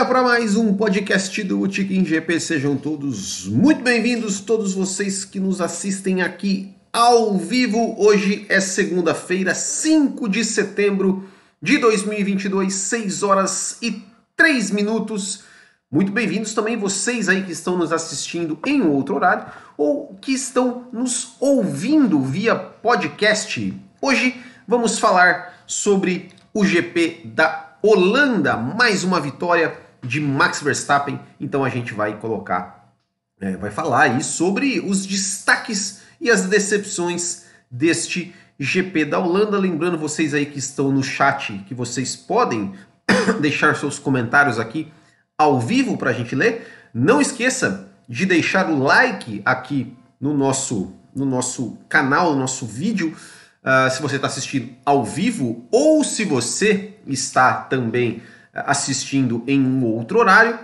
Largada 0.00 0.04
para 0.08 0.22
mais 0.22 0.56
um 0.56 0.72
podcast 0.74 1.42
do 1.42 1.68
Tiquim 1.68 2.04
GP. 2.04 2.40
Sejam 2.40 2.74
todos 2.74 3.46
muito 3.46 3.82
bem-vindos, 3.82 4.40
todos 4.40 4.72
vocês 4.72 5.26
que 5.26 5.38
nos 5.38 5.60
assistem 5.60 6.22
aqui 6.22 6.74
ao 6.90 7.36
vivo. 7.36 7.96
Hoje 7.98 8.46
é 8.48 8.60
segunda-feira, 8.60 9.54
5 9.54 10.26
de 10.26 10.42
setembro 10.42 11.28
de 11.60 11.76
2022, 11.76 12.72
6 12.72 13.22
horas 13.22 13.76
e 13.82 14.02
3 14.36 14.70
minutos. 14.70 15.44
Muito 15.90 16.10
bem-vindos 16.10 16.54
também 16.54 16.78
vocês 16.78 17.28
aí 17.28 17.42
que 17.42 17.52
estão 17.52 17.76
nos 17.76 17.92
assistindo 17.92 18.58
em 18.66 18.80
outro 18.80 19.16
horário 19.16 19.52
ou 19.76 20.14
que 20.14 20.32
estão 20.32 20.86
nos 20.92 21.34
ouvindo 21.38 22.22
via 22.22 22.54
podcast. 22.54 23.74
Hoje 24.00 24.34
vamos 24.66 24.98
falar 24.98 25.62
sobre 25.66 26.30
o 26.54 26.64
GP 26.64 27.20
da 27.34 27.76
Holanda, 27.82 28.56
mais 28.56 29.04
uma 29.04 29.20
vitória 29.20 29.89
de 30.02 30.20
Max 30.20 30.62
Verstappen. 30.62 31.20
Então 31.38 31.64
a 31.64 31.68
gente 31.68 31.92
vai 31.94 32.18
colocar, 32.18 32.94
é, 33.40 33.56
vai 33.56 33.70
falar 33.70 34.02
aí 34.02 34.22
sobre 34.22 34.80
os 34.80 35.06
destaques 35.06 36.02
e 36.20 36.30
as 36.30 36.42
decepções 36.42 37.44
deste 37.70 38.34
GP 38.58 39.04
da 39.06 39.18
Holanda. 39.18 39.58
Lembrando 39.58 39.98
vocês 39.98 40.34
aí 40.34 40.46
que 40.46 40.58
estão 40.58 40.90
no 40.90 41.02
chat 41.02 41.64
que 41.66 41.74
vocês 41.74 42.16
podem 42.16 42.74
deixar 43.40 43.76
seus 43.76 43.98
comentários 43.98 44.58
aqui 44.58 44.92
ao 45.36 45.60
vivo 45.60 45.96
para 45.96 46.10
a 46.10 46.14
gente 46.14 46.34
ler. 46.34 46.66
Não 46.92 47.20
esqueça 47.20 47.88
de 48.08 48.26
deixar 48.26 48.68
o 48.68 48.78
like 48.78 49.40
aqui 49.44 49.96
no 50.20 50.36
nosso, 50.36 50.94
no 51.14 51.24
nosso 51.24 51.78
canal, 51.88 52.32
no 52.32 52.40
nosso 52.40 52.66
vídeo 52.66 53.16
Uh, 53.60 53.90
se 53.90 54.00
você 54.00 54.16
está 54.16 54.26
assistindo 54.26 54.72
ao 54.86 55.04
vivo 55.04 55.68
ou 55.70 56.02
se 56.02 56.24
você 56.24 56.94
está 57.06 57.52
também 57.52 58.22
assistindo 58.52 59.42
em 59.46 59.60
um 59.60 59.84
outro 59.84 60.18
horário. 60.18 60.58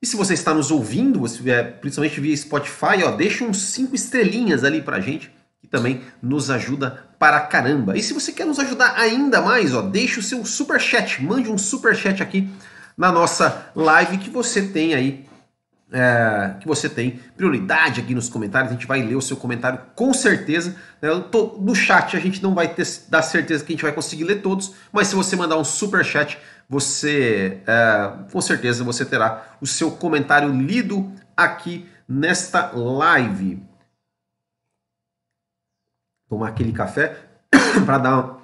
E 0.00 0.06
se 0.06 0.16
você 0.16 0.34
está 0.34 0.54
nos 0.54 0.70
ouvindo, 0.70 1.20
principalmente 1.80 2.20
via 2.20 2.36
Spotify, 2.36 3.02
ó, 3.04 3.10
deixa 3.10 3.44
uns 3.44 3.58
cinco 3.58 3.94
estrelinhas 3.94 4.64
ali 4.64 4.82
pra 4.82 5.00
gente, 5.00 5.30
que 5.60 5.66
também 5.66 6.02
nos 6.22 6.50
ajuda 6.50 7.04
para 7.18 7.40
caramba. 7.40 7.96
E 7.96 8.02
se 8.02 8.12
você 8.12 8.32
quer 8.32 8.46
nos 8.46 8.58
ajudar 8.58 8.94
ainda 8.96 9.40
mais, 9.40 9.74
ó, 9.74 9.82
deixa 9.82 10.20
o 10.20 10.22
seu 10.22 10.44
super 10.44 10.80
chat, 10.80 11.22
mande 11.22 11.50
um 11.50 11.58
super 11.58 11.94
chat 11.96 12.22
aqui 12.22 12.48
na 12.96 13.10
nossa 13.10 13.70
live 13.74 14.18
que 14.18 14.30
você 14.30 14.62
tem 14.62 14.94
aí 14.94 15.25
é, 15.92 16.56
que 16.60 16.66
você 16.66 16.88
tem 16.88 17.12
prioridade 17.36 18.00
aqui 18.00 18.14
nos 18.14 18.28
comentários. 18.28 18.70
A 18.70 18.74
gente 18.74 18.86
vai 18.86 19.02
ler 19.02 19.14
o 19.14 19.22
seu 19.22 19.36
comentário 19.36 19.80
com 19.94 20.12
certeza. 20.12 20.76
Né? 21.00 21.08
Tô, 21.30 21.58
no 21.60 21.74
chat 21.74 22.16
a 22.16 22.20
gente 22.20 22.42
não 22.42 22.54
vai 22.54 22.68
ter 22.68 22.86
dar 23.08 23.22
certeza 23.22 23.64
que 23.64 23.72
a 23.72 23.74
gente 23.74 23.82
vai 23.82 23.92
conseguir 23.92 24.24
ler 24.24 24.42
todos, 24.42 24.74
mas 24.92 25.08
se 25.08 25.14
você 25.14 25.36
mandar 25.36 25.56
um 25.56 25.64
super 25.64 26.04
chat, 26.04 26.38
você 26.68 27.60
é, 27.66 28.12
com 28.32 28.40
certeza 28.40 28.82
você 28.82 29.04
terá 29.04 29.56
o 29.60 29.66
seu 29.66 29.90
comentário 29.92 30.50
lido 30.50 31.12
aqui 31.36 31.88
nesta 32.08 32.72
live. 32.72 33.62
Tomar 36.28 36.48
aquele 36.48 36.72
café 36.72 37.16
para 37.86 37.98
dar 37.98 38.36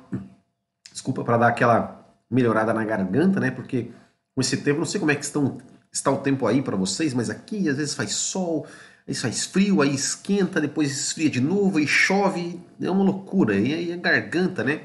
desculpa 0.92 1.24
para 1.24 1.38
dar 1.38 1.48
aquela 1.48 2.06
melhorada 2.30 2.72
na 2.72 2.84
garganta, 2.84 3.40
né? 3.40 3.50
Porque 3.50 3.90
com 4.34 4.40
esse 4.40 4.58
tempo 4.58 4.78
não 4.78 4.86
sei 4.86 5.00
como 5.00 5.10
é 5.10 5.16
que 5.16 5.24
estão 5.24 5.58
está 5.92 6.10
o 6.10 6.18
tempo 6.18 6.46
aí 6.46 6.62
para 6.62 6.76
vocês, 6.76 7.12
mas 7.12 7.28
aqui 7.28 7.68
às 7.68 7.76
vezes 7.76 7.94
faz 7.94 8.12
sol, 8.12 8.66
aí 9.06 9.14
faz 9.14 9.44
frio, 9.44 9.82
aí 9.82 9.94
esquenta, 9.94 10.60
depois 10.60 10.90
esfria 10.90 11.28
de 11.28 11.40
novo, 11.40 11.78
aí 11.78 11.86
chove, 11.86 12.58
é 12.80 12.90
uma 12.90 13.04
loucura. 13.04 13.54
E 13.54 13.74
aí 13.74 13.92
a 13.92 13.96
garganta, 13.96 14.64
né? 14.64 14.80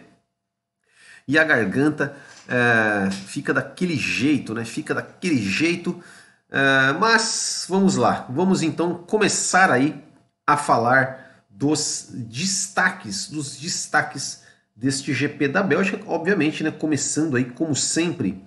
E 1.27 1.39
a 1.39 1.43
garganta 1.43 2.15
é, 2.47 3.09
fica 3.11 3.53
daquele 3.53 3.95
jeito, 3.95 4.53
né? 4.53 4.65
Fica 4.65 4.93
daquele 4.93 5.37
jeito. 5.37 6.01
É, 6.49 6.93
mas 6.99 7.65
vamos 7.69 7.95
lá, 7.95 8.25
vamos 8.29 8.61
então 8.61 8.95
começar 8.95 9.71
aí 9.71 10.03
a 10.45 10.55
falar 10.55 11.43
dos 11.49 12.09
destaques, 12.11 13.29
dos 13.29 13.57
destaques 13.57 14.43
deste 14.75 15.13
GP 15.13 15.47
da 15.47 15.63
Bélgica, 15.63 15.99
obviamente, 16.05 16.63
né? 16.63 16.71
Começando 16.71 17.35
aí 17.35 17.45
como 17.45 17.75
sempre 17.75 18.46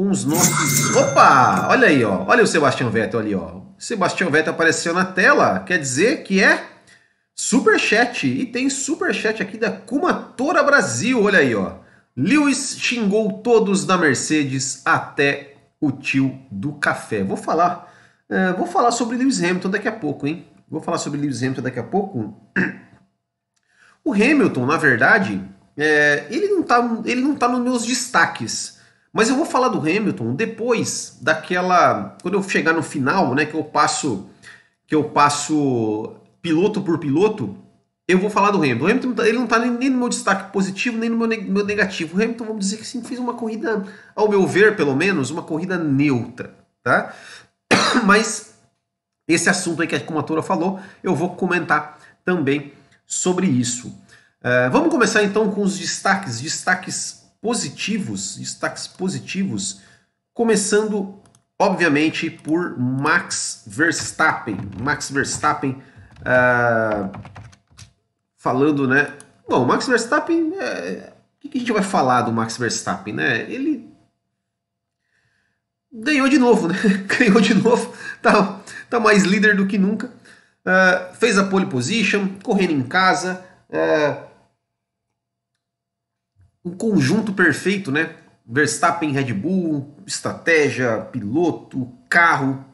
com 0.00 0.08
os 0.08 0.24
nossos. 0.24 0.96
Opa! 0.96 1.68
Olha 1.68 1.88
aí, 1.88 2.02
ó. 2.02 2.24
Olha 2.26 2.42
o 2.42 2.46
Sebastião 2.46 2.88
Vettel 2.88 3.20
ali, 3.20 3.34
ó. 3.34 3.60
Sebastião 3.78 4.30
Vettel 4.30 4.54
apareceu 4.54 4.94
na 4.94 5.04
tela, 5.04 5.60
quer 5.60 5.78
dizer 5.78 6.22
que 6.22 6.42
é 6.42 6.64
super 7.34 7.78
chat 7.78 8.26
e 8.26 8.46
tem 8.46 8.70
super 8.70 9.14
chat 9.14 9.42
aqui 9.42 9.58
da 9.58 9.70
Kumatora 9.70 10.62
Brasil, 10.62 11.22
olha 11.22 11.40
aí, 11.40 11.54
ó. 11.54 11.74
Lewis 12.16 12.76
xingou 12.78 13.42
todos 13.42 13.84
da 13.84 13.98
Mercedes 13.98 14.80
até 14.86 15.56
o 15.78 15.92
tio 15.92 16.38
do 16.50 16.72
café. 16.72 17.22
Vou 17.22 17.36
falar, 17.36 17.92
é, 18.26 18.54
vou 18.54 18.66
falar 18.66 18.92
sobre 18.92 19.18
Lewis 19.18 19.42
Hamilton 19.42 19.68
daqui 19.68 19.88
a 19.88 19.92
pouco, 19.92 20.26
hein? 20.26 20.46
Vou 20.66 20.80
falar 20.80 20.96
sobre 20.96 21.20
Lewis 21.20 21.42
Hamilton 21.42 21.62
daqui 21.62 21.78
a 21.78 21.84
pouco. 21.84 22.34
O 24.02 24.14
Hamilton, 24.14 24.64
na 24.64 24.78
verdade, 24.78 25.44
é, 25.76 26.24
ele 26.30 26.48
não 26.48 26.62
tá, 26.62 27.02
ele 27.04 27.20
não 27.20 27.34
tá 27.34 27.46
nos 27.46 27.60
meus 27.60 27.84
destaques. 27.84 28.79
Mas 29.12 29.28
eu 29.28 29.36
vou 29.36 29.44
falar 29.44 29.68
do 29.68 29.78
Hamilton 29.78 30.34
depois 30.34 31.18
daquela. 31.20 32.16
Quando 32.22 32.34
eu 32.34 32.42
chegar 32.42 32.72
no 32.72 32.82
final, 32.82 33.34
né? 33.34 33.44
Que 33.44 33.54
eu 33.54 33.64
passo. 33.64 34.28
Que 34.86 34.94
eu 34.94 35.04
passo 35.04 36.14
piloto 36.40 36.80
por 36.82 36.98
piloto. 36.98 37.56
Eu 38.06 38.18
vou 38.18 38.30
falar 38.30 38.50
do 38.50 38.58
Hamilton. 38.58 38.84
O 38.84 38.88
Hamilton 38.88 39.12
tá, 39.12 39.28
ele 39.28 39.38
não 39.38 39.44
está 39.44 39.58
nem 39.58 39.90
no 39.90 39.98
meu 39.98 40.08
destaque 40.08 40.52
positivo, 40.52 40.98
nem 40.98 41.08
no 41.08 41.16
meu, 41.16 41.28
meu 41.44 41.64
negativo. 41.64 42.16
O 42.16 42.22
Hamilton, 42.22 42.44
vamos 42.44 42.64
dizer 42.64 42.78
que 42.78 42.86
sim, 42.86 43.02
fez 43.02 43.20
uma 43.20 43.34
corrida, 43.34 43.84
ao 44.16 44.28
meu 44.28 44.46
ver, 44.46 44.74
pelo 44.74 44.96
menos, 44.96 45.30
uma 45.30 45.42
corrida 45.42 45.78
neutra. 45.78 46.54
Tá? 46.82 47.14
Mas 48.04 48.54
esse 49.28 49.48
assunto 49.48 49.82
aí 49.82 49.86
que 49.86 49.94
a 49.94 50.00
comatora 50.00 50.42
falou, 50.42 50.80
eu 51.04 51.14
vou 51.14 51.36
comentar 51.36 51.98
também 52.24 52.72
sobre 53.06 53.46
isso. 53.46 53.88
Uh, 54.42 54.70
vamos 54.72 54.90
começar 54.90 55.22
então 55.22 55.50
com 55.50 55.62
os 55.62 55.78
destaques, 55.78 56.40
destaques 56.40 57.19
positivos, 57.40 58.36
destaques 58.36 58.86
positivos, 58.86 59.80
começando, 60.34 61.20
obviamente, 61.58 62.30
por 62.30 62.78
Max 62.78 63.62
Verstappen. 63.66 64.58
Max 64.80 65.10
Verstappen 65.10 65.82
uh, 66.20 67.10
falando, 68.36 68.86
né? 68.86 69.12
Bom, 69.48 69.64
Max 69.64 69.86
Verstappen, 69.86 70.52
é, 70.58 71.12
o 71.44 71.48
que 71.48 71.56
a 71.56 71.60
gente 71.60 71.72
vai 71.72 71.82
falar 71.82 72.22
do 72.22 72.32
Max 72.32 72.56
Verstappen, 72.56 73.14
né? 73.14 73.40
Ele 73.50 73.90
ganhou 75.92 76.28
de 76.28 76.38
novo, 76.38 76.68
né? 76.68 76.74
ganhou 77.18 77.40
de 77.40 77.54
novo, 77.54 77.92
tá, 78.22 78.60
tá 78.88 79.00
mais 79.00 79.24
líder 79.24 79.56
do 79.56 79.66
que 79.66 79.78
nunca. 79.78 80.06
Uh, 80.60 81.14
fez 81.16 81.38
a 81.38 81.44
pole 81.44 81.66
position, 81.66 82.28
correndo 82.42 82.72
em 82.72 82.82
casa. 82.82 83.44
Uh, 83.68 84.29
um 86.70 86.76
conjunto 86.76 87.32
perfeito, 87.32 87.90
né? 87.90 88.14
Verstappen, 88.46 89.12
Red 89.12 89.32
Bull, 89.32 89.94
estratégia, 90.06 90.98
piloto, 91.12 91.92
carro, 92.08 92.64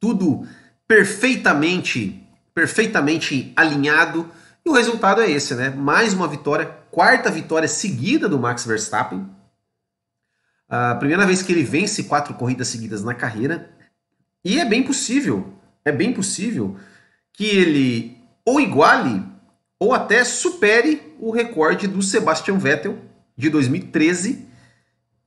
tudo 0.00 0.46
perfeitamente, 0.86 2.24
perfeitamente 2.54 3.52
alinhado. 3.56 4.30
E 4.64 4.68
o 4.68 4.72
resultado 4.72 5.20
é 5.20 5.30
esse, 5.30 5.54
né? 5.54 5.70
Mais 5.70 6.14
uma 6.14 6.28
vitória, 6.28 6.66
quarta 6.90 7.30
vitória 7.30 7.68
seguida 7.68 8.28
do 8.28 8.38
Max 8.38 8.64
Verstappen. 8.64 9.28
A 10.68 10.94
primeira 10.94 11.26
vez 11.26 11.42
que 11.42 11.52
ele 11.52 11.62
vence 11.62 12.04
quatro 12.04 12.34
corridas 12.34 12.68
seguidas 12.68 13.02
na 13.02 13.14
carreira. 13.14 13.70
E 14.44 14.60
é 14.60 14.64
bem 14.64 14.82
possível, 14.82 15.54
é 15.84 15.90
bem 15.90 16.12
possível 16.12 16.76
que 17.32 17.46
ele 17.46 18.18
ou 18.44 18.60
iguale 18.60 19.24
ou 19.78 19.94
até 19.94 20.24
supere 20.24 21.07
o 21.18 21.30
recorde 21.30 21.86
do 21.86 22.02
Sebastian 22.02 22.58
Vettel 22.58 22.98
de 23.36 23.50
2013 23.50 24.46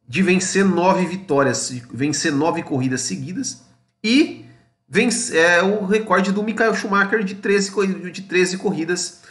de 0.07 0.21
vencer 0.21 0.65
nove 0.65 1.05
vitórias, 1.05 1.69
vencer 1.91 2.33
nove 2.33 2.63
corridas 2.63 3.01
seguidas 3.01 3.61
e 4.03 4.45
vence, 4.87 5.37
é, 5.37 5.63
o 5.63 5.85
recorde 5.85 6.31
do 6.31 6.43
Michael 6.43 6.75
Schumacher 6.75 7.23
de 7.23 7.35
13, 7.35 8.11
de 8.11 8.21
13 8.23 8.57
corridas 8.57 9.21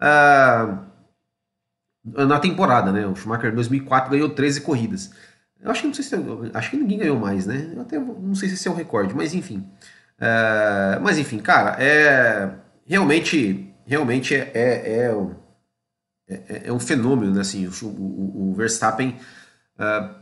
uh, 0.00 0.78
na 2.02 2.38
temporada, 2.38 2.90
né? 2.90 3.06
O 3.06 3.14
Schumacher 3.14 3.52
em 3.52 3.54
2004 3.54 4.10
ganhou 4.10 4.30
13 4.30 4.62
corridas. 4.62 5.10
Eu 5.62 5.70
acho 5.70 5.82
que 5.82 5.88
não 5.88 5.94
sei 5.94 6.04
se 6.04 6.14
acho 6.54 6.70
que 6.70 6.76
ninguém 6.78 7.00
ganhou 7.00 7.18
mais, 7.18 7.44
né? 7.44 7.70
Eu 7.74 7.82
até 7.82 7.98
não 7.98 8.34
sei 8.34 8.48
se 8.48 8.54
esse 8.54 8.66
é 8.66 8.70
o 8.70 8.74
recorde, 8.74 9.14
mas 9.14 9.34
enfim. 9.34 9.58
Uh, 10.18 11.00
mas 11.02 11.18
enfim, 11.18 11.38
cara, 11.38 11.76
é 11.78 12.50
realmente 12.86 13.70
realmente 13.90 14.34
é, 14.34 14.50
é, 14.54 14.92
é, 15.02 15.26
é, 16.30 16.62
é 16.66 16.72
um 16.72 16.80
fenômeno, 16.80 17.34
né? 17.34 17.40
Assim, 17.40 17.66
o, 17.66 17.86
o, 17.86 18.50
o 18.50 18.54
Verstappen 18.54 19.16
uh, 19.78 20.14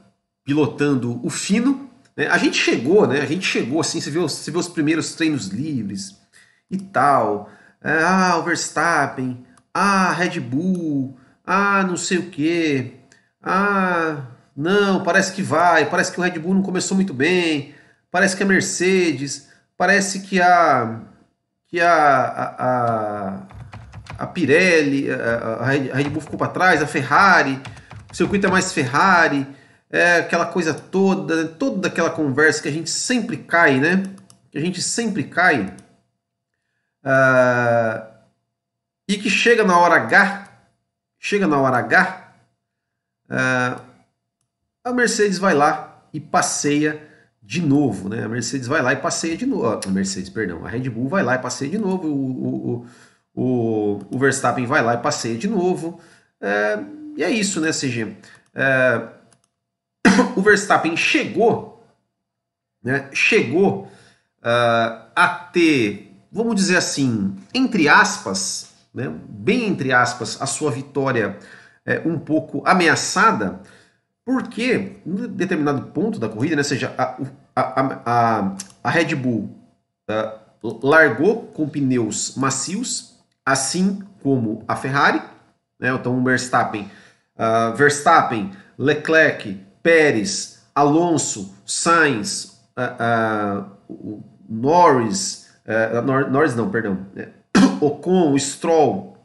pilotando 0.44 1.20
o 1.24 1.30
fino. 1.30 1.90
Né? 2.16 2.26
A 2.28 2.38
gente 2.38 2.56
chegou, 2.56 3.06
né? 3.06 3.20
A 3.20 3.26
gente 3.26 3.46
chegou 3.46 3.80
assim, 3.80 4.00
você 4.00 4.10
viu, 4.10 4.22
você 4.22 4.50
viu 4.50 4.60
os 4.60 4.68
primeiros 4.68 5.14
treinos 5.14 5.48
livres 5.48 6.16
e 6.70 6.78
tal. 6.78 7.50
Ah, 7.82 8.36
o 8.38 8.42
Verstappen, 8.42 9.44
ah, 9.72 10.12
Red 10.12 10.40
Bull, 10.40 11.16
ah, 11.46 11.84
não 11.84 11.96
sei 11.96 12.18
o 12.18 12.30
que, 12.30 12.94
ah, 13.42 14.26
não, 14.56 15.04
parece 15.04 15.32
que 15.32 15.42
vai, 15.42 15.88
parece 15.88 16.10
que 16.10 16.18
o 16.18 16.22
Red 16.22 16.38
Bull 16.40 16.54
não 16.54 16.62
começou 16.62 16.96
muito 16.96 17.14
bem, 17.14 17.74
parece 18.10 18.36
que 18.36 18.42
a 18.42 18.46
Mercedes, 18.46 19.48
parece 19.76 20.20
que 20.20 20.40
a 20.40 21.02
que 21.68 21.80
a, 21.80 21.92
a, 21.92 22.54
a, 22.58 23.42
a 24.18 24.26
Pirelli, 24.26 25.08
a, 25.10 25.60
a 25.62 25.64
Red 25.64 26.10
Bull 26.10 26.20
ficou 26.20 26.36
para 26.36 26.48
trás, 26.48 26.82
a 26.82 26.86
Ferrari, 26.86 27.62
o 28.10 28.16
circuito 28.16 28.48
é 28.48 28.50
mais 28.50 28.72
Ferrari, 28.72 29.46
é 29.88 30.16
aquela 30.16 30.46
coisa 30.46 30.74
toda, 30.74 31.46
toda 31.46 31.86
aquela 31.86 32.10
conversa 32.10 32.60
que 32.62 32.68
a 32.68 32.72
gente 32.72 32.90
sempre 32.90 33.36
cai, 33.36 33.78
né? 33.78 34.02
Que 34.50 34.58
a 34.58 34.60
gente 34.60 34.82
sempre 34.82 35.22
cai. 35.24 35.74
Uh, 37.04 38.06
e 39.08 39.16
que 39.16 39.30
chega 39.30 39.64
na 39.64 39.78
hora 39.78 39.94
H, 39.94 40.48
chega 41.18 41.46
na 41.46 41.58
hora 41.58 41.78
H, 41.78 42.32
uh, 43.30 43.82
a 44.84 44.92
Mercedes 44.92 45.38
vai 45.38 45.54
lá 45.54 46.02
e 46.12 46.20
passeia 46.20 47.08
de 47.42 47.62
novo, 47.62 48.08
né? 48.08 48.24
A 48.24 48.28
Mercedes 48.28 48.66
vai 48.66 48.82
lá 48.82 48.92
e 48.92 48.96
passeia 48.96 49.36
de 49.36 49.46
novo. 49.46 49.80
A 49.86 49.90
Mercedes, 49.90 50.28
perdão, 50.28 50.66
a 50.66 50.68
Red 50.68 50.90
Bull 50.90 51.08
vai 51.08 51.22
lá 51.22 51.36
e 51.36 51.38
passeia 51.38 51.70
de 51.70 51.78
novo. 51.78 52.06
O, 52.08 52.82
o, 52.82 52.86
o, 53.40 54.00
o 54.10 54.18
Verstappen 54.18 54.66
vai 54.66 54.82
lá 54.82 54.94
e 54.94 54.98
passeia 54.98 55.38
de 55.38 55.46
novo. 55.46 56.00
É, 56.40 56.80
e 57.16 57.22
é 57.22 57.30
isso, 57.30 57.60
né, 57.60 57.70
CG? 57.70 58.16
É, 58.52 59.08
o 60.34 60.42
Verstappen 60.42 60.96
chegou, 60.96 61.86
né? 62.82 63.08
Chegou 63.12 63.84
uh, 64.42 65.08
a 65.14 65.28
ter, 65.52 66.16
vamos 66.32 66.56
dizer 66.56 66.78
assim, 66.78 67.36
entre 67.54 67.88
aspas, 67.88 68.72
né? 68.92 69.08
Bem 69.28 69.68
entre 69.68 69.92
aspas, 69.92 70.42
a 70.42 70.46
sua 70.46 70.72
vitória 70.72 71.38
é, 71.86 72.02
um 72.04 72.18
pouco 72.18 72.60
ameaçada 72.66 73.60
porque, 74.24 74.96
em 75.06 75.14
determinado 75.28 75.92
ponto 75.92 76.18
da 76.18 76.28
corrida, 76.28 76.56
né, 76.56 76.62
seja, 76.64 76.92
a, 76.98 77.16
a, 77.54 78.02
a, 78.04 78.56
a 78.82 78.90
Red 78.90 79.14
Bull 79.14 79.48
uh, 80.10 80.86
largou 80.86 81.46
com 81.46 81.68
pneus 81.68 82.36
macios, 82.36 83.17
assim 83.52 84.02
como 84.22 84.64
a 84.66 84.76
Ferrari. 84.76 85.22
Né, 85.80 85.90
então, 85.90 86.18
o 86.18 86.24
Verstappen, 86.24 86.90
uh, 87.36 87.74
Verstappen, 87.76 88.52
Leclerc, 88.76 89.64
Pérez, 89.82 90.64
Alonso, 90.74 91.54
Sainz, 91.64 92.60
uh, 92.76 93.78
Norris, 94.48 95.48
Nor 96.04 96.30
Norris 96.30 96.56
não, 96.56 96.70
perdão, 96.70 97.06
né, 97.14 97.28
Ocon, 97.80 98.36
Stroll, 98.38 99.18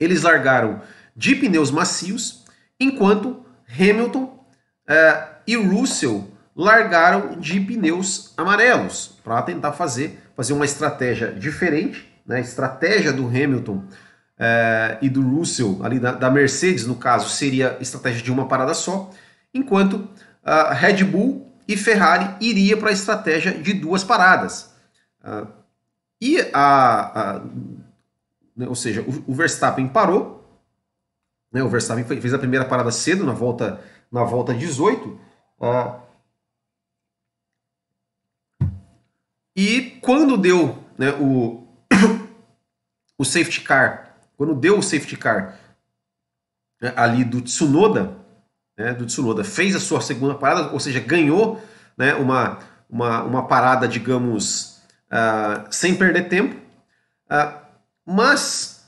eles 0.00 0.22
largaram 0.22 0.80
de 1.14 1.36
pneus 1.36 1.70
macios, 1.70 2.44
enquanto 2.80 3.44
Hamilton 3.68 4.24
uh, 4.24 5.26
e 5.46 5.56
Russell 5.56 6.28
largaram 6.54 7.38
de 7.38 7.60
pneus 7.60 8.34
amarelos 8.36 9.18
para 9.24 9.40
tentar 9.42 9.72
fazer, 9.72 10.22
fazer 10.36 10.52
uma 10.52 10.64
estratégia 10.64 11.32
diferente. 11.32 12.11
Né? 12.26 12.40
Estratégia 12.40 13.12
do 13.12 13.26
Hamilton 13.26 13.76
uh, 13.76 14.98
e 15.00 15.08
do 15.08 15.22
Russell, 15.22 15.80
ali 15.82 15.98
da, 15.98 16.12
da, 16.12 16.30
Mercedes, 16.30 16.86
no 16.86 16.96
caso, 16.96 17.28
seria 17.28 17.76
estratégia 17.80 18.22
de 18.22 18.32
uma 18.32 18.46
parada 18.46 18.74
só, 18.74 19.10
enquanto 19.52 20.08
a 20.42 20.72
Red 20.72 21.04
Bull 21.04 21.52
e 21.68 21.76
Ferrari 21.76 22.34
iria 22.40 22.76
para 22.76 22.90
a 22.90 22.92
estratégia 22.92 23.52
de 23.52 23.72
duas 23.72 24.04
paradas. 24.04 24.74
Uh, 25.22 25.46
e 26.20 26.40
a, 26.52 27.34
a, 27.34 27.42
né, 28.56 28.66
ou 28.68 28.74
seja, 28.74 29.02
o, 29.02 29.32
o 29.32 29.34
Verstappen 29.34 29.88
parou 29.88 30.42
né? 31.52 31.62
O 31.62 31.68
Verstappen 31.68 32.04
fez 32.04 32.32
a 32.32 32.38
primeira 32.38 32.64
parada 32.64 32.90
cedo, 32.90 33.24
na 33.24 33.32
volta, 33.32 33.80
na 34.10 34.24
volta 34.24 34.54
18. 34.54 35.20
Ah, 35.60 36.00
e 39.54 39.98
quando 40.00 40.38
deu 40.38 40.82
né, 40.96 41.10
o, 41.20 41.61
o 43.22 43.24
safety 43.24 43.60
car, 43.60 44.16
quando 44.36 44.54
deu 44.54 44.78
o 44.78 44.82
safety 44.82 45.16
car 45.16 45.56
né, 46.80 46.92
ali 46.96 47.24
do 47.24 47.40
Tsunoda, 47.40 48.16
né, 48.76 48.92
do 48.92 49.06
Tsunoda, 49.06 49.44
fez 49.44 49.74
a 49.76 49.80
sua 49.80 50.00
segunda 50.00 50.34
parada, 50.34 50.72
ou 50.72 50.80
seja, 50.80 51.00
ganhou 51.00 51.62
né, 51.96 52.14
uma, 52.14 52.58
uma, 52.90 53.22
uma 53.22 53.46
parada, 53.46 53.86
digamos, 53.86 54.82
uh, 55.06 55.64
sem 55.70 55.94
perder 55.94 56.28
tempo. 56.28 56.56
Uh, 57.30 57.62
mas 58.04 58.84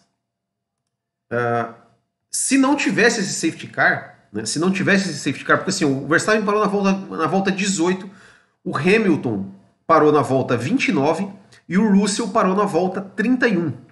uh, 1.32 1.72
se 2.30 2.58
não 2.58 2.74
tivesse 2.74 3.20
esse 3.20 3.34
safety 3.34 3.68
car, 3.68 4.18
né, 4.32 4.44
se 4.44 4.58
não 4.58 4.72
tivesse 4.72 5.08
esse 5.08 5.18
safety 5.18 5.44
car, 5.44 5.58
porque 5.58 5.70
assim, 5.70 5.84
o 5.84 6.08
Verstappen 6.08 6.44
parou 6.44 6.60
na 6.60 6.66
volta, 6.66 6.92
na 7.16 7.26
volta 7.28 7.52
18, 7.52 8.10
o 8.64 8.76
Hamilton 8.76 9.48
parou 9.86 10.10
na 10.10 10.22
volta 10.22 10.56
29 10.56 11.28
e 11.68 11.78
o 11.78 11.96
Russell 11.96 12.28
parou 12.28 12.56
na 12.56 12.64
volta 12.64 13.00
31. 13.00 13.84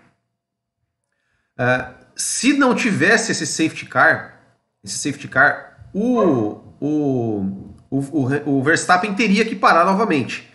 Uh, 1.58 1.94
se 2.16 2.52
não 2.52 2.74
tivesse 2.74 3.32
esse 3.32 3.46
safety 3.46 3.86
car, 3.86 4.40
esse 4.82 4.98
safety 4.98 5.28
car, 5.28 5.88
o, 5.92 6.60
o, 6.80 7.74
o, 7.90 8.28
o, 8.46 8.62
Verstappen 8.62 9.14
teria 9.14 9.44
que 9.44 9.54
parar 9.54 9.84
novamente. 9.84 10.50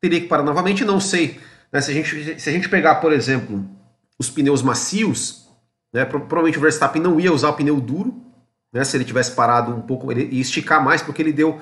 Teria 0.00 0.20
que 0.20 0.26
parar 0.26 0.42
novamente, 0.42 0.84
não 0.84 1.00
sei. 1.00 1.40
Né, 1.72 1.80
se, 1.80 1.90
a 1.90 1.94
gente, 1.94 2.40
se 2.40 2.48
a 2.48 2.52
gente 2.52 2.68
pegar, 2.68 2.96
por 2.96 3.12
exemplo, 3.12 3.64
os 4.18 4.28
pneus 4.28 4.62
macios, 4.62 5.40
né? 5.92 6.04
Provavelmente 6.04 6.58
o 6.58 6.60
Verstappen 6.60 7.02
não 7.02 7.18
ia 7.18 7.32
usar 7.32 7.50
o 7.50 7.54
pneu 7.54 7.80
duro, 7.80 8.14
né? 8.72 8.84
se 8.84 8.96
ele 8.96 9.04
tivesse 9.04 9.32
parado 9.32 9.74
um 9.74 9.80
pouco, 9.80 10.10
ele 10.10 10.28
ia 10.32 10.40
esticar 10.40 10.82
mais, 10.82 11.02
porque 11.02 11.20
ele 11.20 11.32
deu 11.32 11.60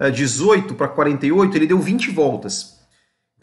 uh, 0.00 0.10
18 0.10 0.74
para 0.74 0.88
48, 0.88 1.56
ele 1.56 1.66
deu 1.66 1.78
20 1.78 2.10
voltas. 2.10 2.73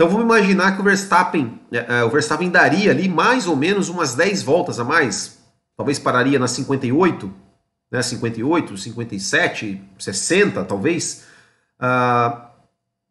Então 0.01 0.10
vamos 0.10 0.25
imaginar 0.25 0.74
que 0.74 0.81
o 0.81 0.84
Verstappen, 0.84 1.62
uh, 1.72 2.08
o 2.08 2.10
Verstappen 2.10 2.50
daria 2.50 2.89
ali 2.89 3.08
mais 3.08 3.46
ou 3.46 3.55
menos 3.55 3.88
umas 3.88 4.15
10 4.15 4.41
voltas 4.41 4.79
a 4.79 4.84
mais, 4.84 5.38
talvez 5.77 6.00
pararia 6.00 6.39
na 6.39 6.48
58, 6.48 7.31
né? 7.91 8.01
58, 8.01 8.77
57, 8.79 9.79
60 10.00 10.63
talvez, 10.63 11.25
uh, 11.79 12.36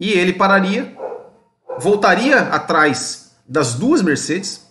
e 0.00 0.10
ele 0.10 0.32
pararia, 0.32 0.98
voltaria 1.78 2.40
atrás 2.40 3.36
das 3.48 3.74
duas 3.74 4.02
Mercedes, 4.02 4.68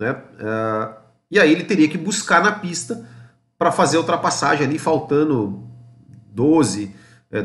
né? 0.00 0.20
Uh, 0.40 0.96
e 1.30 1.38
aí 1.38 1.52
ele 1.52 1.62
teria 1.62 1.88
que 1.88 1.96
buscar 1.96 2.42
na 2.42 2.50
pista 2.50 3.08
para 3.56 3.70
fazer 3.70 3.98
a 3.98 4.00
ultrapassagem 4.00 4.66
ali, 4.66 4.80
faltando 4.80 5.62
12, 6.32 6.92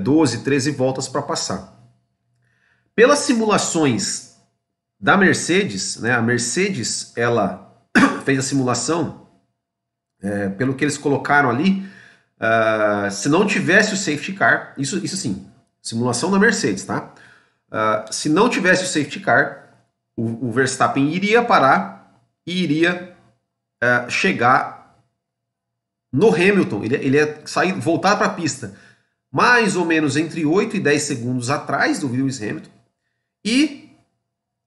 12 0.01 0.43
13 0.43 0.71
voltas 0.71 1.07
para 1.07 1.21
passar. 1.21 1.78
Pelas 2.99 3.19
simulações 3.19 4.35
da 4.99 5.15
Mercedes, 5.15 5.95
né, 6.01 6.11
a 6.11 6.21
Mercedes 6.21 7.13
ela 7.15 7.73
fez 8.25 8.39
a 8.39 8.41
simulação, 8.41 9.25
é, 10.21 10.49
pelo 10.49 10.75
que 10.75 10.83
eles 10.83 10.97
colocaram 10.97 11.49
ali, 11.49 11.89
uh, 12.41 13.09
se 13.09 13.29
não 13.29 13.47
tivesse 13.47 13.93
o 13.93 13.97
safety 13.97 14.33
car, 14.33 14.73
isso, 14.77 14.97
isso 14.97 15.15
sim, 15.15 15.49
simulação 15.81 16.29
da 16.29 16.37
Mercedes, 16.37 16.83
tá? 16.83 17.13
Uh, 17.71 18.11
se 18.11 18.27
não 18.27 18.49
tivesse 18.49 18.83
o 18.83 18.87
safety 18.87 19.21
car, 19.21 19.77
o, 20.17 20.49
o 20.49 20.51
Verstappen 20.51 21.07
iria 21.07 21.41
parar 21.41 22.21
e 22.45 22.61
iria 22.61 23.15
uh, 23.81 24.11
chegar 24.11 25.01
no 26.11 26.35
Hamilton, 26.35 26.83
ele, 26.83 26.95
ele 26.95 27.15
ia 27.15 27.41
sair, 27.45 27.71
voltar 27.71 28.17
para 28.17 28.25
a 28.25 28.33
pista 28.33 28.75
mais 29.31 29.77
ou 29.77 29.85
menos 29.85 30.17
entre 30.17 30.45
8 30.45 30.75
e 30.75 30.79
10 30.81 31.01
segundos 31.01 31.49
atrás 31.49 31.99
do 31.99 32.09
Lewis 32.09 32.41
Hamilton 32.41 32.78
e 33.43 33.89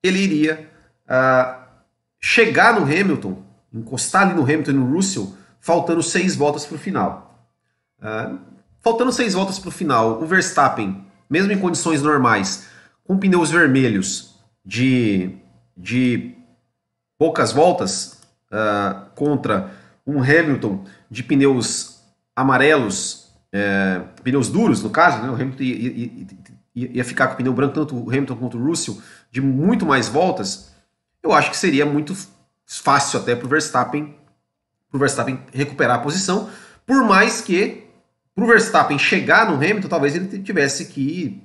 ele 0.02 0.19
iria 0.19 0.69
uh, 1.07 1.62
chegar 2.21 2.79
no 2.79 2.85
Hamilton, 2.85 3.43
encostar 3.73 4.23
ali 4.23 4.35
no 4.35 4.43
Hamilton 4.43 4.71
e 4.71 4.75
no 4.75 4.95
Russell, 4.95 5.35
faltando 5.61 6.02
seis 6.02 6.35
voltas 6.35 6.67
para 6.67 6.76
o 6.76 6.79
final. 6.79 7.49
Uh, 7.99 8.38
faltando 8.81 9.12
seis 9.12 9.35
voltas 9.35 9.59
para 9.59 9.69
o 9.69 9.73
final, 9.73 10.23
o 10.23 10.26
Verstappen, 10.26 11.05
mesmo 11.29 11.52
em 11.52 11.59
condições 11.59 12.02
normais, 12.02 12.67
com 13.05 13.19
pneus 13.19 13.50
vermelhos 13.50 14.35
de, 14.64 15.37
de 15.76 16.35
poucas 17.19 17.52
voltas, 17.52 18.21
uh, 18.50 19.07
contra 19.14 19.71
um 20.07 20.21
Hamilton 20.21 20.85
de 21.11 21.23
pneus 21.23 22.02
amarelos, 22.35 23.31
é, 23.52 24.00
pneus 24.23 24.49
duros 24.49 24.83
no 24.83 24.91
caso, 24.91 25.23
né? 25.23 25.29
o 25.29 25.35
Hamilton 25.35 25.62
ia, 26.75 27.05
ficar 27.05 27.29
com 27.29 27.35
o 27.35 27.37
pneu 27.37 27.52
branco, 27.52 27.75
tanto 27.75 27.97
o 27.97 28.09
Hamilton 28.09 28.37
quanto 28.37 28.59
o 28.59 28.64
Russell, 28.64 29.00
de 29.31 29.41
muito 29.41 29.85
mais 29.85 30.09
voltas, 30.09 30.73
eu 31.23 31.33
acho 31.33 31.50
que 31.50 31.57
seria 31.57 31.87
muito 31.87 32.17
fácil 32.67 33.21
até 33.21 33.37
para 33.37 33.47
o 33.47 33.49
Verstappen, 33.49 34.17
Verstappen 34.93 35.41
recuperar 35.52 35.97
a 35.99 36.02
posição, 36.02 36.50
por 36.87 37.05
mais 37.05 37.41
que 37.41 37.85
para 38.35 38.45
o 38.45 38.47
Verstappen 38.47 38.99
chegar 38.99 39.49
no 39.50 39.57
Hamilton, 39.57 39.88
talvez 39.88 40.14
ele 40.14 40.43
tivesse 40.43 40.87
que 40.87 41.43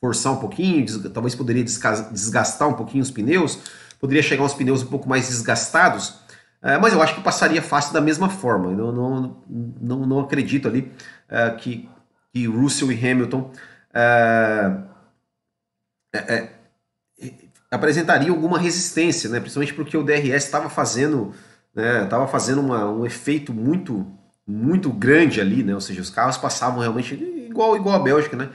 forçar 0.00 0.32
um 0.32 0.36
pouquinho, 0.36 1.10
talvez 1.10 1.34
poderia 1.34 1.64
desgastar 1.64 2.68
um 2.68 2.74
pouquinho 2.74 3.02
os 3.02 3.10
pneus, 3.10 3.58
poderia 4.00 4.22
chegar 4.22 4.44
uns 4.44 4.54
pneus 4.54 4.82
um 4.82 4.86
pouco 4.86 5.08
mais 5.08 5.28
desgastados, 5.28 6.14
é, 6.60 6.76
mas 6.78 6.92
eu 6.92 7.00
acho 7.00 7.14
que 7.14 7.20
passaria 7.20 7.62
fácil 7.62 7.92
da 7.92 8.00
mesma 8.00 8.28
forma. 8.28 8.70
Eu 8.72 8.92
não, 8.92 9.36
não, 9.80 10.06
não 10.06 10.20
acredito 10.20 10.66
ali 10.66 10.92
uh, 11.30 11.56
que, 11.56 11.88
que 12.32 12.46
Russell 12.46 12.90
e 12.90 13.10
Hamilton 13.10 13.52
uh, 13.98 14.84
é, 16.14 16.48
apresentariam 17.70 18.34
alguma 18.34 18.58
resistência, 18.58 19.28
né? 19.28 19.40
principalmente 19.40 19.74
porque 19.74 19.96
o 19.96 20.04
DRS 20.04 20.44
estava 20.44 20.70
fazendo, 20.70 21.34
né, 21.74 22.06
tava 22.06 22.26
fazendo 22.28 22.60
uma, 22.60 22.90
um 22.90 23.04
efeito 23.04 23.52
muito 23.52 24.06
muito 24.46 24.90
grande 24.90 25.42
ali, 25.42 25.62
né? 25.62 25.74
ou 25.74 25.80
seja, 25.80 26.00
os 26.00 26.08
carros 26.08 26.38
passavam 26.38 26.80
realmente 26.80 27.14
igual, 27.14 27.76
igual 27.76 27.96
a 27.96 28.02
Bélgica, 28.02 28.34
né? 28.34 28.48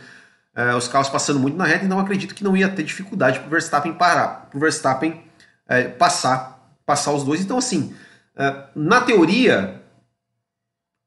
Uh, 0.55 0.77
os 0.77 0.87
carros 0.87 1.09
passando 1.09 1.39
muito 1.39 1.57
na 1.57 1.65
reta, 1.65 1.83
então 1.83 1.99
acredito 1.99 2.35
que 2.35 2.43
não 2.43 2.55
ia 2.55 2.69
ter 2.69 2.83
dificuldade 2.83 3.39
para 3.39 3.47
o 3.47 3.49
Verstappen 3.49 3.93
parar, 3.93 4.47
para 4.49 4.57
o 4.57 4.59
Verstappen 4.59 5.23
uh, 5.65 5.97
passar, 5.97 6.75
passar 6.85 7.11
os 7.11 7.23
dois. 7.23 7.41
Então, 7.41 7.57
assim, 7.57 7.95
uh, 8.35 8.67
na 8.75 9.01
teoria, 9.01 9.81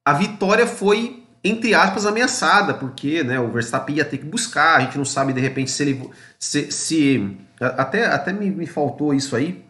a 0.04 0.12
vitória 0.12 0.66
foi, 0.66 1.25
entre 1.48 1.74
aspas, 1.74 2.06
ameaçada, 2.06 2.74
porque 2.74 3.22
né, 3.22 3.38
o 3.38 3.50
Verstappen 3.50 3.96
ia 3.96 4.04
ter 4.04 4.18
que 4.18 4.24
buscar, 4.24 4.76
a 4.76 4.80
gente 4.80 4.98
não 4.98 5.04
sabe 5.04 5.32
de 5.32 5.40
repente 5.40 5.70
se 5.70 5.82
ele. 5.82 6.10
Se, 6.38 6.70
se 6.70 7.36
até 7.60 8.06
até 8.06 8.32
me, 8.32 8.50
me 8.50 8.66
faltou 8.66 9.14
isso 9.14 9.34
aí, 9.36 9.64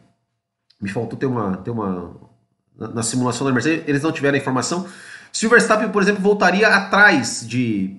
me 0.80 0.88
faltou 0.88 1.18
ter 1.18 1.26
uma. 1.26 1.56
Ter 1.58 1.70
uma 1.70 2.14
na, 2.78 2.88
na 2.88 3.02
simulação 3.02 3.46
da 3.46 3.52
Mercedes, 3.52 3.84
eles 3.88 4.02
não 4.02 4.12
tiveram 4.12 4.36
a 4.36 4.40
informação. 4.40 4.86
Se 5.32 5.46
o 5.46 5.50
Verstappen, 5.50 5.88
por 5.88 6.02
exemplo, 6.02 6.22
voltaria 6.22 6.68
atrás 6.68 7.46
de, 7.46 7.96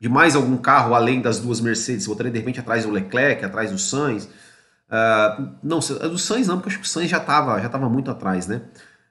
de 0.00 0.08
mais 0.08 0.34
algum 0.34 0.56
carro 0.56 0.94
além 0.94 1.20
das 1.20 1.38
duas 1.38 1.60
Mercedes, 1.60 2.06
voltaria 2.06 2.32
de 2.32 2.38
repente 2.38 2.60
atrás 2.60 2.84
do 2.84 2.90
Leclerc, 2.90 3.44
atrás 3.44 3.70
do 3.70 3.78
Sainz. 3.78 4.24
Uh, 4.24 5.50
não, 5.62 5.78
do 5.78 6.18
Sainz 6.18 6.46
não, 6.46 6.56
porque 6.56 6.70
acho 6.70 6.78
que 6.78 6.84
o 6.84 6.88
Sainz 6.88 7.10
já 7.10 7.18
estava 7.18 7.60
já 7.60 7.68
tava 7.68 7.88
muito 7.88 8.10
atrás, 8.10 8.46
né? 8.46 8.62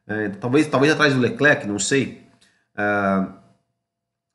Uh, 0.08 0.36
talvez, 0.40 0.68
talvez 0.68 0.92
atrás 0.94 1.14
do 1.14 1.20
Leclerc, 1.20 1.68
não 1.68 1.80
sei. 1.80 2.24
Uh, 2.76 3.43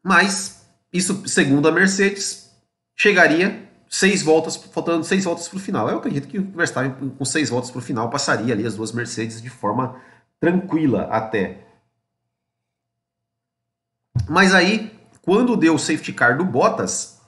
mas, 0.02 0.66
isso, 0.92 1.26
segundo 1.28 1.68
a 1.68 1.72
Mercedes, 1.72 2.50
chegaria 2.96 3.68
seis 3.88 4.22
voltas, 4.22 4.56
faltando 4.56 5.04
seis 5.04 5.24
voltas 5.24 5.48
para 5.48 5.56
o 5.56 5.60
final. 5.60 5.88
Eu 5.88 5.98
acredito 5.98 6.28
que 6.28 6.38
o 6.38 6.44
Verstappen, 6.44 7.10
com 7.10 7.24
seis 7.24 7.48
voltas 7.48 7.70
para 7.70 7.78
o 7.78 7.82
final, 7.82 8.10
passaria 8.10 8.52
ali 8.52 8.66
as 8.66 8.76
duas 8.76 8.92
Mercedes 8.92 9.40
de 9.40 9.50
forma 9.50 10.00
tranquila 10.40 11.08
até. 11.10 11.66
Mas 14.28 14.54
aí, 14.54 14.92
quando 15.22 15.56
deu 15.56 15.74
o 15.74 15.78
safety 15.78 16.12
car 16.12 16.36
do 16.36 16.44
Bottas, 16.44 17.20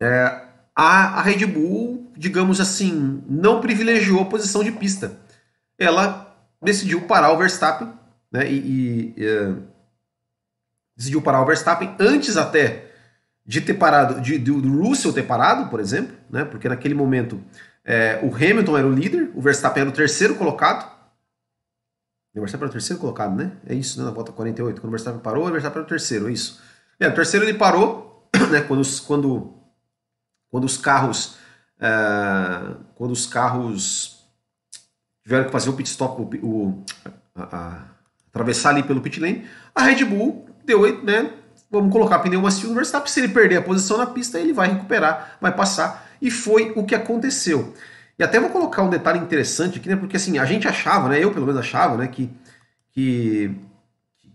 é, 0.00 0.46
a, 0.74 1.18
a 1.18 1.22
Red 1.22 1.46
Bull, 1.46 2.12
digamos 2.16 2.60
assim, 2.60 3.22
não 3.28 3.60
privilegiou 3.60 4.22
a 4.22 4.26
posição 4.26 4.62
de 4.62 4.72
pista. 4.72 5.18
Ela 5.78 6.34
decidiu 6.60 7.06
parar 7.06 7.32
o 7.32 7.38
Verstappen 7.38 7.92
né, 8.30 8.50
e, 8.50 9.14
e 9.16 9.24
é, 9.24 9.54
decidiu 10.96 11.20
parar 11.20 11.42
o 11.42 11.46
Verstappen 11.46 11.94
antes 11.98 12.36
até 12.36 12.90
de 13.44 13.60
ter 13.60 13.74
parado, 13.74 14.20
de, 14.20 14.38
do 14.38 14.82
Russell 14.82 15.12
ter 15.12 15.22
parado, 15.22 15.70
por 15.70 15.78
exemplo, 15.78 16.16
né, 16.28 16.44
porque 16.44 16.68
naquele 16.68 16.94
momento 16.94 17.40
é, 17.84 18.18
o 18.22 18.34
Hamilton 18.34 18.76
era 18.76 18.86
o 18.86 18.92
líder, 18.92 19.30
o 19.34 19.40
Verstappen 19.40 19.82
era 19.82 19.90
o 19.90 19.92
terceiro 19.92 20.34
colocado. 20.34 20.90
O 22.34 22.40
Verstappen 22.40 22.64
era 22.64 22.70
o 22.70 22.72
terceiro 22.72 23.00
colocado, 23.00 23.36
né? 23.36 23.52
É 23.64 23.74
isso, 23.74 23.98
né, 23.98 24.04
na 24.04 24.10
volta 24.10 24.32
48. 24.32 24.80
Quando 24.80 24.88
o 24.88 24.90
Verstappen 24.90 25.20
parou, 25.20 25.46
o 25.46 25.50
Verstappen 25.50 25.78
era 25.78 25.86
o 25.86 25.88
terceiro, 25.88 26.28
é 26.28 26.32
isso. 26.32 26.60
É, 26.98 27.06
o 27.06 27.14
terceiro 27.14 27.46
ele 27.46 27.56
parou, 27.56 28.28
né, 28.50 28.60
quando, 28.62 28.80
os, 28.80 28.98
quando, 28.98 29.54
quando 30.50 30.64
os 30.64 30.76
carros. 30.76 31.36
É, 31.78 32.74
quando 32.96 33.12
os 33.12 33.26
carros 33.26 34.26
tiveram 35.22 35.44
que 35.44 35.52
fazer 35.52 35.70
o 35.70 35.74
pit 35.74 35.88
stop, 35.88 36.22
o, 36.22 36.46
o 36.46 36.84
a, 37.34 37.56
a, 37.56 37.84
atravessar 38.28 38.70
ali 38.70 38.82
pelo 38.82 39.00
pit 39.00 39.20
lane, 39.20 39.46
a 39.74 39.82
Red 39.84 40.04
Bull 40.04 40.48
deu, 40.66 41.02
né? 41.02 41.30
Vamos 41.70 41.92
colocar 41.92 42.18
pneu 42.18 42.40
macio 42.40 42.68
no 42.68 42.74
Verstappen. 42.74 43.10
Se 43.10 43.20
ele 43.20 43.28
perder 43.28 43.56
a 43.56 43.62
posição 43.62 43.96
na 43.96 44.06
pista, 44.06 44.38
ele 44.38 44.52
vai 44.52 44.68
recuperar, 44.68 45.36
vai 45.40 45.52
passar. 45.52 46.06
E 46.20 46.30
foi 46.30 46.72
o 46.76 46.84
que 46.84 46.94
aconteceu. 46.94 47.74
E 48.18 48.22
até 48.22 48.40
vou 48.40 48.50
colocar 48.50 48.82
um 48.82 48.90
detalhe 48.90 49.18
interessante 49.18 49.78
aqui, 49.78 49.88
né? 49.88 49.96
Porque 49.96 50.16
assim, 50.16 50.38
a 50.38 50.44
gente 50.44 50.66
achava, 50.66 51.08
né? 51.08 51.22
Eu 51.22 51.32
pelo 51.32 51.46
menos 51.46 51.60
achava, 51.60 51.96
né? 51.96 52.06
Que, 52.06 52.30
que, 52.92 53.54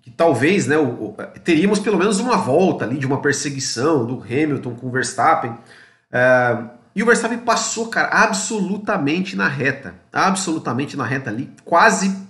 que 0.02 0.12
talvez, 0.12 0.68
né? 0.68 0.78
O, 0.78 0.84
o, 0.84 1.16
teríamos 1.44 1.80
pelo 1.80 1.98
menos 1.98 2.20
uma 2.20 2.38
volta 2.38 2.86
ali 2.86 2.98
de 2.98 3.08
uma 3.08 3.22
perseguição 3.22 4.06
do 4.06 4.22
Hamilton 4.22 4.76
com 4.76 4.88
o 4.88 4.92
Verstappen. 4.92 5.52
Uh, 5.52 6.70
e 6.94 7.02
o 7.02 7.06
Verstappen 7.06 7.40
passou, 7.40 7.88
cara, 7.88 8.10
absolutamente 8.10 9.36
na 9.36 9.48
reta. 9.48 9.96
Absolutamente 10.12 10.96
na 10.98 11.06
reta 11.06 11.30
ali, 11.30 11.50
quase 11.64 12.30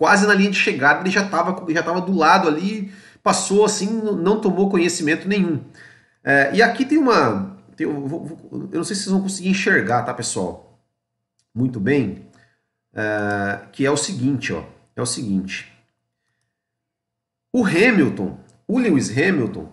quase 0.00 0.26
na 0.26 0.32
linha 0.32 0.50
de 0.50 0.56
chegada, 0.56 1.00
ele 1.00 1.10
já 1.10 1.20
estava 1.20 1.62
já 1.68 1.82
tava 1.82 2.00
do 2.00 2.16
lado 2.16 2.48
ali, 2.48 2.90
passou 3.22 3.64
assim, 3.64 3.86
não 3.86 4.40
tomou 4.40 4.70
conhecimento 4.70 5.28
nenhum. 5.28 5.62
É, 6.22 6.54
e 6.54 6.62
aqui 6.62 6.84
tem 6.84 6.98
uma. 6.98 7.56
Tem, 7.76 7.86
eu, 7.86 8.06
vou, 8.06 8.68
eu, 8.72 8.78
não 8.78 8.84
sei 8.84 8.96
se 8.96 9.02
vocês 9.02 9.12
vão 9.12 9.22
conseguir 9.22 9.48
enxergar, 9.48 10.02
tá, 10.02 10.12
pessoal? 10.12 10.78
Muito 11.54 11.80
bem. 11.80 12.26
É, 12.92 13.60
que 13.72 13.86
é 13.86 13.90
o 13.90 13.96
seguinte, 13.96 14.52
ó. 14.52 14.64
É 14.96 15.02
o 15.02 15.06
seguinte. 15.06 15.72
O 17.52 17.64
Hamilton, 17.64 18.38
o 18.66 18.78
Lewis 18.78 19.10
Hamilton, 19.10 19.68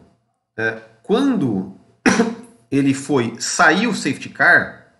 é, 0.58 0.82
quando 1.04 1.76
ele 2.72 2.94
foi 2.94 3.40
sair 3.40 3.88
o 3.88 3.94
safety 3.94 4.30
car, 4.30 4.94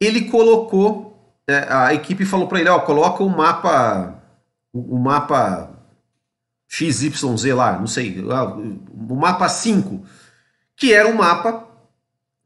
ele 0.00 0.30
colocou 0.30 1.14
é, 1.46 1.66
a 1.70 1.92
equipe 1.92 2.24
falou 2.24 2.48
para 2.48 2.60
ele, 2.60 2.68
ó, 2.70 2.80
coloca 2.80 3.22
o 3.22 3.28
mapa, 3.28 4.22
o 4.72 4.98
mapa 4.98 5.73
XYZ 6.68 7.44
lá, 7.54 7.78
não 7.78 7.86
sei, 7.86 8.22
o 8.22 9.14
mapa 9.14 9.48
5, 9.48 10.04
que 10.76 10.92
era 10.92 11.08
um 11.08 11.14
mapa 11.14 11.68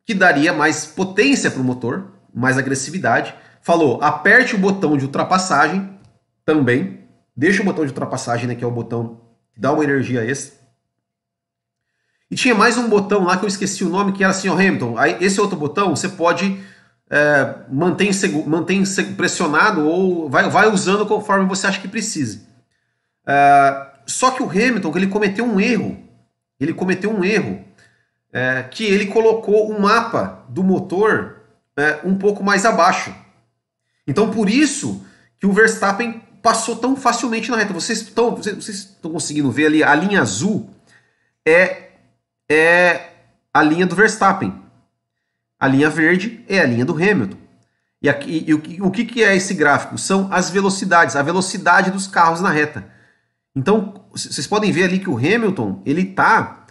que 0.04 0.14
daria 0.14 0.52
mais 0.52 0.86
potência 0.86 1.50
para 1.50 1.60
o 1.60 1.64
motor, 1.64 2.12
mais 2.34 2.56
agressividade. 2.58 3.34
Falou, 3.60 4.02
aperte 4.02 4.54
o 4.54 4.58
botão 4.58 4.96
de 4.96 5.04
ultrapassagem 5.04 5.98
também, 6.44 7.04
deixa 7.36 7.62
o 7.62 7.64
botão 7.64 7.84
de 7.84 7.90
ultrapassagem, 7.90 8.46
né, 8.46 8.54
que 8.54 8.64
é 8.64 8.66
o 8.66 8.70
botão 8.70 9.20
que 9.52 9.60
dá 9.60 9.72
uma 9.72 9.84
energia 9.84 10.24
extra. 10.24 10.58
E 12.30 12.36
tinha 12.36 12.54
mais 12.54 12.76
um 12.76 12.88
botão 12.88 13.24
lá 13.24 13.36
que 13.36 13.44
eu 13.44 13.48
esqueci 13.48 13.84
o 13.84 13.88
nome, 13.88 14.12
que 14.12 14.22
era 14.22 14.30
assim, 14.30 14.48
ó, 14.48 14.54
Hamilton, 14.54 14.98
aí 14.98 15.16
esse 15.20 15.40
outro 15.40 15.56
botão 15.56 15.94
você 15.94 16.08
pode 16.08 16.60
é, 17.10 17.54
mantém, 17.70 18.10
mantém 18.46 18.82
pressionado 19.16 19.86
ou 19.86 20.28
vai, 20.28 20.48
vai 20.50 20.68
usando 20.68 21.06
conforme 21.06 21.46
você 21.46 21.66
acha 21.66 21.80
que 21.80 21.88
precise. 21.88 22.46
É, 23.26 23.86
só 24.08 24.30
que 24.30 24.42
o 24.42 24.50
Hamilton 24.50 24.92
ele 24.96 25.06
cometeu 25.06 25.44
um 25.44 25.60
erro. 25.60 26.02
Ele 26.58 26.72
cometeu 26.72 27.10
um 27.10 27.22
erro 27.22 27.64
é, 28.32 28.62
que 28.64 28.84
ele 28.84 29.06
colocou 29.06 29.70
o 29.70 29.80
mapa 29.80 30.44
do 30.48 30.64
motor 30.64 31.42
é, 31.76 32.00
um 32.04 32.16
pouco 32.16 32.42
mais 32.42 32.64
abaixo. 32.64 33.14
Então 34.06 34.30
por 34.30 34.48
isso 34.48 35.04
que 35.38 35.46
o 35.46 35.52
Verstappen 35.52 36.22
passou 36.42 36.76
tão 36.76 36.96
facilmente 36.96 37.50
na 37.50 37.58
reta. 37.58 37.72
Vocês 37.74 38.00
estão, 38.00 38.34
vocês 38.34 38.66
estão 38.66 39.12
conseguindo 39.12 39.50
ver 39.50 39.66
ali 39.66 39.84
a 39.84 39.94
linha 39.94 40.22
azul 40.22 40.70
é 41.46 41.88
é 42.50 43.10
a 43.52 43.62
linha 43.62 43.86
do 43.86 43.94
Verstappen. 43.94 44.54
A 45.60 45.68
linha 45.68 45.90
verde 45.90 46.44
é 46.48 46.60
a 46.60 46.64
linha 46.64 46.84
do 46.84 46.94
Hamilton. 46.94 47.36
E, 48.00 48.08
aqui, 48.08 48.44
e 48.46 48.54
o, 48.54 48.86
o 48.86 48.90
que, 48.90 49.04
que 49.04 49.22
é 49.22 49.36
esse 49.36 49.52
gráfico? 49.54 49.98
São 49.98 50.32
as 50.32 50.48
velocidades, 50.48 51.16
a 51.16 51.22
velocidade 51.22 51.90
dos 51.90 52.06
carros 52.06 52.40
na 52.40 52.50
reta. 52.50 52.88
Então, 53.54 54.06
vocês 54.12 54.46
podem 54.46 54.70
ver 54.70 54.84
ali 54.84 54.98
que 54.98 55.10
o 55.10 55.16
Hamilton, 55.16 55.82
ele 55.84 56.02
está 56.02 56.64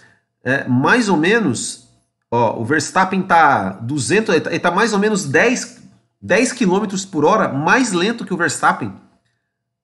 é, 0.43 0.67
mais 0.67 1.09
ou 1.09 1.17
menos, 1.17 1.89
ó, 2.31 2.59
o 2.59 2.63
Verstappen 2.63 3.21
está 3.21 3.71
200, 3.71 4.35
ele 4.35 4.55
está 4.55 4.69
tá 4.69 4.75
mais 4.75 4.93
ou 4.93 4.99
menos 4.99 5.25
10, 5.25 5.81
10 6.21 6.53
km 6.53 6.85
por 7.11 7.25
hora 7.25 7.49
mais 7.49 7.91
lento 7.91 8.25
que 8.25 8.33
o 8.33 8.37
Verstappen 8.37 8.93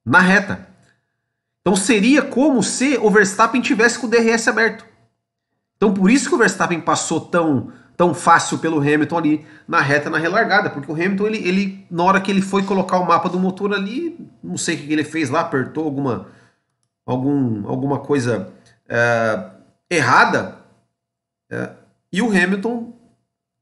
na 0.06 0.20
reta. 0.20 0.68
Então 1.62 1.76
seria 1.76 2.22
como 2.22 2.62
se 2.62 2.98
o 2.98 3.10
Verstappen 3.10 3.62
tivesse 3.62 3.98
com 3.98 4.08
o 4.08 4.10
DRS 4.10 4.48
aberto. 4.48 4.86
Então 5.78 5.94
por 5.94 6.10
isso 6.10 6.28
que 6.28 6.36
o 6.36 6.38
Verstappen 6.38 6.80
passou 6.80 7.22
tão 7.22 7.72
tão 7.96 8.14
fácil 8.14 8.58
pelo 8.58 8.80
Hamilton 8.80 9.18
ali 9.18 9.46
na 9.68 9.80
reta, 9.80 10.10
na 10.10 10.18
relargada, 10.18 10.70
porque 10.70 10.92
o 10.92 10.96
Hamilton, 10.96 11.28
ele, 11.28 11.48
ele 11.48 11.88
na 11.90 12.04
hora 12.04 12.20
que 12.20 12.32
ele 12.32 12.42
foi 12.42 12.64
colocar 12.64 12.98
o 12.98 13.08
mapa 13.08 13.30
do 13.30 13.40
motor 13.40 13.74
ali, 13.74 14.18
não 14.44 14.58
sei 14.58 14.76
o 14.76 14.80
que 14.80 14.92
ele 14.92 15.04
fez 15.04 15.30
lá, 15.30 15.42
apertou 15.42 15.86
alguma, 15.86 16.28
algum, 17.06 17.68
alguma 17.68 18.00
coisa 18.00 18.52
é, 18.88 19.50
errada, 19.90 20.60
é, 21.50 21.72
e 22.12 22.22
o 22.22 22.30
Hamilton 22.30 22.94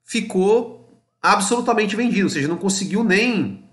ficou 0.03 0.89
absolutamente 1.21 1.95
vendido, 1.95 2.25
ou 2.25 2.29
seja, 2.29 2.47
não 2.47 2.57
conseguiu 2.57 3.03
nem 3.03 3.63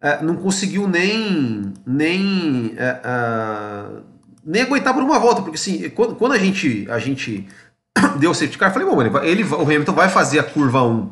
é, 0.00 0.22
não 0.22 0.36
conseguiu 0.36 0.86
nem 0.86 1.72
nem 1.86 2.74
é, 2.76 3.00
é, 3.02 4.02
nem 4.44 4.62
aguentar 4.62 4.92
por 4.92 5.02
uma 5.02 5.18
volta, 5.18 5.40
porque 5.40 5.56
assim, 5.56 5.88
quando, 5.90 6.14
quando 6.16 6.32
a 6.32 6.38
gente 6.38 6.86
a 6.90 6.98
gente 6.98 7.48
deu 8.20 8.30
o 8.30 8.34
safety 8.34 8.58
car, 8.58 8.72
falei, 8.72 8.86
bom, 8.86 9.00
ele, 9.00 9.16
ele, 9.26 9.44
o 9.44 9.62
Hamilton 9.62 9.94
vai 9.94 10.08
fazer 10.08 10.38
a 10.38 10.44
curva 10.44 10.82
1, 10.82 11.10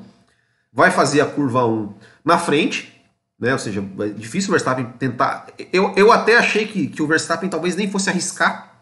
vai 0.72 0.90
fazer 0.90 1.20
a 1.20 1.26
curva 1.26 1.66
1 1.66 1.94
na 2.24 2.38
frente, 2.38 3.01
né? 3.42 3.52
Ou 3.52 3.58
seja, 3.58 3.84
é 3.98 4.08
difícil 4.10 4.50
o 4.50 4.52
Verstappen 4.52 4.86
tentar. 5.00 5.48
Eu, 5.72 5.92
eu 5.96 6.12
até 6.12 6.36
achei 6.36 6.64
que, 6.64 6.86
que 6.86 7.02
o 7.02 7.08
Verstappen 7.08 7.50
talvez 7.50 7.74
nem 7.74 7.90
fosse 7.90 8.08
arriscar 8.08 8.72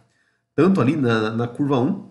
tanto 0.55 0.83
ali 0.83 0.95
na, 0.97 1.31
na 1.31 1.49
curva 1.49 1.79
1, 1.81 2.11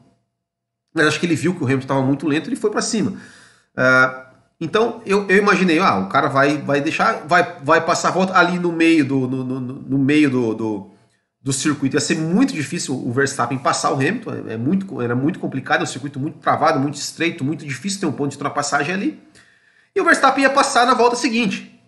mas 0.92 1.06
acho 1.06 1.20
que 1.20 1.28
ele 1.28 1.36
viu 1.36 1.54
que 1.54 1.62
o 1.62 1.66
Hamilton 1.66 1.84
estava 1.84 2.02
muito 2.02 2.28
lento 2.28 2.48
e 2.48 2.50
ele 2.50 2.56
foi 2.56 2.72
para 2.72 2.82
cima. 2.82 3.12
Uh, 3.12 4.30
então 4.60 5.04
eu, 5.06 5.28
eu, 5.30 5.38
imaginei, 5.38 5.78
ah, 5.78 6.00
o 6.00 6.10
cara 6.10 6.28
vai, 6.28 6.58
vai 6.58 6.82
deixar, 6.82 7.28
vai, 7.28 7.60
vai 7.64 7.86
passar 7.86 8.08
a 8.08 8.12
volta 8.12 8.36
ali 8.36 8.58
no 8.58 8.72
meio 8.72 9.06
do, 9.06 9.28
no, 9.28 9.44
no, 9.44 9.60
no 9.60 9.98
meio 10.00 10.32
do, 10.32 10.56
do, 10.56 10.92
do, 11.44 11.54
circuito. 11.54 11.98
Ia 11.98 12.02
ser 12.02 12.18
muito 12.18 12.52
difícil 12.52 12.96
o 12.96 13.12
Verstappen 13.12 13.60
passar 13.60 13.92
o 13.92 13.96
Hamilton, 13.96 14.34
é, 14.48 14.54
é 14.54 14.58
muito, 14.58 15.00
era 15.00 15.16
muito 15.16 15.38
complicado, 15.38 15.82
é 15.82 15.84
um 15.84 15.86
circuito 15.86 16.20
muito 16.20 16.40
travado, 16.40 16.80
muito 16.80 16.96
estreito, 16.96 17.44
muito 17.44 17.64
difícil 17.64 18.00
ter 18.00 18.06
um 18.08 18.12
ponto 18.12 18.32
de 18.32 18.38
ultrapassagem 18.38 18.96
ali. 18.96 19.22
E 19.96 20.02
o 20.02 20.04
Verstappen 20.04 20.42
ia 20.44 20.50
passar 20.50 20.88
na 20.88 20.96
volta 20.96 21.16
seguinte. 21.16 21.79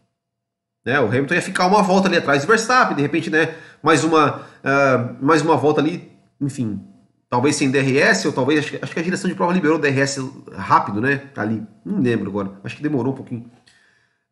Né, 0.86 1.00
o 1.00 1.06
Hamilton 1.06 1.36
ia 1.36 1.42
ficar 1.42 1.68
uma 1.68 1.84
volta 1.84 2.08
ali 2.08 2.18
atrás 2.18 2.44
do 2.44 2.48
Verstappen, 2.48 2.96
de 2.96 3.02
repente, 3.02 3.30
né, 3.30 3.56
mais 3.84 4.04
uma, 4.04 4.40
uh, 4.40 5.16
mais 5.26 5.42
uma 5.42 5.56
volta 5.56 5.80
ali, 5.80 6.12
enfim, 6.40 6.82
talvez 7.30 7.56
sem 7.56 7.72
DRS, 7.72 8.26
ou 8.26 8.34
talvez, 8.34 8.60
acho, 8.60 8.78
acho 8.82 8.94
que 8.94 9.00
a 9.00 9.04
direção 9.04 9.30
de 9.30 9.36
prova 9.36 9.54
liberou 9.54 9.78
o 9.78 9.82
DRS 9.82 10.18
rápido, 10.54 11.00
né? 11.00 11.22
Ali, 11.38 11.66
não 11.86 12.00
lembro 12.00 12.30
agora, 12.30 12.52
acho 12.62 12.76
que 12.76 12.84
demorou 12.84 13.14
um 13.14 13.16
pouquinho. 13.16 13.50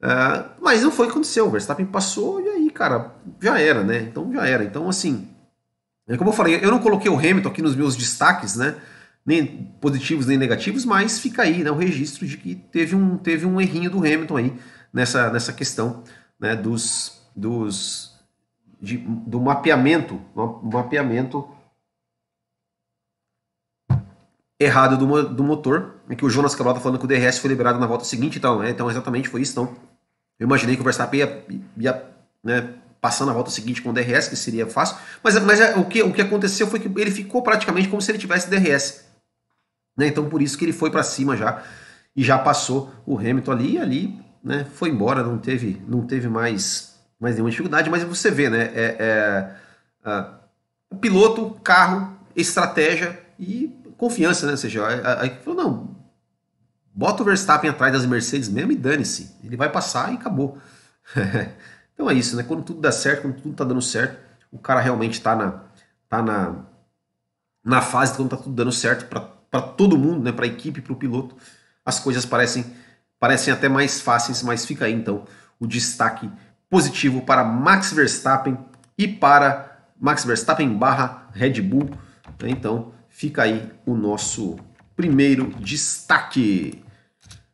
Uh, 0.04 0.50
mas 0.62 0.82
não 0.84 0.92
foi 0.92 1.06
o 1.06 1.08
que 1.08 1.14
aconteceu, 1.14 1.48
o 1.48 1.50
Verstappen 1.50 1.86
passou 1.86 2.42
e 2.42 2.50
aí, 2.50 2.70
cara, 2.70 3.16
já 3.42 3.60
era, 3.60 3.84
né? 3.84 4.02
Então 4.02 4.32
já 4.34 4.46
era. 4.46 4.66
Então, 4.66 4.90
assim, 4.90 5.30
é 6.10 6.18
como 6.18 6.32
eu 6.32 6.34
falei, 6.34 6.60
eu 6.62 6.72
não 6.72 6.80
coloquei 6.80 7.10
o 7.10 7.18
Hamilton 7.18 7.50
aqui 7.50 7.62
nos 7.62 7.76
meus 7.76 7.96
destaques, 7.96 8.56
né? 8.56 8.76
Nem 9.26 9.46
positivos 9.80 10.26
nem 10.26 10.38
negativos, 10.38 10.84
mas 10.84 11.20
fica 11.20 11.44
aí, 11.44 11.64
né? 11.64 11.72
O 11.72 11.76
registro 11.76 12.28
de 12.28 12.36
que 12.36 12.56
teve 12.56 12.96
um, 12.96 13.18
teve 13.18 13.46
um 13.46 13.62
errinho 13.62 13.90
do 13.90 14.00
Hamilton 14.00 14.38
aí 14.38 14.54
nessa, 14.92 15.30
nessa 15.30 15.54
questão, 15.54 16.04
né? 16.40 16.56
Dos, 16.56 17.22
dos, 17.36 18.16
de, 18.82 18.98
do 18.98 19.40
mapeamento, 19.40 20.22
mapeamento 20.64 21.50
errado 24.60 24.98
do, 24.98 25.30
do 25.30 25.44
motor, 25.44 25.96
em 26.10 26.16
que 26.16 26.26
o 26.26 26.30
Jonas 26.30 26.54
Cabral 26.54 26.74
está 26.74 26.84
falando 26.84 27.00
que 27.00 27.06
o 27.06 27.08
DRS 27.08 27.40
foi 27.40 27.50
liberado 27.50 27.80
na 27.80 27.88
volta 27.88 28.04
seguinte, 28.04 28.38
então, 28.38 28.60
né? 28.60 28.70
então 28.70 28.90
exatamente 28.90 29.30
foi 29.30 29.42
isso. 29.42 29.54
Então, 29.54 29.76
eu 30.38 30.46
imaginei 30.46 30.76
que 30.76 30.82
o 30.82 30.84
Verstappen 30.84 31.20
ia, 31.20 31.46
ia 31.78 32.06
né, 32.44 32.74
passar 33.00 33.26
na 33.26 33.34
volta 33.34 33.50
seguinte 33.50 33.82
com 33.82 33.90
o 33.90 33.94
DRS, 33.94 34.28
que 34.28 34.36
seria 34.36 34.68
fácil, 34.68 34.98
mas, 35.24 35.40
mas 35.40 35.62
é, 35.62 35.76
o, 35.76 35.86
que, 35.86 36.04
o 36.04 36.12
que 36.12 36.22
aconteceu 36.22 36.68
foi 36.68 36.80
que 36.80 36.88
ele 37.00 37.12
ficou 37.12 37.42
praticamente 37.42 37.88
como 37.88 38.02
se 38.02 38.12
ele 38.12 38.18
tivesse 38.18 38.50
DRS. 38.50 39.06
Né? 39.98 40.08
Então, 40.08 40.30
por 40.30 40.42
isso 40.42 40.58
que 40.58 40.66
ele 40.66 40.74
foi 40.74 40.92
para 40.92 41.04
cima 41.04 41.38
já 41.38 41.64
e 42.16 42.24
já 42.24 42.38
passou 42.38 42.92
o 43.06 43.18
Hamilton 43.18 43.52
ali 43.52 43.74
e 43.74 43.78
ali 43.78 44.29
né, 44.44 44.66
foi 44.74 44.90
embora, 44.90 45.24
não 45.24 45.38
teve, 45.38 45.82
não 45.88 46.06
teve 46.06 46.28
mais, 46.28 46.98
mais 47.20 47.36
nenhuma 47.36 47.50
dificuldade, 47.50 47.90
mas 47.90 48.04
você 48.04 48.32
vê, 48.32 48.50
né? 48.50 48.72
É, 48.74 48.96
é, 49.00 49.56
é, 50.06 50.96
piloto, 51.00 51.60
carro, 51.64 52.18
estratégia 52.36 53.20
e 53.38 53.76
confiança, 53.98 54.46
né? 54.46 54.54
Ou 54.54 54.58
seja, 54.58 54.86
aí 55.20 55.38
falou, 55.44 55.64
não, 55.64 55.96
bota 56.94 57.22
o 57.22 57.26
Verstappen 57.26 57.70
atrás 57.70 57.94
das 57.94 58.06
Mercedes 58.06 58.50
mesmo 58.50 58.72
e 58.72 58.76
dane-se. 58.76 59.36
Ele 59.44 59.58
vai 59.58 59.70
passar 59.70 60.12
e 60.12 60.16
acabou. 60.16 60.58
então 61.94 62.10
é 62.10 62.14
isso, 62.14 62.36
né? 62.36 62.44
Quando 62.44 62.64
tudo 62.64 62.80
dá 62.80 62.92
certo, 62.92 63.24
quando 63.24 63.42
tudo 63.42 63.56
tá 63.56 63.64
dando 63.64 63.82
certo, 63.82 64.18
o 64.52 64.58
cara 64.58 64.80
realmente 64.80 65.22
tá 65.22 65.36
na, 65.36 65.64
tá 66.08 66.22
na, 66.22 66.56
na 67.64 67.82
fase 67.82 68.16
quando 68.16 68.30
tá 68.30 68.38
tudo 68.38 68.56
dando 68.56 68.72
certo 68.72 69.06
para 69.06 69.62
todo 69.62 69.98
mundo, 69.98 70.24
né? 70.24 70.32
Para 70.32 70.46
a 70.46 70.48
equipe, 70.48 70.82
para 70.82 70.94
o 70.94 70.96
piloto, 70.96 71.36
as 71.86 72.00
coisas 72.00 72.26
parecem 72.26 72.66
parecem 73.20 73.54
até 73.54 73.68
mais 73.68 74.00
fáceis, 74.00 74.42
mas 74.42 74.66
fica 74.66 74.86
aí 74.86 74.94
então 74.94 75.26
o 75.60 75.68
destaque 75.68 76.30
positivo 76.70 77.22
para 77.22 77.44
Max 77.44 77.92
Verstappen 77.92 78.58
e 78.98 79.08
para 79.08 79.82
Max 80.00 80.24
Verstappen 80.24 80.78
barra 80.78 81.28
Red 81.34 81.62
Bull. 81.62 81.90
Então 82.44 82.94
Fica 83.20 83.44
aí 83.44 83.70
o 83.86 83.96
nosso 83.96 84.58
primeiro 84.96 85.50
destaque. 85.60 86.82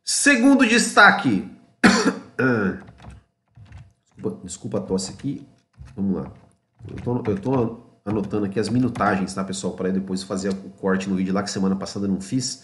Segundo 0.03 0.63
destaque. 0.63 1.49
desculpa, 4.15 4.45
desculpa 4.45 4.77
a 4.77 4.81
tosse 4.81 5.11
aqui. 5.11 5.43
Vamos 5.95 6.17
lá. 6.17 6.31
Eu 6.87 6.95
tô, 6.97 7.31
eu 7.31 7.39
tô 7.39 7.79
anotando 8.05 8.45
aqui 8.45 8.59
as 8.59 8.69
minutagens, 8.69 9.33
tá, 9.33 9.43
pessoal? 9.43 9.73
Para 9.73 9.89
depois 9.89 10.21
fazer 10.21 10.49
o 10.49 10.69
corte 10.69 11.09
no 11.09 11.15
vídeo 11.15 11.33
lá 11.33 11.41
que 11.41 11.49
semana 11.49 11.75
passada 11.75 12.05
eu 12.05 12.11
não 12.11 12.21
fiz. 12.21 12.63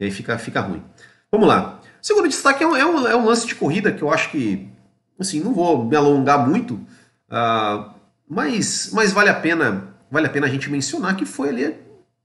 E 0.00 0.06
aí 0.06 0.10
fica, 0.10 0.38
fica 0.38 0.62
ruim. 0.62 0.82
Vamos 1.30 1.46
lá. 1.46 1.78
Segundo 2.04 2.28
destaque 2.28 2.62
é 2.62 2.66
um, 2.66 2.76
é 2.76 2.84
um, 2.84 3.08
é 3.08 3.16
um 3.16 3.24
lance 3.24 3.46
de 3.46 3.54
corrida 3.54 3.90
que 3.90 4.02
eu 4.02 4.12
acho 4.12 4.30
que, 4.30 4.68
assim, 5.18 5.40
não 5.40 5.54
vou 5.54 5.86
me 5.86 5.96
alongar 5.96 6.46
muito, 6.46 6.74
uh, 6.74 7.90
mas, 8.28 8.90
mas 8.92 9.10
vale 9.10 9.30
a 9.30 9.34
pena 9.34 9.88
vale 10.10 10.26
a 10.26 10.30
pena 10.30 10.46
a 10.46 10.50
gente 10.50 10.70
mencionar 10.70 11.16
que 11.16 11.24
foi 11.24 11.48
ali 11.48 11.74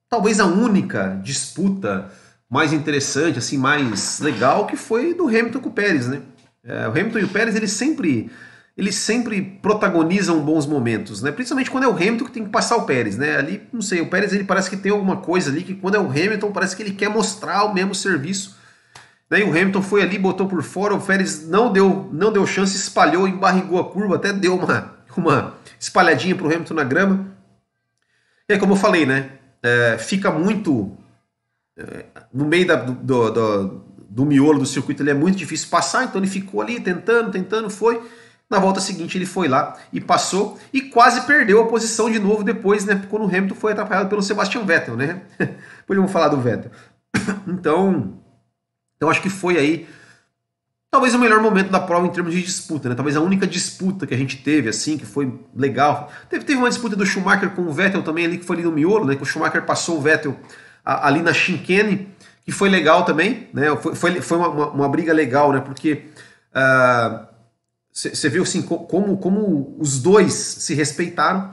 talvez 0.09 0.41
a 0.41 0.45
única 0.45 1.17
disputa 1.23 2.11
mais 2.49 2.73
interessante, 2.73 3.39
assim, 3.39 3.57
mais 3.57 4.19
legal, 4.19 4.67
que 4.67 4.75
foi 4.75 5.13
do 5.13 5.29
Hamilton 5.29 5.61
com 5.61 5.69
o 5.69 5.71
Pérez, 5.71 6.07
né? 6.07 6.23
É, 6.61 6.85
o 6.85 6.91
Hamilton 6.91 7.19
e 7.19 7.23
o 7.23 7.29
Pérez, 7.29 7.55
eles 7.55 7.71
sempre, 7.71 8.29
eles 8.75 8.95
sempre 8.95 9.41
protagonizam 9.61 10.41
bons 10.41 10.65
momentos, 10.65 11.21
né? 11.21 11.31
Principalmente 11.31 11.71
quando 11.71 11.85
é 11.85 11.87
o 11.87 11.95
Hamilton 11.95 12.25
que 12.25 12.31
tem 12.31 12.43
que 12.43 12.49
passar 12.49 12.75
o 12.75 12.83
Pérez, 12.83 13.15
né? 13.17 13.37
Ali, 13.37 13.61
não 13.71 13.81
sei, 13.81 14.01
o 14.01 14.09
Pérez 14.09 14.33
ele 14.33 14.43
parece 14.43 14.69
que 14.69 14.75
tem 14.75 14.91
alguma 14.91 15.21
coisa 15.21 15.49
ali 15.49 15.63
que 15.63 15.73
quando 15.73 15.95
é 15.95 15.99
o 15.99 16.09
Hamilton 16.09 16.51
parece 16.51 16.75
que 16.75 16.83
ele 16.83 16.91
quer 16.91 17.09
mostrar 17.09 17.63
o 17.63 17.73
mesmo 17.73 17.95
serviço. 17.95 18.59
Daí 19.29 19.43
o 19.43 19.49
Hamilton 19.49 19.81
foi 19.81 20.01
ali, 20.01 20.17
botou 20.17 20.47
por 20.47 20.63
fora, 20.63 20.95
o 20.95 21.01
Pérez 21.01 21.47
não 21.47 21.71
deu, 21.71 22.09
não 22.11 22.31
deu 22.31 22.45
chance, 22.47 22.75
espalhou, 22.75 23.27
embarrigou 23.27 23.79
a 23.79 23.89
curva, 23.89 24.15
até 24.15 24.33
deu 24.33 24.55
uma, 24.55 24.95
uma 25.15 25.53
espalhadinha 25.79 26.35
pro 26.35 26.47
Hamilton 26.47 26.73
na 26.73 26.83
grama. 26.83 27.27
E 28.47 28.53
aí, 28.53 28.59
como 28.59 28.73
eu 28.73 28.77
falei, 28.77 29.05
né? 29.05 29.39
é, 29.63 29.97
fica 29.97 30.31
muito 30.31 30.97
é, 31.77 32.05
no 32.33 32.45
meio 32.45 32.67
da, 32.67 32.75
do, 32.75 33.31
do, 33.31 33.81
do, 34.09 34.25
miolo 34.25 34.59
do 34.59 34.65
circuito, 34.65 35.03
ele 35.03 35.11
é 35.11 35.13
muito 35.13 35.37
difícil 35.37 35.69
passar, 35.69 36.05
então 36.05 36.19
ele 36.19 36.29
ficou 36.29 36.61
ali 36.61 36.79
tentando, 36.79 37.31
tentando, 37.31 37.69
foi. 37.69 38.01
Na 38.49 38.57
volta 38.57 38.81
seguinte 38.81 39.15
ele 39.15 39.27
foi 39.27 39.47
lá 39.47 39.77
e 39.93 40.01
passou 40.01 40.57
e 40.73 40.81
quase 40.81 41.21
perdeu 41.27 41.61
a 41.61 41.67
posição 41.67 42.09
de 42.09 42.17
novo 42.17 42.43
depois, 42.43 42.83
né? 42.83 42.99
Quando 43.07 43.25
o 43.25 43.27
Hamilton 43.27 43.53
foi 43.53 43.73
atrapalhado 43.73 44.09
pelo 44.09 44.23
Sebastian 44.23 44.63
Vettel, 44.63 44.97
né? 44.97 45.21
Vamos 45.87 46.11
falar 46.11 46.29
do 46.29 46.41
Vettel. 46.41 46.71
Então, 47.47 48.19
então 48.99 49.09
acho 49.09 49.21
que 49.21 49.29
foi 49.29 49.57
aí 49.57 49.88
talvez 50.91 51.15
o 51.15 51.19
melhor 51.19 51.41
momento 51.41 51.69
da 51.69 51.79
prova 51.79 52.05
em 52.05 52.09
termos 52.09 52.33
de 52.33 52.41
disputa, 52.41 52.89
né? 52.89 52.95
Talvez 52.95 53.15
a 53.15 53.21
única 53.21 53.47
disputa 53.47 54.05
que 54.05 54.13
a 54.13 54.17
gente 54.17 54.38
teve, 54.38 54.67
assim, 54.69 54.97
que 54.97 55.05
foi 55.05 55.31
legal. 55.55 56.12
Teve, 56.29 56.43
teve 56.43 56.59
uma 56.59 56.69
disputa 56.69 56.95
do 56.95 57.05
Schumacher 57.05 57.51
com 57.51 57.62
o 57.62 57.71
Vettel 57.71 58.03
também 58.03 58.25
ali, 58.25 58.38
que 58.38 58.45
foi 58.45 58.57
ali 58.57 58.65
no 58.65 58.71
miolo, 58.71 59.05
né? 59.05 59.15
Que 59.15 59.23
o 59.23 59.25
Schumacher 59.25 59.63
passou 59.65 59.97
o 59.97 60.01
Vettel 60.01 60.35
a, 60.83 61.07
ali 61.07 61.21
na 61.21 61.31
chicane, 61.31 62.09
que 62.43 62.51
foi 62.51 62.69
legal 62.69 63.05
também, 63.05 63.47
né? 63.53 63.75
Foi, 63.77 63.95
foi, 63.95 64.21
foi 64.21 64.38
uma, 64.38 64.49
uma, 64.49 64.69
uma 64.71 64.89
briga 64.89 65.13
legal, 65.13 65.53
né? 65.53 65.62
Porque 65.62 66.05
você 67.93 68.27
uh, 68.27 68.31
viu, 68.31 68.43
assim, 68.43 68.62
como, 68.63 69.17
como 69.17 69.75
os 69.79 70.01
dois 70.01 70.33
se 70.33 70.73
respeitaram 70.73 71.51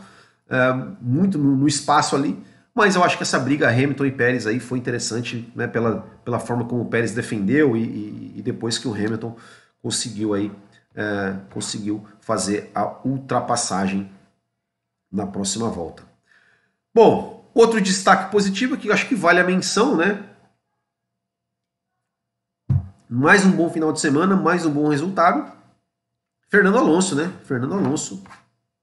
uh, 0.49 0.97
muito 1.01 1.39
no, 1.39 1.57
no 1.57 1.69
espaço 1.69 2.17
ali, 2.17 2.43
mas 2.77 2.95
eu 2.95 3.03
acho 3.03 3.17
que 3.17 3.23
essa 3.23 3.39
briga 3.39 3.71
Hamilton 3.71 4.05
e 4.05 4.13
Pérez 4.13 4.47
aí 4.47 4.61
foi 4.61 4.79
interessante 4.79 5.51
né, 5.57 5.67
pela, 5.67 6.07
pela 6.23 6.39
forma 6.39 6.67
como 6.67 6.83
o 6.83 6.89
Pérez 6.89 7.15
defendeu 7.15 7.75
e, 7.75 7.83
e, 7.83 8.33
e 8.37 8.43
depois 8.43 8.77
que 8.77 8.87
o 8.87 8.93
Hamilton 8.93 9.35
conseguiu 9.83 10.35
aí 10.35 10.53
é, 10.95 11.37
conseguiu 11.51 12.07
fazer 12.21 12.71
a 12.75 12.99
ultrapassagem 13.03 14.11
na 15.11 15.27
próxima 15.27 15.69
volta. 15.69 16.03
Bom, 16.95 17.51
outro 17.55 17.81
destaque 17.81 18.31
positivo 18.31 18.77
que 18.77 18.91
acho 18.93 19.09
que 19.09 19.15
vale 19.15 19.41
a 19.41 19.45
menção, 19.45 19.97
né? 19.97 20.25
Mais 23.09 23.45
um 23.45 23.53
bom 23.53 23.71
final 23.71 23.93
de 23.93 24.01
semana, 24.01 24.37
mais 24.37 24.67
um 24.67 24.71
bom 24.71 24.89
resultado. 24.89 25.51
Fernando 26.49 26.79
Alonso, 26.79 27.15
né? 27.15 27.33
Fernando 27.45 27.75
Alonso, 27.75 28.23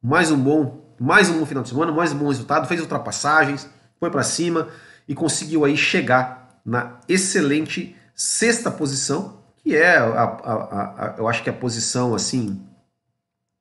mais 0.01 0.31
um 0.31 0.37
bom, 0.37 0.95
mais 0.99 1.29
um 1.29 1.39
bom 1.39 1.45
final 1.45 1.63
de 1.63 1.69
semana, 1.69 1.91
mais 1.91 2.11
um 2.11 2.17
bom 2.17 2.27
resultado, 2.27 2.67
fez 2.67 2.79
ultrapassagens, 2.81 3.69
foi 4.03 4.11
para 4.11 4.23
cima 4.23 4.67
e 5.07 5.15
conseguiu 5.15 5.63
aí 5.63 5.77
chegar 5.77 6.59
na 6.65 6.99
excelente 7.07 7.95
sexta 8.13 8.69
posição, 8.69 9.39
que 9.57 9.73
é, 9.73 9.95
a, 9.97 10.03
a, 10.03 10.53
a, 10.53 11.15
eu 11.17 11.25
acho 11.25 11.41
que 11.41 11.49
a 11.49 11.53
posição 11.53 12.13
assim, 12.13 12.61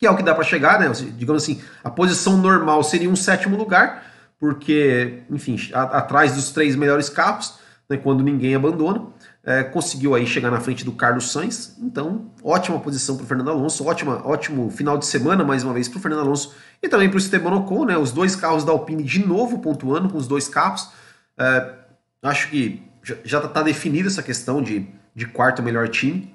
que 0.00 0.06
é 0.06 0.10
o 0.10 0.16
que 0.16 0.22
dá 0.24 0.34
para 0.34 0.42
chegar, 0.42 0.80
né? 0.80 0.90
Digamos 1.16 1.44
assim, 1.44 1.62
a 1.84 1.88
posição 1.88 2.36
normal 2.36 2.82
seria 2.82 3.08
um 3.08 3.14
sétimo 3.14 3.56
lugar, 3.56 4.04
porque, 4.36 5.22
enfim, 5.30 5.56
atrás 5.72 6.34
dos 6.34 6.50
três 6.50 6.74
melhores 6.74 7.08
carros, 7.08 7.54
né, 7.88 7.96
quando 7.96 8.24
ninguém 8.24 8.56
abandona, 8.56 9.06
é, 9.44 9.64
conseguiu 9.64 10.14
aí 10.14 10.26
chegar 10.26 10.50
na 10.50 10.60
frente 10.60 10.84
do 10.84 10.92
Carlos 10.92 11.32
Sainz. 11.32 11.76
Então, 11.80 12.30
ótima 12.42 12.78
posição 12.78 13.16
para 13.16 13.24
o 13.24 13.26
Fernando 13.26 13.50
Alonso, 13.50 13.84
ótima, 13.84 14.26
ótimo 14.26 14.70
final 14.70 14.96
de 14.96 15.06
semana 15.06 15.44
mais 15.44 15.64
uma 15.64 15.74
vez 15.74 15.88
para 15.88 15.98
o 15.98 16.00
Fernando 16.00 16.20
Alonso 16.20 16.54
e 16.82 16.88
também 16.88 17.08
para 17.08 17.16
o 17.16 17.18
Esteban 17.18 17.54
Ocon, 17.56 17.84
né? 17.84 17.96
Os 17.96 18.12
dois 18.12 18.36
carros 18.36 18.64
da 18.64 18.72
Alpine 18.72 19.02
de 19.02 19.26
novo 19.26 19.58
pontuando 19.58 20.08
com 20.08 20.16
os 20.16 20.28
dois 20.28 20.48
carros. 20.48 20.90
É, 21.36 21.74
acho 22.22 22.50
que 22.50 22.82
já 23.24 23.38
está 23.38 23.62
definida 23.62 24.08
essa 24.08 24.22
questão 24.22 24.62
de, 24.62 24.88
de 25.14 25.26
quarto 25.26 25.62
melhor 25.62 25.88
time. 25.88 26.32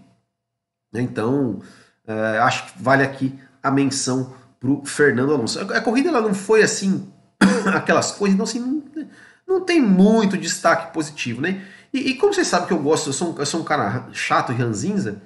Né? 0.92 1.02
Então, 1.02 1.62
é, 2.06 2.40
acho 2.40 2.66
que 2.66 2.82
vale 2.82 3.04
aqui 3.04 3.40
a 3.64 3.72
menção 3.72 4.34
para 4.60 4.70
o 4.70 4.86
Fernando 4.86 5.34
Alonso. 5.34 5.60
A, 5.60 5.78
a, 5.78 5.82
corrida 5.82 6.10
ela 6.10 6.22
não 6.22 6.34
foi 6.34 6.62
assim 6.62 7.12
aquelas 7.74 8.12
coisas, 8.12 8.34
então 8.34 8.44
assim, 8.44 8.60
não, 8.60 9.08
não 9.48 9.66
tem 9.66 9.82
muito 9.82 10.38
destaque 10.38 10.94
positivo, 10.94 11.42
né? 11.42 11.66
E, 11.94 12.12
e, 12.12 12.16
como 12.16 12.34
vocês 12.34 12.48
sabem 12.48 12.68
que 12.68 12.74
eu 12.74 12.82
gosto, 12.82 13.10
eu 13.10 13.14
sou 13.14 13.34
um, 13.34 13.40
eu 13.40 13.46
sou 13.46 13.62
um 13.62 13.64
cara 13.64 14.08
chato 14.14 14.52
e 14.52 14.56
ranzinza, 14.56 15.22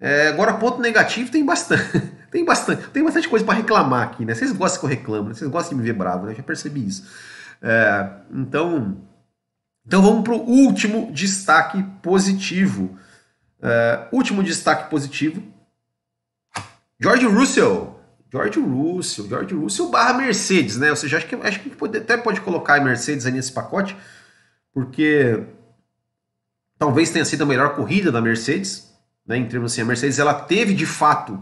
é, 0.00 0.28
agora 0.28 0.54
ponto 0.54 0.80
negativo 0.80 1.30
tem 1.30 1.44
bastante, 1.44 2.00
tem 2.30 2.44
bastante, 2.44 2.88
tem 2.88 3.04
bastante 3.04 3.28
coisa 3.28 3.44
para 3.44 3.54
reclamar 3.54 4.02
aqui, 4.02 4.24
né? 4.24 4.34
Vocês 4.34 4.52
gostam 4.52 4.80
que 4.80 4.86
eu 4.86 4.90
reclamo, 4.90 5.28
né? 5.28 5.34
vocês 5.34 5.50
gostam 5.50 5.76
de 5.76 5.82
me 5.82 5.86
ver 5.86 5.96
bravo, 5.96 6.26
né? 6.26 6.32
Eu 6.32 6.36
já 6.36 6.42
percebi 6.42 6.86
isso. 6.86 7.06
É, 7.62 8.10
então, 8.32 8.96
então 9.86 10.02
vamos 10.02 10.24
para 10.24 10.34
o 10.34 10.40
último 10.40 11.12
destaque 11.12 11.82
positivo. 12.02 12.98
É, 13.62 14.08
último 14.12 14.42
destaque 14.42 14.88
positivo. 14.90 15.42
George 16.98 17.26
Russell. 17.26 18.00
George 18.32 18.60
Russell, 18.60 19.28
George 19.28 19.54
Russell 19.54 19.88
barra 19.90 20.14
Mercedes, 20.14 20.76
né? 20.76 20.90
Ou 20.90 20.96
seja, 20.96 21.16
acho 21.16 21.26
que, 21.26 21.34
acho 21.34 21.60
que 21.60 21.96
até 21.96 22.16
pode 22.16 22.40
colocar 22.40 22.76
a 22.76 22.80
Mercedes 22.80 23.26
aí 23.26 23.32
nesse 23.32 23.52
pacote, 23.52 23.96
porque 24.72 25.42
talvez 26.80 27.10
tenha 27.10 27.26
sido 27.26 27.42
a 27.42 27.46
melhor 27.46 27.76
corrida 27.76 28.10
da 28.10 28.22
Mercedes, 28.22 28.90
né? 29.26 29.36
Em 29.36 29.46
termos 29.46 29.72
assim, 29.72 29.82
a 29.82 29.84
Mercedes 29.84 30.18
ela 30.18 30.32
teve 30.32 30.72
de 30.72 30.86
fato 30.86 31.34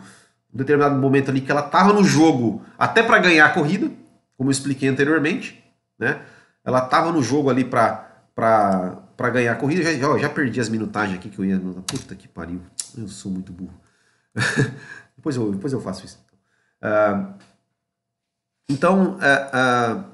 um 0.53 0.59
determinado 0.59 0.97
momento 0.97 1.31
ali 1.31 1.41
que 1.41 1.51
ela 1.51 1.65
estava 1.65 1.93
no 1.93 2.03
jogo 2.03 2.61
até 2.77 3.05
para 3.05 3.21
ganhar 3.21 3.47
a 3.47 3.51
corrida, 3.51 3.89
como 4.37 4.51
eu 4.51 4.53
expliquei 4.53 4.89
anteriormente, 4.89 5.63
né? 5.97 6.21
Ela 6.65 6.85
estava 6.85 7.13
no 7.13 7.23
jogo 7.23 7.49
ali 7.49 7.65
para 7.65 8.21
ganhar 9.33 9.53
a 9.53 9.57
corrida. 9.57 9.83
Já, 9.85 9.93
já, 9.93 10.19
já, 10.19 10.29
perdi 10.29 10.61
as 10.61 10.69
minutagens 10.69 11.17
aqui 11.17 11.31
que 11.31 11.39
eu 11.39 11.45
ia. 11.45 11.59
Puta 11.87 12.17
que 12.17 12.27
pariu. 12.27 12.61
Eu 12.97 13.07
sou 13.09 13.31
muito 13.31 13.53
burro. 13.53 13.79
depois, 15.17 15.37
eu, 15.37 15.53
depois 15.53 15.73
eu 15.73 15.81
faço 15.81 16.05
isso. 16.05 16.19
Uh, 16.83 17.33
então, 18.69 19.17
uh, 19.17 19.99
uh, 19.99 20.05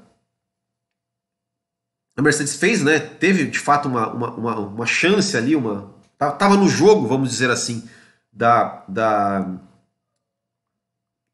a 2.17 2.21
Mercedes 2.21 2.55
fez, 2.55 2.81
né? 2.81 2.99
Teve 2.99 3.45
de 3.45 3.59
fato 3.59 3.87
uma, 3.87 4.11
uma, 4.11 4.31
uma, 4.35 4.59
uma 4.59 4.85
chance 4.85 5.35
ali, 5.35 5.55
uma. 5.55 5.93
Tava 6.17 6.55
no 6.55 6.69
jogo, 6.69 7.07
vamos 7.07 7.29
dizer 7.29 7.49
assim, 7.51 7.87
da, 8.31 8.83
da, 8.87 9.49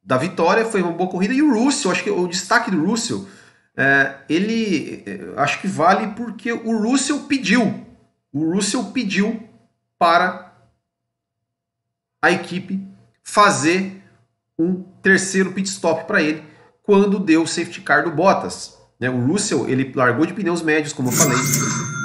da 0.03 0.17
vitória. 0.17 0.65
Foi 0.65 0.81
uma 0.81 0.91
boa 0.91 1.09
corrida. 1.09 1.33
E 1.33 1.41
o 1.41 1.53
Russell, 1.53 1.91
acho 1.91 2.03
que 2.03 2.09
o 2.09 2.27
destaque 2.27 2.71
do 2.71 2.83
Russell 2.83 3.27
é, 3.75 4.17
ele 4.27 5.03
é, 5.05 5.39
acho 5.39 5.61
que 5.61 5.67
vale 5.67 6.13
porque 6.13 6.51
o 6.51 6.81
Russell 6.81 7.21
pediu. 7.21 7.85
O 8.33 8.53
Russell 8.53 8.85
pediu 8.85 9.47
para 9.99 10.51
a 12.21 12.31
equipe 12.31 12.87
fazer 13.23 14.01
um 14.57 14.81
terceiro 15.01 15.53
pit 15.53 15.69
stop 15.69 16.05
para 16.05 16.21
ele 16.21 16.43
quando 16.83 17.19
deu 17.19 17.43
o 17.43 17.47
safety 17.47 17.81
car 17.81 18.03
do 18.03 18.11
Bottas. 18.11 18.80
Né? 19.01 19.09
O 19.09 19.25
Russell 19.25 19.67
ele 19.67 19.91
largou 19.95 20.27
de 20.27 20.33
pneus 20.33 20.61
médios, 20.61 20.93
como 20.93 21.09
eu 21.09 21.13
falei. 21.13 21.37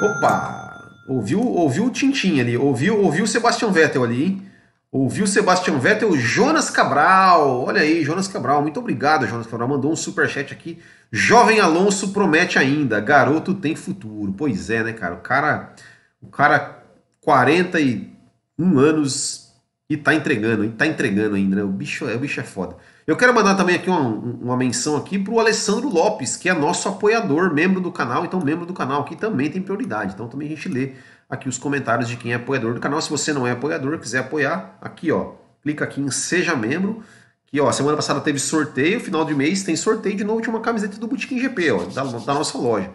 Opa! 0.02 0.64
Ouviu, 1.06 1.40
ouviu 1.40 1.84
o 1.84 1.90
Tintin 1.90 2.40
ali, 2.40 2.56
ouviu, 2.56 3.00
ouviu 3.00 3.24
o 3.24 3.28
Sebastian 3.28 3.70
Vettel 3.70 4.02
ali, 4.02 4.24
hein? 4.24 4.42
Ouviu 4.90 5.26
Sebastian 5.26 5.78
Vettel, 5.78 6.16
Jonas 6.16 6.70
Cabral. 6.70 7.64
Olha 7.64 7.82
aí, 7.82 8.02
Jonas 8.02 8.26
Cabral. 8.26 8.62
Muito 8.62 8.80
obrigado, 8.80 9.26
Jonas 9.26 9.46
Cabral. 9.46 9.68
Mandou 9.68 9.92
um 9.92 9.96
super 9.96 10.26
chat 10.28 10.52
aqui. 10.54 10.78
Jovem 11.12 11.60
Alonso 11.60 12.12
promete 12.12 12.58
ainda. 12.58 12.98
Garoto 12.98 13.52
tem 13.52 13.76
futuro. 13.76 14.32
Pois 14.32 14.70
é, 14.70 14.82
né, 14.82 14.92
cara? 14.94 15.14
O 15.14 15.18
cara, 15.18 15.74
o 16.22 16.28
cara 16.28 16.82
41 17.20 18.78
anos 18.78 19.52
e 19.88 19.96
tá 19.96 20.14
entregando, 20.14 20.64
e 20.64 20.70
tá 20.70 20.86
entregando 20.86 21.36
ainda, 21.36 21.56
né? 21.56 21.62
O 21.62 21.68
bicho, 21.68 22.06
o 22.06 22.18
bicho 22.18 22.40
é 22.40 22.44
foda. 22.44 22.76
Eu 23.06 23.16
quero 23.16 23.32
mandar 23.32 23.54
também 23.54 23.76
aqui 23.76 23.88
uma, 23.88 24.00
uma 24.00 24.56
menção 24.56 24.96
aqui 24.96 25.16
pro 25.16 25.38
Alessandro 25.38 25.88
Lopes, 25.88 26.36
que 26.36 26.48
é 26.48 26.52
nosso 26.52 26.88
apoiador, 26.88 27.54
membro 27.54 27.80
do 27.80 27.92
canal. 27.92 28.24
Então, 28.24 28.40
membro 28.40 28.66
do 28.66 28.72
canal 28.74 29.02
aqui 29.02 29.14
também 29.14 29.48
tem 29.48 29.62
prioridade. 29.62 30.14
Então, 30.14 30.26
também 30.26 30.48
a 30.48 30.50
gente 30.50 30.68
lê 30.68 30.92
aqui 31.30 31.48
os 31.48 31.56
comentários 31.56 32.08
de 32.08 32.16
quem 32.16 32.32
é 32.32 32.34
apoiador 32.34 32.74
do 32.74 32.80
canal. 32.80 33.00
Se 33.00 33.08
você 33.08 33.32
não 33.32 33.46
é 33.46 33.52
apoiador, 33.52 33.96
quiser 34.00 34.18
apoiar, 34.18 34.76
aqui 34.80 35.12
ó, 35.12 35.34
clica 35.62 35.84
aqui 35.84 36.00
em 36.00 36.10
Seja 36.10 36.56
Membro. 36.56 37.00
Que 37.46 37.60
ó, 37.60 37.70
semana 37.70 37.94
passada 37.96 38.20
teve 38.20 38.40
sorteio, 38.40 38.98
final 38.98 39.24
de 39.24 39.32
mês 39.32 39.62
tem 39.62 39.76
sorteio 39.76 40.16
de 40.16 40.24
novo 40.24 40.42
de 40.42 40.48
uma 40.48 40.58
camiseta 40.58 40.98
do 40.98 41.06
Boutique 41.06 41.38
GP, 41.38 41.70
ó, 41.70 41.84
da, 41.84 42.02
da 42.02 42.34
nossa 42.34 42.58
loja. 42.58 42.90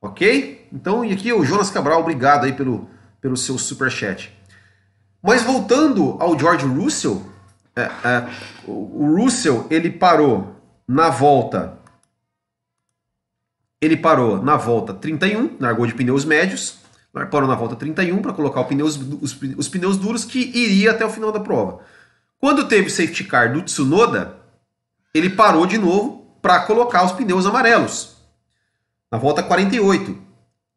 Ok? 0.00 0.68
Então, 0.72 1.04
e 1.04 1.12
aqui 1.12 1.30
o 1.34 1.44
Jonas 1.44 1.70
Cabral, 1.70 2.00
obrigado 2.00 2.44
aí 2.44 2.54
pelo, 2.54 2.88
pelo 3.20 3.36
seu 3.36 3.58
super 3.58 3.90
chat. 3.90 4.34
Mas 5.22 5.42
voltando 5.42 6.16
ao 6.18 6.38
George 6.38 6.64
Russell, 6.64 7.33
é, 7.76 7.82
é, 7.82 8.28
o 8.66 9.16
Russell 9.16 9.66
ele 9.70 9.90
parou 9.90 10.56
na 10.86 11.10
volta 11.10 11.78
ele 13.84 13.96
parou 13.98 14.42
na 14.42 14.56
volta 14.56 14.94
31, 14.94 15.58
largou 15.60 15.86
de 15.86 15.92
pneus 15.92 16.24
médios, 16.24 16.78
parou 17.30 17.46
na 17.46 17.54
volta 17.54 17.76
31 17.76 18.22
para 18.22 18.32
colocar 18.32 18.64
pneus, 18.64 18.96
os, 18.96 19.38
os, 19.58 19.68
pneus 19.68 19.98
duros 19.98 20.24
que 20.24 20.38
iria 20.38 20.92
até 20.92 21.04
o 21.04 21.10
final 21.10 21.30
da 21.30 21.38
prova. 21.38 21.80
Quando 22.38 22.66
teve 22.66 22.88
safety 22.88 23.24
car 23.24 23.52
do 23.52 23.62
Tsunoda, 23.62 24.38
ele 25.12 25.28
parou 25.28 25.66
de 25.66 25.76
novo 25.76 26.38
para 26.40 26.60
colocar 26.60 27.04
os 27.04 27.12
pneus 27.12 27.44
amarelos 27.44 28.16
na 29.12 29.18
volta 29.18 29.42
48. 29.42 30.18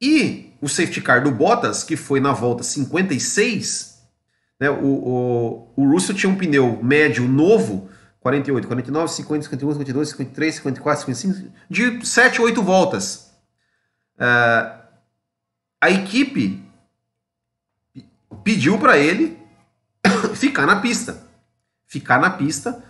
E 0.01 0.53
o 0.61 0.67
safety 0.67 1.01
car 1.01 1.23
do 1.23 1.31
Bottas, 1.31 1.83
que 1.83 1.95
foi 1.95 2.19
na 2.19 2.33
volta 2.33 2.61
56, 2.61 3.96
né, 4.59 4.69
o, 4.69 4.85
o, 4.85 5.73
o 5.75 5.91
Russell 5.91 6.15
tinha 6.15 6.31
um 6.31 6.37
pneu 6.37 6.81
médio 6.81 7.27
novo, 7.27 7.89
48, 8.19 8.67
49, 8.67 9.11
50, 9.11 9.43
51, 9.43 9.71
52, 9.73 10.09
53, 10.09 10.55
54, 10.55 11.05
55, 11.05 11.53
de 11.69 12.05
7, 12.05 12.41
8 12.41 12.63
voltas. 12.63 13.31
Uh, 14.15 14.77
a 15.79 15.91
equipe 15.91 16.63
pediu 18.43 18.79
para 18.79 18.97
ele 18.97 19.37
ficar 20.35 20.65
na 20.65 20.81
pista. 20.81 21.25
Ficar 21.85 22.19
na 22.19 22.29
pista 22.29 22.83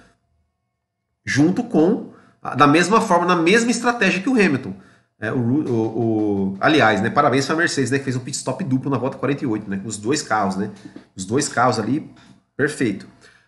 junto 1.25 1.63
com, 1.63 2.13
da 2.55 2.65
mesma 2.65 3.01
forma, 3.01 3.25
na 3.25 3.35
mesma 3.35 3.69
estratégia 3.69 4.21
que 4.21 4.29
o 4.29 4.33
Hamilton. 4.33 4.73
É, 5.19 5.31
o, 5.31 5.37
o, 5.37 6.51
o, 6.51 6.57
aliás, 6.59 7.01
né, 7.01 7.09
parabéns 7.09 7.45
para 7.45 7.55
a 7.55 7.57
Mercedes, 7.57 7.89
né, 7.89 7.97
que 7.97 8.03
fez 8.03 8.15
um 8.15 8.19
pit 8.19 8.37
stop 8.37 8.63
duplo 8.63 8.91
na 8.91 8.97
volta 8.97 9.17
48, 9.17 9.69
né, 9.69 9.77
com 9.77 9.87
os 9.87 9.97
dois 9.97 10.21
carros, 10.21 10.55
né, 10.55 10.69
os 11.15 11.25
dois 11.25 11.49
carros 11.49 11.79
ali, 11.79 12.07
perfeito. 12.55 13.07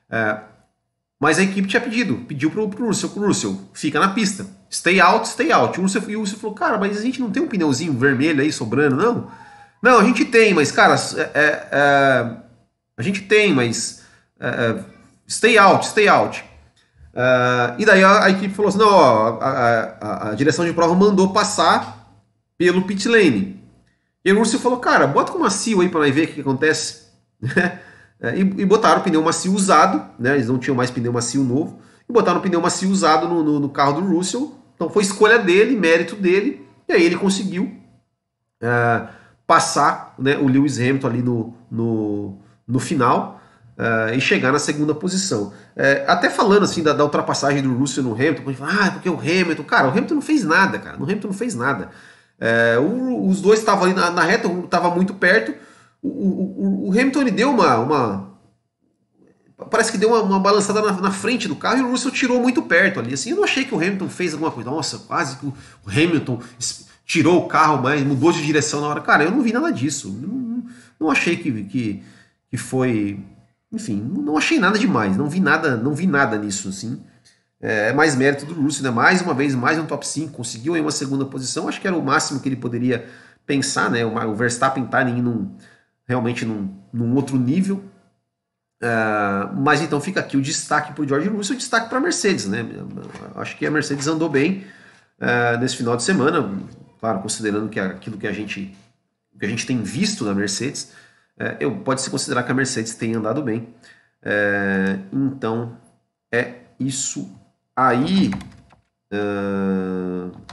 É, 0.10 0.40
mas 1.20 1.38
a 1.38 1.44
equipe 1.44 1.68
tinha 1.68 1.82
pedido, 1.82 2.16
pediu 2.28 2.50
para 2.50 2.62
o 2.62 2.66
Russell, 2.66 3.10
Russell, 3.10 3.62
fica 3.74 4.00
na 4.00 4.10
pista, 4.10 4.48
stay 4.72 5.00
out, 5.00 5.28
stay 5.28 5.52
out. 5.52 5.78
O 5.80 5.84
Russell, 5.84 6.10
e 6.10 6.16
o 6.16 6.22
Russell 6.22 6.40
falou, 6.40 6.56
cara, 6.56 6.78
mas 6.78 6.98
a 6.98 7.02
gente 7.02 7.20
não 7.20 7.30
tem 7.30 7.44
um 7.44 7.48
pneuzinho 7.48 7.94
vermelho 7.94 8.42
aí 8.42 8.52
sobrando, 8.52 8.96
não? 8.96 9.30
Não, 9.82 10.00
a 10.00 10.04
gente 10.04 10.26
tem, 10.26 10.54
mas, 10.54 10.72
cara, 10.72 10.96
é, 10.96 11.32
é, 11.34 11.68
é 11.72 12.36
a 12.98 13.02
gente 13.02 13.22
tem, 13.22 13.54
mas 13.54 14.04
é, 14.40 14.84
stay 15.28 15.58
out, 15.58 15.88
stay 15.88 16.08
out. 16.08 16.44
Uh, 17.14 17.76
e 17.80 17.86
daí 17.86 18.04
a, 18.04 18.26
a, 18.26 18.30
equipe 18.30 18.54
falou 18.54 18.70
assim: 18.70 18.78
não, 18.78 18.88
ó, 18.88 19.40
a, 19.42 19.50
a, 19.50 20.30
a, 20.30 20.36
direção 20.36 20.64
de 20.64 20.74
prova 20.74 20.94
mandou 20.94 21.34
passar 21.34 22.14
pelo 22.58 22.84
pit 22.84 23.08
lane. 23.08 23.60
E 24.24 24.32
o 24.32 24.38
Russell 24.38 24.60
falou: 24.60 24.80
cara, 24.80 25.08
bota 25.08 25.32
com 25.32 25.40
macio 25.40 25.82
aí 25.82 25.90
para 25.90 26.02
nós 26.02 26.14
ver 26.14 26.24
o 26.24 26.28
que, 26.28 26.34
que 26.36 26.42
acontece. 26.42 27.10
É, 28.22 28.36
e, 28.36 28.42
e, 28.42 28.66
botaram 28.66 29.00
o 29.00 29.04
pneu 29.06 29.24
macio 29.24 29.54
usado, 29.54 30.04
né? 30.20 30.36
Eles 30.36 30.50
não 30.50 30.58
tinham 30.60 30.76
mais 30.76 30.92
pneu 30.92 31.14
macio 31.14 31.42
novo. 31.42 31.80
E 32.10 32.12
botaram 32.12 32.40
o 32.40 32.42
pneu 32.42 32.60
macio 32.60 32.90
usado 32.90 33.30
no, 33.30 33.42
no, 33.42 33.62
no 33.62 33.70
carro 33.70 34.02
do 34.02 34.06
Russell. 34.06 34.54
Então 34.76 34.90
foi 34.90 35.04
escolha 35.04 35.40
dele, 35.40 35.74
mérito 35.78 36.18
dele. 36.18 36.68
E 36.86 36.92
aí 36.92 37.06
ele 37.06 37.16
conseguiu 37.16 37.72
uh, 38.62 39.08
passar 39.48 40.16
né, 40.20 40.36
o 40.36 40.50
Lewis 40.50 40.78
Hamilton 40.80 41.08
ali 41.08 41.22
no, 41.22 41.54
no, 41.72 42.38
no 42.68 42.78
final 42.78 43.39
uh, 43.80 44.14
e 44.14 44.20
chegar 44.20 44.52
na 44.52 44.60
segunda 44.60 44.94
posição. 44.94 45.54
Uh, 45.76 46.06
até 46.06 46.30
falando 46.30 46.64
assim 46.64 46.84
da, 46.84 46.92
da, 46.92 47.04
ultrapassagem 47.04 47.64
do 47.64 47.74
Russell 47.74 48.04
no 48.04 48.14
Hamilton, 48.14 48.44
gente 48.46 48.58
fala, 48.58 48.86
ah, 48.86 48.92
porque 48.92 49.10
o 49.10 49.18
Hamilton, 49.18 49.64
cara, 49.64 49.88
o 49.88 49.92
Hamilton 49.92 50.16
não 50.16 50.22
fez 50.22 50.44
nada, 50.44 50.78
cara, 50.78 51.00
o 51.00 51.04
Hamilton 51.04 51.28
não 51.30 51.34
fez 51.34 51.56
nada. 51.56 51.90
Uh, 52.40 52.82
o, 52.82 53.30
os 53.30 53.42
dois 53.42 53.60
estavam 53.60 53.86
ali 53.86 53.94
na, 53.94 54.12
na 54.12 54.24
reta, 54.24 54.48
estava 54.48 54.90
muito 54.94 55.14
perto, 55.14 55.54
o, 56.02 56.10
o, 56.10 56.90
o, 56.90 56.92
Hamilton 56.92 57.22
ele 57.22 57.32
deu 57.32 57.50
uma, 57.50 57.78
uma 57.80 58.30
parece 59.70 59.92
que 59.92 59.98
deu 59.98 60.10
uma, 60.10 60.22
uma 60.22 60.40
balançada 60.40 60.82
na, 60.82 60.94
na, 60.94 61.12
frente 61.12 61.48
do 61.48 61.56
carro 61.56 61.80
e 61.80 61.82
o 61.82 61.90
Russell 61.92 62.12
tirou 62.12 62.42
muito 62.42 62.62
perto 62.62 63.00
ali. 63.00 63.14
Assim, 63.14 63.32
eu 63.32 63.36
não 63.36 63.44
achei 63.44 63.66
que 63.66 63.74
o 63.74 63.78
Hamilton 63.78 64.08
fez 64.08 64.34
alguma 64.34 64.52
coisa. 64.52 64.70
Nossa, 64.70 65.00
quase 65.00 65.36
que 65.38 65.46
o 65.46 65.54
Hamilton 65.86 66.40
tirou 67.06 67.44
o 67.44 67.48
carro, 67.48 67.82
mas 67.82 68.02
mudou 68.02 68.32
de 68.32 68.46
direção 68.46 68.80
na 68.80 68.88
hora. 68.88 69.02
Cara, 69.02 69.24
eu 69.24 69.32
não 69.32 69.42
vi 69.42 69.52
nada 69.52 69.72
disso. 69.72 70.10
Não, 70.10 70.64
não 70.98 71.12
achei 71.12 71.36
que, 71.36 71.64
que, 71.66 72.04
que 72.50 72.58
foi. 72.58 73.20
Enfim, 73.72 74.02
não 74.02 74.38
achei 74.38 74.60
nada 74.60 74.78
demais. 74.78 75.16
Não 75.16 75.30
vi 75.30 75.40
nada, 75.40 75.78
não 75.78 75.94
vi 75.94 76.08
nada 76.08 76.38
nisso, 76.38 76.70
assim. 76.70 77.04
É, 77.62 77.90
é 77.90 77.94
mais 77.94 78.16
mérito 78.16 78.46
do 78.46 78.54
Russell, 78.54 78.84
né? 78.84 78.90
Mais 78.90 79.22
uma 79.22 79.34
vez, 79.34 79.54
mais 79.54 79.78
um 79.78 79.86
top 79.86 80.08
5, 80.08 80.32
conseguiu 80.32 80.76
em 80.76 80.82
uma 80.82 80.92
segunda 80.92 81.26
posição. 81.26 81.68
Acho 81.68 81.80
que 81.80 81.88
era 81.88 81.96
o 81.96 82.04
máximo 82.04 82.40
que 82.40 82.50
ele 82.50 82.56
poderia 82.56 83.06
pensar, 83.46 83.90
né? 83.90 84.06
O 84.06 84.36
Verstappen 84.36 84.86
tá 84.86 85.04
em 85.04 85.22
realmente 86.08 86.46
num, 86.46 86.76
num 86.92 87.16
outro 87.16 87.38
nível. 87.38 87.84
Uh, 88.82 89.54
mas 89.58 89.82
então 89.82 90.00
fica 90.00 90.22
aqui 90.22 90.38
o 90.38 90.42
destaque 90.42 90.94
para 90.94 91.04
o 91.04 91.08
George 91.08 91.28
Russell 91.28 91.54
e 91.54 91.58
o 91.58 91.60
destaque 91.60 91.90
para 91.90 91.98
a 91.98 92.02
Mercedes, 92.02 92.48
né? 92.48 92.66
Acho 93.36 93.58
que 93.58 93.66
a 93.66 93.72
Mercedes 93.72 94.08
andou 94.08 94.30
bem. 94.30 94.66
uh, 95.20 95.60
nesse 95.60 95.76
final 95.76 95.98
de 95.98 96.04
semana, 96.04 96.50
claro, 97.00 97.20
considerando 97.20 97.70
que 97.70 97.80
aquilo 97.80 98.18
que 98.18 98.26
a 98.26 98.32
gente, 98.32 98.74
que 99.38 99.46
a 99.46 99.50
gente 99.50 99.66
tem 99.66 99.84
visto 99.84 100.24
da 100.24 100.34
Mercedes, 100.34 100.92
uh, 101.40 101.58
eu, 101.60 101.76
pode 101.78 102.02
se 102.02 102.10
considerar 102.10 102.44
que 102.44 102.52
a 102.52 102.56
Mercedes 102.56 102.96
tem 102.96 103.16
andado 103.16 103.42
bem. 103.42 103.74
Uh, 104.24 105.04
então, 105.12 105.78
é 106.32 106.56
isso 106.80 107.30
aí. 107.76 108.32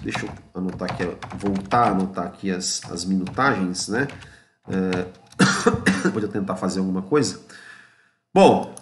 deixa 0.03 0.27
eu 0.27 0.31
anotar 0.55 0.90
aqui, 0.90 1.05
voltar 1.37 1.88
a 1.88 1.90
anotar 1.90 2.27
aqui 2.27 2.51
as, 2.51 2.81
as 2.90 3.05
minutagens, 3.05 3.88
né? 3.88 4.09
depois 6.05 6.25
eu 6.25 6.31
tentar 6.31 6.57
fazer 6.57 6.79
alguma 6.79 7.03
coisa. 7.03 7.40
Bom, 8.33 8.75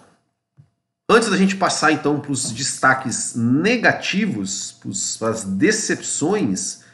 antes 1.09 1.29
da 1.29 1.37
gente 1.37 1.55
passar 1.55 1.91
então 1.91 2.19
para 2.19 2.31
os 2.31 2.51
destaques 2.51 3.35
negativos, 3.35 4.79
para 5.19 5.29
as 5.29 5.43
decepções, 5.43 6.84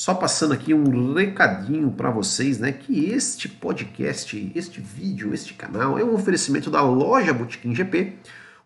só 0.00 0.14
passando 0.14 0.54
aqui 0.54 0.72
um 0.72 1.12
recadinho 1.12 1.90
para 1.90 2.10
vocês, 2.10 2.58
né? 2.58 2.72
Que 2.72 3.10
este 3.10 3.50
podcast, 3.50 4.50
este 4.54 4.80
vídeo, 4.80 5.34
este 5.34 5.52
canal 5.52 5.98
é 5.98 6.02
um 6.02 6.14
oferecimento 6.14 6.70
da 6.70 6.80
loja 6.80 7.34
Botequim 7.34 7.74
GP, 7.74 8.14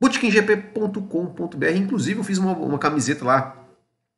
bootkinggp.com.br, 0.00 1.66
inclusive 1.76 2.18
eu 2.18 2.24
fiz 2.24 2.38
uma, 2.38 2.52
uma 2.52 2.78
camiseta 2.78 3.26
lá, 3.26 3.62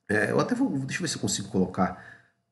é, 0.08 0.30
eu 0.30 0.38
até 0.38 0.54
vou, 0.54 0.70
deixa 0.70 0.98
eu 0.98 1.00
ver 1.00 1.08
se 1.08 1.16
eu 1.16 1.20
consigo 1.20 1.48
colocar 1.48 2.00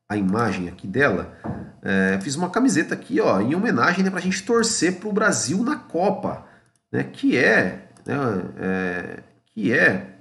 a 0.09 0.17
imagem 0.17 0.67
aqui 0.67 0.85
dela, 0.85 1.33
é, 1.81 2.19
fiz 2.21 2.35
uma 2.35 2.49
camiseta 2.49 2.93
aqui 2.93 3.21
ó, 3.21 3.39
em 3.39 3.55
homenagem 3.55 4.03
né, 4.03 4.09
para 4.09 4.19
a 4.19 4.21
gente 4.21 4.43
torcer 4.43 4.99
para 4.99 5.07
o 5.07 5.13
Brasil 5.13 5.63
na 5.63 5.77
Copa 5.77 6.45
né, 6.91 7.01
que 7.05 7.37
é, 7.37 7.87
né, 8.05 8.15
é, 8.59 9.23
que 9.45 9.71
é, 9.71 10.17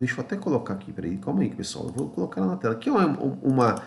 deixa 0.00 0.16
eu 0.16 0.24
até 0.24 0.36
colocar 0.36 0.74
aqui, 0.74 0.92
peraí, 0.92 1.16
calma 1.16 1.42
aí 1.42 1.50
pessoal, 1.54 1.86
eu 1.86 1.92
vou 1.92 2.10
colocar 2.10 2.40
ela 2.40 2.50
na 2.50 2.56
tela, 2.56 2.74
que 2.74 2.88
é 2.88 2.92
uma, 2.92 3.06
uma, 3.06 3.82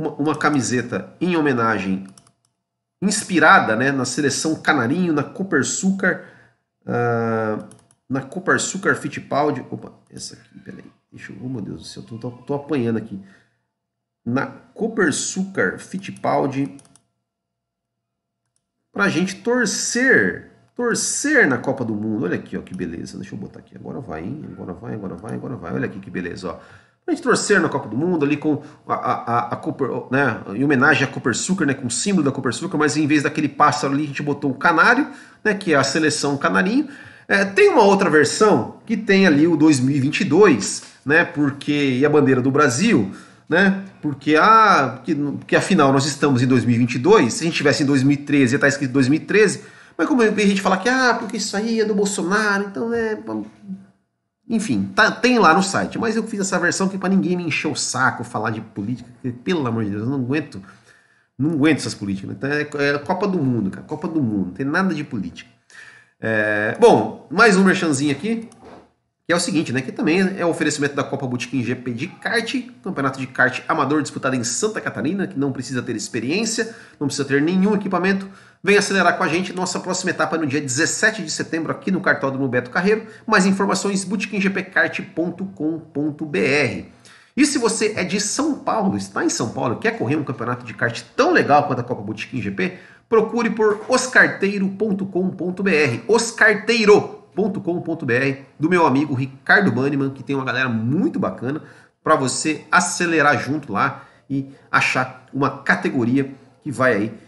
uma, 0.00 0.10
uma 0.14 0.38
camiseta 0.38 1.14
em 1.20 1.36
homenagem, 1.36 2.06
inspirada 3.02 3.76
né, 3.76 3.92
na 3.92 4.04
seleção 4.04 4.54
Canarinho, 4.54 5.12
na 5.12 5.22
Copersucar, 5.22 6.24
uh, 6.82 7.64
na 8.08 8.22
Copersucar 8.22 8.96
Fittipaldi, 8.96 9.64
opa, 9.70 9.92
essa 10.10 10.34
aqui, 10.34 10.58
peraí, 10.60 10.84
deixa 11.12 11.32
eu, 11.32 11.38
oh 11.42 11.48
meu 11.48 11.60
Deus 11.60 11.82
do 11.82 11.86
céu, 11.86 12.02
tô, 12.02 12.18
tô, 12.18 12.30
tô 12.30 12.54
apanhando 12.54 12.96
aqui, 12.96 13.20
na 14.24 14.46
Copersucar 14.46 15.78
Fittipaldi, 15.78 16.76
para 18.92 19.04
a 19.04 19.08
gente 19.08 19.36
torcer 19.42 20.50
torcer 20.74 21.46
na 21.46 21.58
Copa 21.58 21.84
do 21.84 21.94
Mundo. 21.94 22.24
Olha 22.24 22.36
aqui, 22.36 22.56
ó, 22.56 22.62
que 22.62 22.74
beleza. 22.74 23.18
Deixa 23.18 23.34
eu 23.34 23.38
botar 23.38 23.58
aqui. 23.58 23.76
Agora 23.76 24.00
vai, 24.00 24.24
hein? 24.24 24.48
Agora 24.50 24.72
vai, 24.72 24.94
agora 24.94 25.14
vai, 25.14 25.34
agora 25.34 25.54
vai. 25.54 25.74
Olha 25.74 25.84
aqui 25.84 26.00
que 26.00 26.10
beleza, 26.10 26.52
ó. 26.52 26.60
A 27.06 27.12
gente 27.12 27.22
torcer 27.22 27.60
na 27.60 27.68
Copa 27.68 27.88
do 27.88 27.96
Mundo 27.96 28.24
ali 28.24 28.36
com 28.36 28.62
a, 28.86 28.94
a, 28.94 29.38
a, 29.48 29.56
Cooper, 29.56 29.88
né, 30.10 30.40
em 30.54 30.62
homenagem 30.62 31.04
à 31.04 31.06
Cooper 31.06 31.34
Sucar, 31.34 31.66
né, 31.66 31.74
com 31.74 31.86
o 31.86 31.90
símbolo 31.90 32.24
da 32.24 32.30
Cooper 32.30 32.52
Sucar, 32.52 32.78
mas 32.78 32.96
em 32.96 33.06
vez 33.06 33.22
daquele 33.22 33.48
pássaro 33.48 33.92
ali, 33.92 34.04
a 34.04 34.06
gente 34.06 34.22
botou 34.22 34.50
o 34.50 34.54
canário, 34.54 35.08
né, 35.42 35.54
que 35.54 35.72
é 35.72 35.76
a 35.76 35.82
seleção 35.82 36.36
canarinho. 36.36 36.88
É, 37.26 37.44
tem 37.44 37.68
uma 37.68 37.82
outra 37.82 38.08
versão 38.08 38.76
que 38.86 38.96
tem 38.96 39.26
ali 39.26 39.46
o 39.46 39.56
2022, 39.56 40.82
né, 41.04 41.24
porque 41.24 41.98
e 41.98 42.06
a 42.06 42.08
bandeira 42.08 42.40
do 42.40 42.50
Brasil, 42.50 43.10
né, 43.48 43.82
porque 44.00 44.36
porque, 44.96 45.14
porque 45.14 45.56
afinal 45.56 45.92
nós 45.92 46.06
estamos 46.06 46.42
em 46.42 46.46
2022, 46.46 47.32
se 47.32 47.42
a 47.42 47.46
gente 47.46 47.56
tivesse 47.56 47.82
em 47.82 47.86
2013 47.86 48.54
ia 48.54 48.56
estar 48.56 48.68
escrito 48.68 48.92
2013, 48.92 49.62
mas 49.96 50.06
como 50.06 50.22
a 50.22 50.30
gente 50.30 50.62
falar 50.62 50.76
que, 50.76 50.88
ah, 50.88 51.16
porque 51.18 51.36
isso 51.38 51.56
aí 51.56 51.80
é 51.80 51.84
do 51.84 51.94
Bolsonaro, 51.94 52.66
então, 52.70 52.88
né. 52.88 53.18
Enfim, 54.50 54.90
tá, 54.96 55.12
tem 55.12 55.38
lá 55.38 55.54
no 55.54 55.62
site. 55.62 55.96
Mas 55.96 56.16
eu 56.16 56.24
fiz 56.24 56.40
essa 56.40 56.58
versão 56.58 56.88
que 56.88 56.98
para 56.98 57.08
ninguém 57.08 57.36
me 57.36 57.44
encher 57.44 57.70
o 57.70 57.76
saco 57.76 58.24
falar 58.24 58.50
de 58.50 58.60
política, 58.60 59.08
porque, 59.14 59.30
pelo 59.30 59.64
amor 59.64 59.84
de 59.84 59.90
Deus, 59.90 60.02
eu 60.02 60.08
não 60.08 60.16
aguento. 60.16 60.60
Não 61.38 61.52
aguento 61.52 61.78
essas 61.78 61.94
políticas. 61.94 62.32
Então 62.32 62.50
é, 62.50 62.62
é 62.62 62.98
Copa 62.98 63.28
do 63.28 63.38
Mundo, 63.38 63.70
cara. 63.70 63.86
Copa 63.86 64.08
do 64.08 64.20
Mundo. 64.20 64.46
Não 64.46 64.52
tem 64.52 64.66
nada 64.66 64.92
de 64.92 65.04
política. 65.04 65.48
É, 66.20 66.76
bom, 66.80 67.28
mais 67.30 67.56
um 67.56 67.64
merchanzinho 67.64 68.10
aqui 68.10 68.50
que 69.30 69.32
é 69.32 69.36
o 69.36 69.38
seguinte, 69.38 69.72
né, 69.72 69.80
que 69.80 69.92
também 69.92 70.34
é 70.36 70.44
o 70.44 70.48
oferecimento 70.48 70.96
da 70.96 71.04
Copa 71.04 71.24
Botequim 71.24 71.62
GP 71.62 71.92
de 71.92 72.08
kart, 72.08 72.52
campeonato 72.82 73.20
de 73.20 73.28
kart 73.28 73.62
amador 73.68 74.02
disputado 74.02 74.34
em 74.34 74.42
Santa 74.42 74.80
Catarina, 74.80 75.24
que 75.24 75.38
não 75.38 75.52
precisa 75.52 75.80
ter 75.80 75.94
experiência, 75.94 76.74
não 76.98 77.06
precisa 77.06 77.28
ter 77.28 77.40
nenhum 77.40 77.72
equipamento. 77.76 78.28
Vem 78.60 78.76
acelerar 78.76 79.16
com 79.16 79.22
a 79.22 79.28
gente. 79.28 79.52
Nossa 79.52 79.78
próxima 79.78 80.10
etapa 80.10 80.34
é 80.34 80.40
no 80.40 80.48
dia 80.48 80.60
17 80.60 81.22
de 81.22 81.30
setembro 81.30 81.70
aqui 81.70 81.92
no 81.92 82.00
Cartódromo 82.00 82.48
Beto 82.48 82.70
Carreiro. 82.70 83.06
Mais 83.24 83.46
informações 83.46 84.02
botequimgpkart.com.br. 84.02 86.84
E 87.36 87.46
se 87.46 87.56
você 87.56 87.92
é 87.94 88.02
de 88.02 88.20
São 88.20 88.58
Paulo, 88.58 88.96
está 88.96 89.24
em 89.24 89.28
São 89.28 89.50
Paulo, 89.50 89.76
quer 89.76 89.96
correr 89.96 90.16
um 90.16 90.24
campeonato 90.24 90.66
de 90.66 90.74
kart 90.74 91.00
tão 91.14 91.30
legal 91.30 91.68
quanto 91.68 91.78
a 91.78 91.84
Copa 91.84 92.02
Botequim 92.02 92.42
GP, 92.42 92.78
procure 93.08 93.50
por 93.50 93.84
oscarteiro.com.br. 93.88 95.04
Oscarteiro 96.08 97.19
com.br 97.34 98.42
do 98.58 98.68
meu 98.68 98.86
amigo 98.86 99.14
Ricardo 99.14 99.72
Banniman, 99.72 100.10
que 100.10 100.22
tem 100.22 100.36
uma 100.36 100.44
galera 100.44 100.68
muito 100.68 101.18
bacana 101.18 101.62
para 102.02 102.16
você 102.16 102.64
acelerar 102.70 103.38
junto 103.38 103.72
lá 103.72 104.04
e 104.28 104.50
achar 104.70 105.26
uma 105.32 105.62
categoria 105.62 106.32
que 106.62 106.70
vai 106.70 106.94
aí 106.94 107.18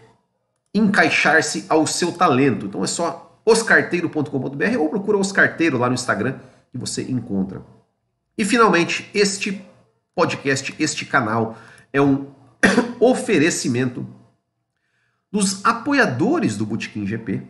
encaixar-se 0.73 1.65
ao 1.69 1.85
seu 1.85 2.11
talento. 2.11 2.65
Então 2.65 2.83
é 2.83 2.87
só 2.87 3.39
oscarteiro.com.br 3.45 4.77
ou 4.79 4.89
procura 4.89 5.17
Oscarteiro 5.17 5.77
lá 5.77 5.87
no 5.87 5.95
Instagram 5.95 6.39
que 6.71 6.77
você 6.77 7.03
encontra. 7.03 7.61
E 8.37 8.43
finalmente, 8.43 9.09
este 9.13 9.63
podcast, 10.15 10.73
este 10.79 11.05
canal 11.05 11.57
é 11.91 12.01
um 12.01 12.27
oferecimento 12.99 14.07
dos 15.31 15.63
apoiadores 15.65 16.57
do 16.57 16.65
Botequim 16.65 17.05
GP, 17.05 17.41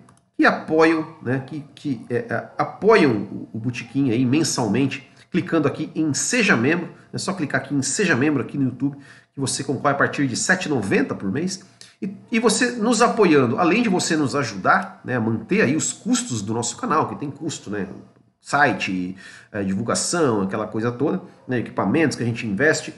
apoiam, 0.45 1.15
né, 1.21 1.43
que, 1.45 1.63
que 1.75 2.05
é, 2.09 2.25
é, 2.29 2.49
apoiam 2.57 3.11
o, 3.11 3.49
o 3.53 3.59
Botequim 3.59 4.11
aí 4.11 4.25
mensalmente, 4.25 5.09
clicando 5.31 5.67
aqui 5.67 5.91
em 5.95 6.13
Seja 6.13 6.55
Membro. 6.55 6.89
É 7.11 7.17
só 7.17 7.33
clicar 7.33 7.61
aqui 7.61 7.73
em 7.73 7.81
Seja 7.81 8.15
Membro 8.15 8.41
aqui 8.41 8.57
no 8.57 8.65
YouTube, 8.65 8.97
que 9.33 9.39
você 9.39 9.63
concorre 9.63 9.93
a 9.93 9.97
partir 9.97 10.27
de 10.27 10.35
R$ 10.35 10.41
7,90 10.41 11.15
por 11.15 11.31
mês. 11.31 11.65
E, 12.01 12.15
e, 12.31 12.39
você 12.39 12.71
nos 12.71 13.01
apoiando, 13.01 13.57
além 13.57 13.81
de 13.81 13.89
você 13.89 14.17
nos 14.17 14.35
ajudar 14.35 15.01
né, 15.05 15.15
a 15.15 15.21
manter 15.21 15.61
aí 15.61 15.75
os 15.75 15.93
custos 15.93 16.41
do 16.41 16.53
nosso 16.53 16.75
canal, 16.77 17.07
que 17.07 17.15
tem 17.15 17.31
custo, 17.31 17.69
né? 17.69 17.87
Site, 18.41 19.15
é, 19.53 19.63
divulgação, 19.63 20.41
aquela 20.41 20.67
coisa 20.67 20.91
toda, 20.91 21.21
né, 21.47 21.59
equipamentos 21.59 22.17
que 22.17 22.23
a 22.23 22.25
gente 22.25 22.45
investe. 22.45 22.93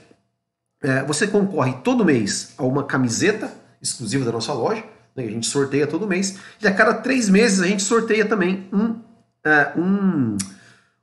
É, 0.82 1.04
você 1.04 1.28
concorre 1.28 1.74
todo 1.84 2.04
mês 2.04 2.52
a 2.58 2.64
uma 2.64 2.82
camiseta 2.82 3.52
exclusiva 3.80 4.24
da 4.24 4.32
nossa 4.32 4.52
loja 4.52 4.82
né, 5.16 5.24
a 5.24 5.30
gente 5.30 5.46
sorteia 5.46 5.86
todo 5.86 6.06
mês, 6.06 6.38
e 6.62 6.68
a 6.68 6.72
cada 6.72 6.94
três 6.94 7.28
meses 7.28 7.60
a 7.60 7.66
gente 7.66 7.82
sorteia 7.82 8.24
também 8.24 8.68
um, 8.72 8.90
uh, 8.90 9.80
um, 9.80 10.36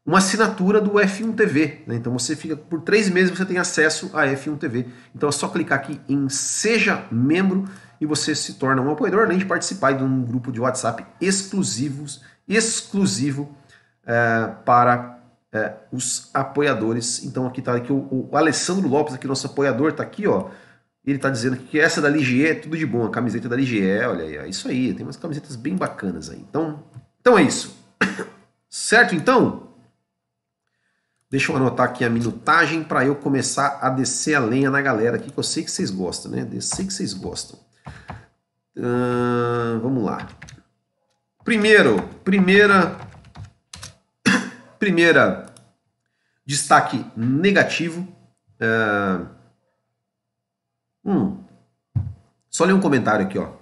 uma 0.06 0.19
assinatura 0.19 0.80
do 0.80 0.91
F1 0.91 1.36
TV. 1.36 1.82
Né? 1.88 1.95
Então 1.95 2.13
você 2.13 2.36
fica, 2.36 2.56
por 2.56 2.82
três 2.82 3.10
meses 3.10 3.36
você 3.36 3.45
tem 3.45 3.58
acesso 3.58 4.12
a 4.13 4.26
F1 4.28 4.58
TV. 4.58 4.86
Então 5.15 5.28
é 5.28 5.32
só 5.32 5.47
clicar 5.47 5.80
aqui 5.80 5.99
em 6.08 6.30
Seja 6.30 7.06
Membro 7.12 7.65
e 7.99 8.06
você 8.06 8.36
se 8.36 8.54
torna 8.56 8.82
um 8.82 8.91
apoiador, 8.91 9.23
além 9.23 9.38
de 9.38 9.45
participar 9.45 9.93
de 9.93 10.04
um 10.04 10.23
grupo 10.23 10.52
de 10.52 10.60
WhatsApp 10.60 11.06
exclusivos, 11.19 12.21
exclusivo 12.47 13.56
uh, 14.04 14.63
para 14.63 15.19
uh, 15.54 15.95
os 15.95 16.30
apoiadores. 16.34 17.23
Então 17.23 17.47
aqui 17.47 17.62
está 17.62 17.76
aqui 17.76 17.91
o, 17.91 18.28
o 18.30 18.38
Alessandro 18.38 18.88
Lopes, 18.88 19.15
aqui 19.15 19.26
nosso 19.26 19.47
apoiador, 19.47 19.89
está 19.89 20.04
aqui, 20.04 20.28
ó 20.28 20.49
ele 21.05 21.17
está 21.17 21.29
dizendo 21.29 21.57
que 21.57 21.79
essa 21.79 22.01
da 22.01 22.09
Ligier 22.09 22.51
é 22.51 22.55
tudo 22.55 22.77
de 22.77 22.85
bom, 22.85 23.05
a 23.05 23.09
camiseta 23.09 23.49
da 23.49 23.55
Ligier, 23.55 24.09
olha 24.09 24.23
aí, 24.23 24.37
é 24.37 24.47
isso 24.47 24.67
aí, 24.67 24.93
tem 24.93 25.05
umas 25.05 25.17
camisetas 25.17 25.55
bem 25.55 25.75
bacanas 25.75 26.29
aí. 26.29 26.39
Então, 26.39 26.83
então 27.19 27.37
é 27.37 27.43
isso. 27.43 27.75
certo 28.69 29.13
então? 29.13 29.73
Deixa 31.29 31.51
eu 31.51 31.57
anotar 31.57 31.87
aqui 31.87 32.05
a 32.05 32.09
minutagem 32.09 32.83
para 32.83 33.05
eu 33.05 33.15
começar 33.15 33.79
a 33.81 33.89
descer 33.89 34.35
a 34.35 34.39
lenha 34.39 34.69
na 34.69 34.81
galera 34.81 35.17
aqui, 35.17 35.31
que 35.31 35.37
eu 35.37 35.43
sei 35.43 35.63
que 35.63 35.71
vocês 35.71 35.89
gostam, 35.89 36.31
né? 36.31 36.47
Eu 36.53 36.61
sei 36.61 36.85
que 36.85 36.93
vocês 36.93 37.13
gostam. 37.13 37.59
Vamos 39.81 40.03
lá. 40.03 40.27
Primeiro, 41.43 42.01
primeira, 42.23 42.97
primeira 44.79 45.47
destaque 46.45 47.05
negativo. 47.17 48.07
Uh, 48.61 49.27
Hum. 51.05 51.43
Só 52.49 52.65
ler 52.65 52.73
um 52.73 52.79
comentário 52.79 53.25
aqui, 53.25 53.37
ó. 53.37 53.53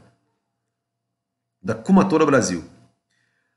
Da 1.61 1.75
Kumatora 1.75 2.25
Brasil. 2.25 2.63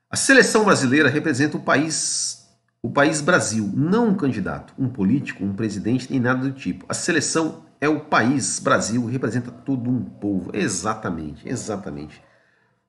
A 0.09 0.15
seleção 0.15 0.63
brasileira 0.63 1.09
representa 1.09 1.57
o 1.57 1.61
país, 1.61 2.47
o 2.81 2.89
país 2.89 3.19
Brasil, 3.19 3.69
não 3.75 4.09
um 4.09 4.15
candidato, 4.15 4.73
um 4.77 4.87
político, 4.87 5.43
um 5.43 5.53
presidente, 5.53 6.09
nem 6.09 6.19
nada 6.19 6.41
do 6.41 6.51
tipo. 6.51 6.85
A 6.87 6.93
seleção 6.93 7.65
é 7.81 7.89
o 7.89 7.99
país 7.99 8.59
Brasil, 8.59 9.05
representa 9.05 9.51
todo 9.51 9.89
um 9.89 10.03
povo. 10.03 10.51
Exatamente, 10.53 11.47
exatamente. 11.47 12.23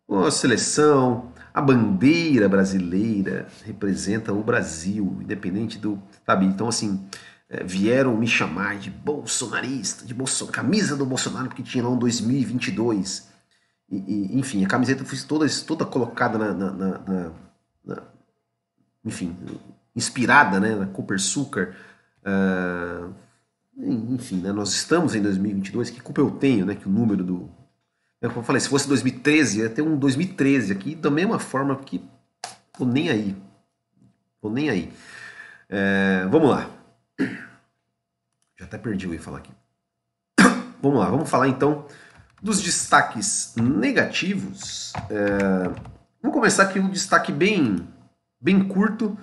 A 0.08 0.30
seleção, 0.30 1.32
a 1.52 1.60
bandeira 1.60 2.48
brasileira 2.48 3.48
representa 3.64 4.32
o 4.32 4.42
Brasil, 4.42 5.18
independente 5.20 5.78
do. 5.78 6.00
Sabe? 6.24 6.46
Então, 6.46 6.68
assim, 6.68 7.04
é, 7.48 7.62
vieram 7.62 8.16
me 8.16 8.26
chamar 8.26 8.78
de 8.78 8.90
bolsonarista, 8.90 10.04
de 10.04 10.12
Bolson... 10.12 10.46
camisa 10.46 10.96
do 10.96 11.06
Bolsonaro, 11.06 11.48
porque 11.48 11.62
tinha 11.62 11.84
lá 11.84 11.90
um 11.90 11.98
2022. 11.98 13.28
E, 13.88 13.96
e, 13.96 14.38
enfim, 14.38 14.64
a 14.64 14.68
camiseta 14.68 15.04
foi 15.04 15.18
toda, 15.18 15.46
toda 15.64 15.84
colocada 15.84 16.38
na, 16.38 16.52
na, 16.52 16.72
na, 16.72 17.32
na 17.84 18.02
enfim, 19.04 19.36
inspirada 19.94 20.58
né, 20.58 20.74
na 20.74 20.86
Cooper 20.86 21.20
Sucar. 21.20 21.72
Uh, 22.26 23.14
enfim, 23.78 24.40
né, 24.40 24.50
nós 24.52 24.72
estamos 24.72 25.14
em 25.14 25.22
2022, 25.22 25.90
que 25.90 26.00
culpa 26.00 26.20
eu 26.20 26.30
tenho, 26.32 26.66
né, 26.66 26.74
que 26.74 26.88
o 26.88 26.90
número 26.90 27.22
do... 27.22 27.48
É 28.20 28.26
como 28.26 28.40
eu 28.40 28.44
falei, 28.44 28.58
se 28.58 28.68
fosse 28.68 28.88
2013, 28.88 29.60
ia 29.60 29.70
ter 29.70 29.82
um 29.82 29.96
2013 29.96 30.72
aqui, 30.72 30.94
da 30.96 31.10
mesma 31.10 31.38
forma 31.38 31.76
que 31.76 32.02
tô 32.76 32.84
nem 32.84 33.08
aí. 33.08 33.36
Tô 34.40 34.50
nem 34.50 34.68
aí. 34.68 34.92
É, 35.68 36.26
vamos 36.30 36.50
lá. 36.50 36.75
Já 37.18 38.64
até 38.64 38.78
perdi 38.78 39.06
o 39.06 39.10
que 39.10 39.18
falar 39.18 39.38
aqui. 39.38 39.52
vamos 40.82 40.98
lá, 40.98 41.10
vamos 41.10 41.28
falar 41.28 41.48
então 41.48 41.86
dos 42.42 42.62
destaques 42.62 43.54
negativos. 43.56 44.92
É, 45.10 45.68
vamos 46.22 46.34
começar 46.34 46.64
aqui 46.64 46.78
um 46.78 46.88
destaque 46.88 47.32
bem, 47.32 47.86
bem 48.40 48.66
curto, 48.66 49.16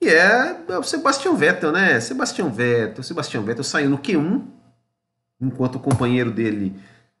que 0.00 0.08
é 0.08 0.56
o 0.78 0.82
Sebastian 0.82 1.34
Vettel, 1.34 1.72
né? 1.72 2.00
Sebastian 2.00 2.48
Vettel, 2.48 3.02
Sebastian 3.02 3.42
Vettel 3.42 3.64
saiu 3.64 3.90
no 3.90 3.98
Q1, 3.98 4.44
enquanto 5.40 5.76
o 5.76 5.80
companheiro 5.80 6.30
dele 6.30 6.78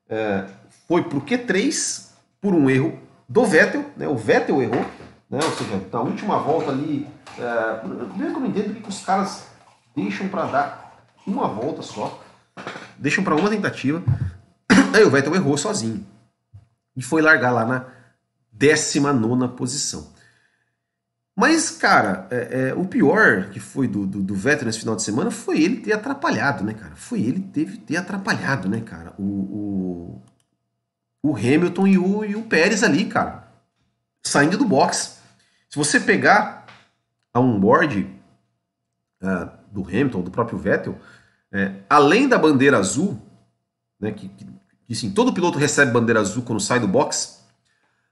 é, 0.08 0.44
foi 0.86 1.02
para 1.02 1.18
o 1.18 1.22
Q3 1.22 2.10
por 2.40 2.54
um 2.54 2.68
erro 2.68 2.98
do 3.28 3.44
Vettel, 3.44 3.84
né? 3.96 4.08
O 4.08 4.16
Vettel 4.16 4.62
errou, 4.62 4.84
né? 5.30 5.38
Ou 5.42 5.52
seja, 5.52 5.82
na 5.92 6.00
última 6.00 6.38
volta 6.38 6.70
ali, 6.70 7.06
é, 7.38 7.74
primeiro 7.74 8.32
que 8.32 8.36
eu 8.36 8.40
não 8.40 8.46
entendo 8.46 8.74
que 8.74 8.88
os 8.88 9.04
caras 9.04 9.46
deixam 9.96 10.28
para 10.28 10.44
dar 10.44 11.08
uma 11.26 11.48
volta 11.48 11.80
só, 11.80 12.22
deixam 12.98 13.24
para 13.24 13.34
uma 13.34 13.48
tentativa, 13.48 14.02
aí 14.94 15.02
o 15.02 15.10
Vettel 15.10 15.34
errou 15.34 15.56
sozinho 15.56 16.06
e 16.94 17.02
foi 17.02 17.22
largar 17.22 17.50
lá 17.50 17.64
na 17.64 17.86
19 18.52 19.56
posição. 19.56 20.14
Mas, 21.38 21.70
cara, 21.70 22.26
é, 22.30 22.68
é, 22.68 22.74
o 22.74 22.86
pior 22.86 23.50
que 23.50 23.60
foi 23.60 23.86
do, 23.86 24.06
do, 24.06 24.22
do, 24.22 24.34
Vettel 24.34 24.66
nesse 24.66 24.78
final 24.80 24.96
de 24.96 25.02
semana 25.02 25.30
foi 25.30 25.60
ele 25.60 25.80
ter 25.80 25.92
atrapalhado, 25.92 26.64
né, 26.64 26.72
cara? 26.72 26.96
Foi 26.96 27.20
ele 27.20 27.40
teve 27.40 27.76
ter 27.76 27.98
atrapalhado, 27.98 28.70
né, 28.70 28.80
cara? 28.80 29.14
O, 29.18 29.22
o, 29.22 30.22
o 31.22 31.36
Hamilton 31.36 31.86
e 31.86 31.98
o, 31.98 32.24
e 32.24 32.34
o 32.36 32.44
Pérez 32.44 32.82
ali, 32.82 33.04
cara, 33.04 33.52
saindo 34.24 34.56
do 34.56 34.64
box. 34.64 35.18
Se 35.68 35.76
você 35.76 36.00
pegar 36.00 36.64
a 37.34 37.40
onboard 37.40 38.10
uh, 39.22 39.55
do 39.80 39.88
Hamilton, 39.88 40.22
do 40.22 40.30
próprio 40.30 40.58
Vettel, 40.58 40.98
é, 41.52 41.72
além 41.88 42.28
da 42.28 42.38
bandeira 42.38 42.78
azul, 42.78 43.20
né, 44.00 44.10
que, 44.10 44.30
que, 44.86 44.94
sim, 44.94 45.10
todo 45.10 45.32
piloto 45.32 45.58
recebe 45.58 45.92
bandeira 45.92 46.20
azul 46.20 46.42
quando 46.42 46.60
sai 46.60 46.80
do 46.80 46.88
box, 46.88 47.44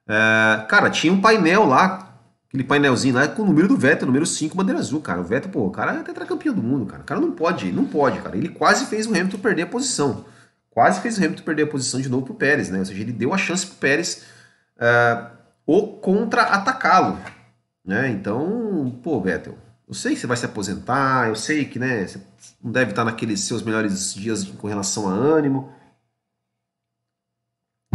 é, 0.07 0.65
cara, 0.69 0.91
tinha 0.91 1.12
um 1.12 1.21
painel 1.21 1.67
lá 1.67 2.15
aquele 2.55 2.62
painelzinho 2.62 3.17
lá 3.17 3.27
com 3.27 3.43
o 3.43 3.47
número 3.47 3.67
do 3.67 3.77
Vettel, 3.77 4.07
número 4.07 4.25
5, 4.25 4.57
bandeira 4.57 4.79
azul, 4.79 5.01
cara. 5.01 5.21
O 5.21 5.25
Vettel, 5.25 5.51
pô, 5.51 5.67
o 5.67 5.71
cara 5.73 5.93
é 5.93 6.03
tetracampeão 6.05 6.55
do 6.55 6.62
mundo, 6.62 6.87
cara. 6.87 7.03
O 7.03 7.05
cara 7.05 7.21
não 7.21 7.33
pode, 7.33 7.73
não 7.73 7.85
pode, 7.85 8.21
cara. 8.21 8.37
Ele 8.37 8.49
quase 8.49 8.87
fez 8.87 9.09
o 9.09 9.11
Hamilton 9.11 9.39
perder 9.39 9.62
a 9.62 9.67
posição. 9.67 10.25
Quase 10.71 11.01
fez 11.01 11.19
o 11.19 11.25
Hamilton 11.25 11.43
perder 11.43 11.65
a 11.65 11.67
posição 11.67 12.01
de 12.01 12.09
novo 12.09 12.27
pro 12.27 12.35
Pérez, 12.35 12.71
né? 12.71 12.79
Ou 12.79 12.85
seja, 12.85 13.01
ele 13.01 13.12
deu 13.12 13.35
a 13.35 13.39
chance 13.39 13.67
pro 13.67 13.77
Pérez 13.77 14.25
uh, 14.77 15.31
ou 15.67 15.99
contra-atacá-lo, 15.99 17.19
né? 17.85 18.09
Então, 18.11 19.01
pô, 19.03 19.21
Vettel, 19.21 19.59
eu 19.87 19.95
sei 19.95 20.14
que 20.14 20.20
você 20.20 20.26
vai 20.26 20.37
se 20.37 20.47
aposentar, 20.47 21.28
eu 21.28 21.37
sei 21.37 21.64
que, 21.64 21.78
né, 21.78 22.07
você 22.07 22.20
não 22.62 22.72
deve 22.72 22.91
estar 22.91 23.05
naqueles 23.05 23.41
seus 23.41 23.62
melhores 23.62 24.14
dias 24.14 24.45
com 24.45 24.66
relação 24.66 25.09
a 25.09 25.12
ânimo, 25.12 25.72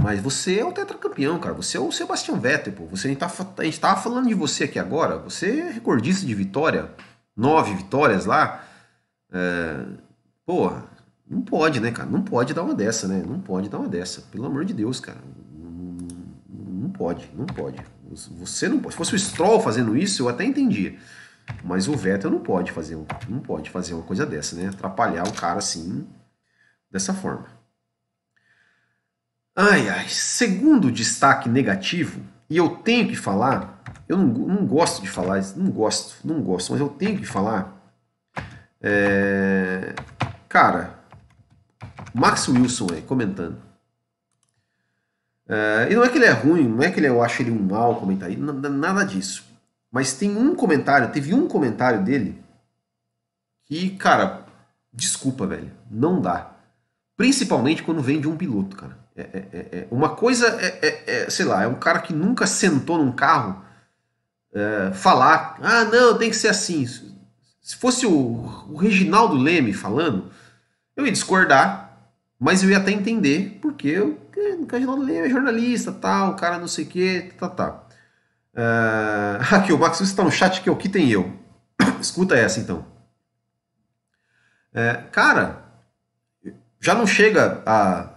mas 0.02 0.22
você 0.22 0.60
é 0.60 0.66
o 0.66 0.72
tetracampeão, 0.72 1.40
cara. 1.40 1.54
Você 1.54 1.78
é 1.78 1.80
o 1.80 1.92
Sebastian 1.92 2.38
Vettel, 2.40 2.74
pô. 2.74 2.86
Você, 2.86 3.08
a, 3.08 3.12
gente 3.12 3.20
tá, 3.20 3.32
a 3.58 3.64
gente 3.64 3.80
tava 3.80 4.02
falando 4.02 4.28
de 4.28 4.34
você 4.34 4.64
aqui 4.64 4.80
agora. 4.80 5.18
Você 5.18 5.60
é 5.60 5.72
recordista 5.72 6.26
de 6.26 6.34
vitória. 6.34 6.90
Nove 7.36 7.76
vitórias 7.76 8.26
lá. 8.26 8.64
É, 9.32 9.86
porra, 10.46 10.86
não 11.30 11.42
pode, 11.42 11.80
né, 11.80 11.92
cara? 11.92 12.10
Não 12.10 12.22
pode 12.22 12.54
dar 12.54 12.64
uma 12.64 12.74
dessa, 12.74 13.08
né? 13.08 13.24
Não 13.28 13.40
pode 13.40 13.70
dar 13.70 13.78
uma 13.78 13.90
dessa. 13.90 14.22
Pelo 14.32 14.46
amor 14.46 14.64
de 14.66 14.74
Deus, 14.74 15.00
cara. 15.00 15.20
Não, 15.54 15.98
não 16.50 16.90
pode, 16.90 17.30
não 17.36 17.46
pode. 17.46 17.78
Você 18.40 18.70
não 18.70 18.80
pode. 18.80 18.94
Se 18.94 18.98
fosse 18.98 19.16
o 19.16 19.20
Stroll 19.20 19.60
fazendo 19.60 19.98
isso, 19.98 20.24
eu 20.24 20.30
até 20.30 20.46
entendia. 20.46 20.98
Mas 21.64 21.88
o 21.88 21.96
Vettel 21.96 22.32
não 22.32 22.40
pode 22.40 22.72
fazer, 22.72 22.98
não 23.28 23.40
pode 23.40 23.70
fazer 23.70 23.94
uma 23.94 24.04
coisa 24.04 24.26
dessa, 24.26 24.56
né? 24.56 24.70
Atrapalhar 24.70 25.28
o 25.28 25.34
cara 25.34 25.60
assim, 25.60 26.08
dessa 26.90 27.14
forma. 27.14 27.48
Ai, 29.56 29.90
ai, 29.90 30.08
segundo 30.08 30.92
destaque 30.92 31.50
negativo, 31.50 32.22
e 32.50 32.56
eu 32.56 32.78
tenho 32.78 33.08
que 33.10 33.16
falar, 33.16 33.84
eu 34.08 34.18
não, 34.18 34.28
não 34.28 34.66
gosto 34.66 35.02
de 35.02 35.10
falar, 35.10 35.42
não 35.56 35.70
gosto, 35.70 36.26
não 36.26 36.42
gosto, 36.42 36.72
mas 36.72 36.80
eu 36.80 36.90
tenho 36.90 37.18
que 37.18 37.26
falar. 37.26 37.78
É, 38.82 39.94
cara, 40.48 41.00
Max 42.14 42.48
Wilson 42.48 42.88
aí, 42.94 43.02
comentando. 43.02 43.58
É, 45.48 45.88
e 45.92 45.96
não 45.96 46.04
é 46.04 46.10
que 46.10 46.18
ele 46.18 46.26
é 46.26 46.32
ruim, 46.32 46.68
não 46.68 46.82
é 46.82 46.92
que 46.92 47.00
ele, 47.00 47.08
eu 47.08 47.22
acho 47.22 47.42
ele 47.42 47.52
um 47.52 47.60
mau 47.60 48.00
comentarista, 48.00 48.42
nada 48.42 49.04
disso. 49.04 49.49
Mas 49.92 50.14
tem 50.14 50.38
um 50.38 50.56
comentário, 50.56 51.12
teve 51.12 51.34
um 51.34 51.48
comentário 51.48 52.04
dele 52.04 52.42
que, 53.66 53.92
cara, 53.92 54.46
desculpa, 54.94 55.48
velho, 55.48 55.72
não 55.90 56.22
dá. 56.22 56.52
Principalmente 57.18 57.84
quando 57.84 58.02
vem 58.02 58.22
de 58.22 58.28
um 58.28 58.38
piloto, 58.38 58.76
cara. 58.76 58.98
É, 59.16 59.22
é, 59.22 59.48
é, 59.52 59.78
é, 59.80 59.88
uma 59.92 60.16
coisa 60.16 60.48
é, 60.62 61.24
é, 61.26 61.30
sei 61.30 61.46
lá, 61.46 61.64
é 61.64 61.68
um 61.68 61.76
cara 61.76 62.00
que 62.00 62.14
nunca 62.14 62.48
sentou 62.48 62.98
num 62.98 63.12
carro 63.12 63.64
falar, 64.96 65.58
ah, 65.62 65.86
não, 65.86 66.18
tem 66.18 66.32
que 66.32 66.36
ser 66.36 66.48
assim. 66.48 66.86
Se 67.62 67.76
fosse 67.76 68.08
o, 68.08 68.12
o 68.68 68.76
Reginaldo 68.78 69.36
Leme 69.36 69.74
falando, 69.74 70.32
eu 70.96 71.06
ia 71.06 71.12
discordar, 71.12 71.98
mas 72.40 72.64
eu 72.64 72.70
ia 72.70 72.78
até 72.78 72.92
entender, 72.92 73.60
porque 73.62 74.00
o 74.00 74.18
Reginaldo 74.70 75.04
Leme 75.04 75.28
é 75.28 75.30
jornalista, 75.30 75.92
tal, 75.92 76.32
o 76.32 76.36
cara 76.36 76.58
não 76.58 76.68
sei 76.68 76.86
o 76.86 76.88
que, 76.88 77.32
tá, 77.38 77.48
tá. 77.48 77.84
Uh, 78.54 79.42
aqui, 79.56 79.72
o 79.72 79.78
Max 79.78 80.00
está 80.02 80.24
no 80.24 80.32
chat 80.32 80.62
que 80.62 80.70
o 80.70 80.76
que 80.76 80.90
tem 80.90 81.10
eu. 81.10 81.34
Escuta 82.02 82.36
essa 82.36 82.60
então. 82.60 82.86
cara, 85.12 85.64
já 86.80 86.96
não 86.96 87.08
chega 87.08 87.62
a 87.66 88.16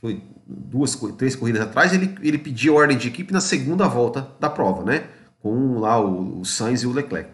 foi 0.00 0.22
duas, 0.46 0.94
três 1.16 1.34
corridas 1.34 1.62
atrás, 1.62 1.92
ele, 1.92 2.16
ele 2.22 2.38
pediu 2.38 2.74
ordem 2.74 2.96
de 2.96 3.08
equipe 3.08 3.32
na 3.32 3.40
segunda 3.40 3.88
volta 3.88 4.30
da 4.38 4.48
prova, 4.48 4.84
né? 4.84 5.08
Com 5.40 5.78
lá 5.80 5.98
o, 5.98 6.40
o 6.40 6.44
Sainz 6.44 6.82
e 6.82 6.86
o 6.86 6.92
Leclerc. 6.92 7.30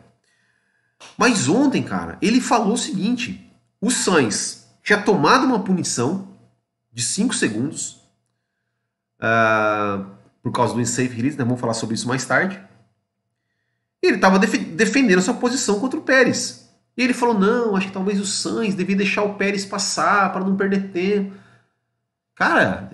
Mas 1.18 1.48
ontem, 1.48 1.82
cara, 1.82 2.16
ele 2.22 2.40
falou 2.40 2.74
o 2.74 2.78
seguinte: 2.78 3.52
o 3.80 3.90
Sainz 3.90 4.66
tinha 4.82 5.00
tomado 5.00 5.44
uma 5.44 5.62
punição 5.62 6.28
de 6.92 7.02
5 7.02 7.34
segundos 7.34 8.00
uh, 9.20 10.06
por 10.42 10.52
causa 10.52 10.74
do 10.74 10.80
unsafe 10.80 11.08
release, 11.08 11.38
né? 11.38 11.44
vamos 11.44 11.60
falar 11.60 11.74
sobre 11.74 11.94
isso 11.94 12.08
mais 12.08 12.24
tarde. 12.24 12.60
E 14.02 14.06
ele 14.08 14.16
estava 14.16 14.38
def 14.38 14.54
defendendo 14.54 15.22
sua 15.22 15.34
posição 15.34 15.78
contra 15.78 15.98
o 15.98 16.02
Pérez. 16.02 16.68
E 16.96 17.02
ele 17.02 17.14
falou: 17.14 17.38
não, 17.38 17.76
acho 17.76 17.86
que 17.86 17.92
talvez 17.92 18.20
o 18.20 18.26
Sainz 18.26 18.74
devia 18.74 18.96
deixar 18.96 19.22
o 19.22 19.34
Pérez 19.34 19.64
passar 19.64 20.32
para 20.32 20.44
não 20.44 20.56
perder 20.56 20.90
tempo. 20.90 21.34
Cara, 22.34 22.90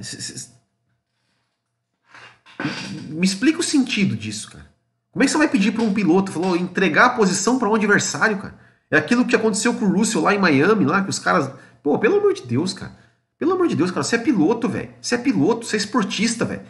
me 3.09 3.25
explica 3.25 3.61
o 3.61 3.63
sentido 3.63 4.17
disso, 4.17 4.51
cara. 4.51 4.69
Como 5.11 5.23
é 5.23 5.27
que 5.27 5.33
você 5.33 5.39
vai 5.39 5.49
pedir 5.49 5.73
para 5.73 5.83
um 5.83 5.95
piloto, 5.95 6.31
falou, 6.31 6.55
entregar 6.55 7.07
a 7.07 7.11
posição 7.11 7.59
para 7.59 7.69
um 7.69 7.75
adversário, 7.75 8.39
cara? 8.39 8.55
É 8.91 8.99
aquilo 8.99 9.25
que 9.25 9.35
aconteceu 9.35 9.75
com 9.75 9.87
o 9.87 9.93
Russell 9.93 10.23
lá 10.23 10.35
em 10.35 10.39
Miami, 10.39 10.85
lá 10.85 11.03
que 11.03 11.11
os 11.11 11.19
caras, 11.19 11.51
pô, 11.83 11.99
pelo 11.99 12.19
amor 12.19 12.35
de 12.35 12.43
Deus, 12.43 12.73
cara. 12.73 12.97
Pelo 13.39 13.53
amor 13.53 13.69
de 13.69 13.77
Deus, 13.77 13.91
cara, 13.91 14.03
você 14.03 14.17
é 14.17 14.19
piloto, 14.19 14.69
velho. 14.69 14.91
Você 15.01 15.15
é 15.15 15.19
piloto, 15.19 15.67
você 15.67 15.77
é 15.77 15.79
esportista, 15.79 16.45
velho. 16.45 16.63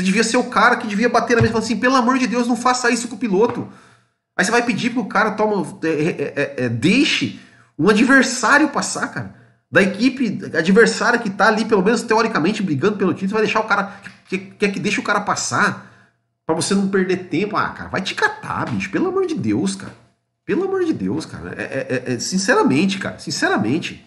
Você 0.00 0.04
devia 0.04 0.24
ser 0.24 0.38
o 0.38 0.44
cara 0.44 0.76
que 0.76 0.86
devia 0.86 1.10
bater 1.10 1.36
na 1.36 1.42
mesa 1.42 1.50
e 1.50 1.52
falar 1.52 1.64
assim, 1.64 1.76
pelo 1.76 1.94
amor 1.94 2.18
de 2.18 2.26
Deus, 2.26 2.48
não 2.48 2.56
faça 2.56 2.90
isso 2.90 3.06
com 3.06 3.16
o 3.16 3.18
piloto. 3.18 3.68
Aí 4.34 4.42
você 4.42 4.50
vai 4.50 4.62
pedir 4.62 4.90
pro 4.90 5.04
cara 5.04 5.32
toma, 5.32 5.78
é, 5.84 5.88
é, 5.88 6.32
é, 6.36 6.64
é 6.64 6.68
deixe 6.70 7.38
um 7.78 7.90
adversário 7.90 8.70
passar, 8.70 9.08
cara. 9.08 9.34
da 9.70 9.82
equipe 9.82 10.40
adversária 10.56 11.18
que 11.18 11.28
tá 11.28 11.48
ali, 11.48 11.66
pelo 11.66 11.82
menos 11.82 12.02
teoricamente, 12.02 12.62
brigando 12.62 12.96
pelo 12.96 13.12
título, 13.12 13.34
vai 13.34 13.42
deixar 13.42 13.60
o 13.60 13.64
cara. 13.64 13.92
Quer 14.26 14.38
que, 14.38 14.68
que 14.68 14.80
deixa 14.80 15.02
o 15.02 15.04
cara 15.04 15.20
passar 15.20 15.86
para 16.46 16.54
você 16.54 16.74
não 16.74 16.88
perder 16.88 17.28
tempo. 17.28 17.58
Ah, 17.58 17.68
cara, 17.68 17.90
vai 17.90 18.00
te 18.00 18.14
catar, 18.14 18.70
bicho. 18.70 18.90
Pelo 18.90 19.08
amor 19.08 19.26
de 19.26 19.34
Deus, 19.34 19.76
cara. 19.76 19.94
Pelo 20.46 20.64
amor 20.64 20.82
de 20.82 20.94
Deus, 20.94 21.26
cara. 21.26 21.54
É, 21.58 21.62
é, 21.62 22.14
é, 22.14 22.18
sinceramente, 22.18 22.98
cara. 22.98 23.18
Sinceramente. 23.18 24.02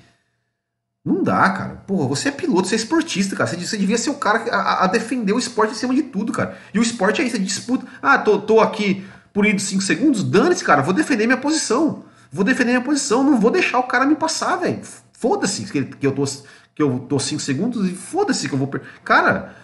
Não 1.06 1.22
dá, 1.22 1.50
cara. 1.50 1.76
Porra, 1.86 2.08
você 2.08 2.30
é 2.30 2.32
piloto, 2.32 2.68
você 2.68 2.76
é 2.76 2.78
esportista, 2.78 3.36
cara. 3.36 3.50
Você, 3.50 3.58
você 3.58 3.78
devia 3.78 3.98
ser 3.98 4.10
o 4.10 4.16
cara 4.16 4.50
a, 4.50 4.86
a, 4.86 4.88
defender 4.88 5.34
o 5.34 5.40
esporte 5.40 5.72
acima 5.72 5.94
de 5.94 6.04
tudo, 6.04 6.32
cara. 6.32 6.58
E 6.74 6.80
o 6.80 6.82
esporte 6.82 7.22
é 7.22 7.26
isso, 7.26 7.36
é 7.36 7.40
disputa. 7.40 7.86
Ah, 8.02 8.18
tô, 8.18 8.40
tô 8.40 8.62
aqui 8.62 9.06
ir 9.36 9.60
5 9.60 9.82
segundos, 9.82 10.24
dane-se, 10.24 10.64
cara. 10.64 10.82
Vou 10.82 10.94
defender 10.94 11.26
minha 11.26 11.38
posição. 11.38 12.06
Vou 12.32 12.46
defender 12.46 12.72
minha 12.72 12.84
posição. 12.84 13.24
Não 13.24 13.40
vou 13.40 13.52
deixar 13.52 13.80
o 13.80 13.84
cara 13.84 14.06
me 14.06 14.16
passar, 14.16 14.56
velho. 14.58 14.80
Foda-se 15.12 15.64
que, 15.64 15.84
que, 15.84 16.08
eu 16.08 16.12
tô, 16.12 16.24
que 16.76 16.82
eu 16.82 17.00
tô 17.00 17.20
5 17.20 17.42
segundos 17.42 17.90
e 17.90 17.94
foda-se 17.94 18.48
que 18.48 18.54
eu 18.54 18.60
vou. 18.60 18.72
Cara, 19.04 19.56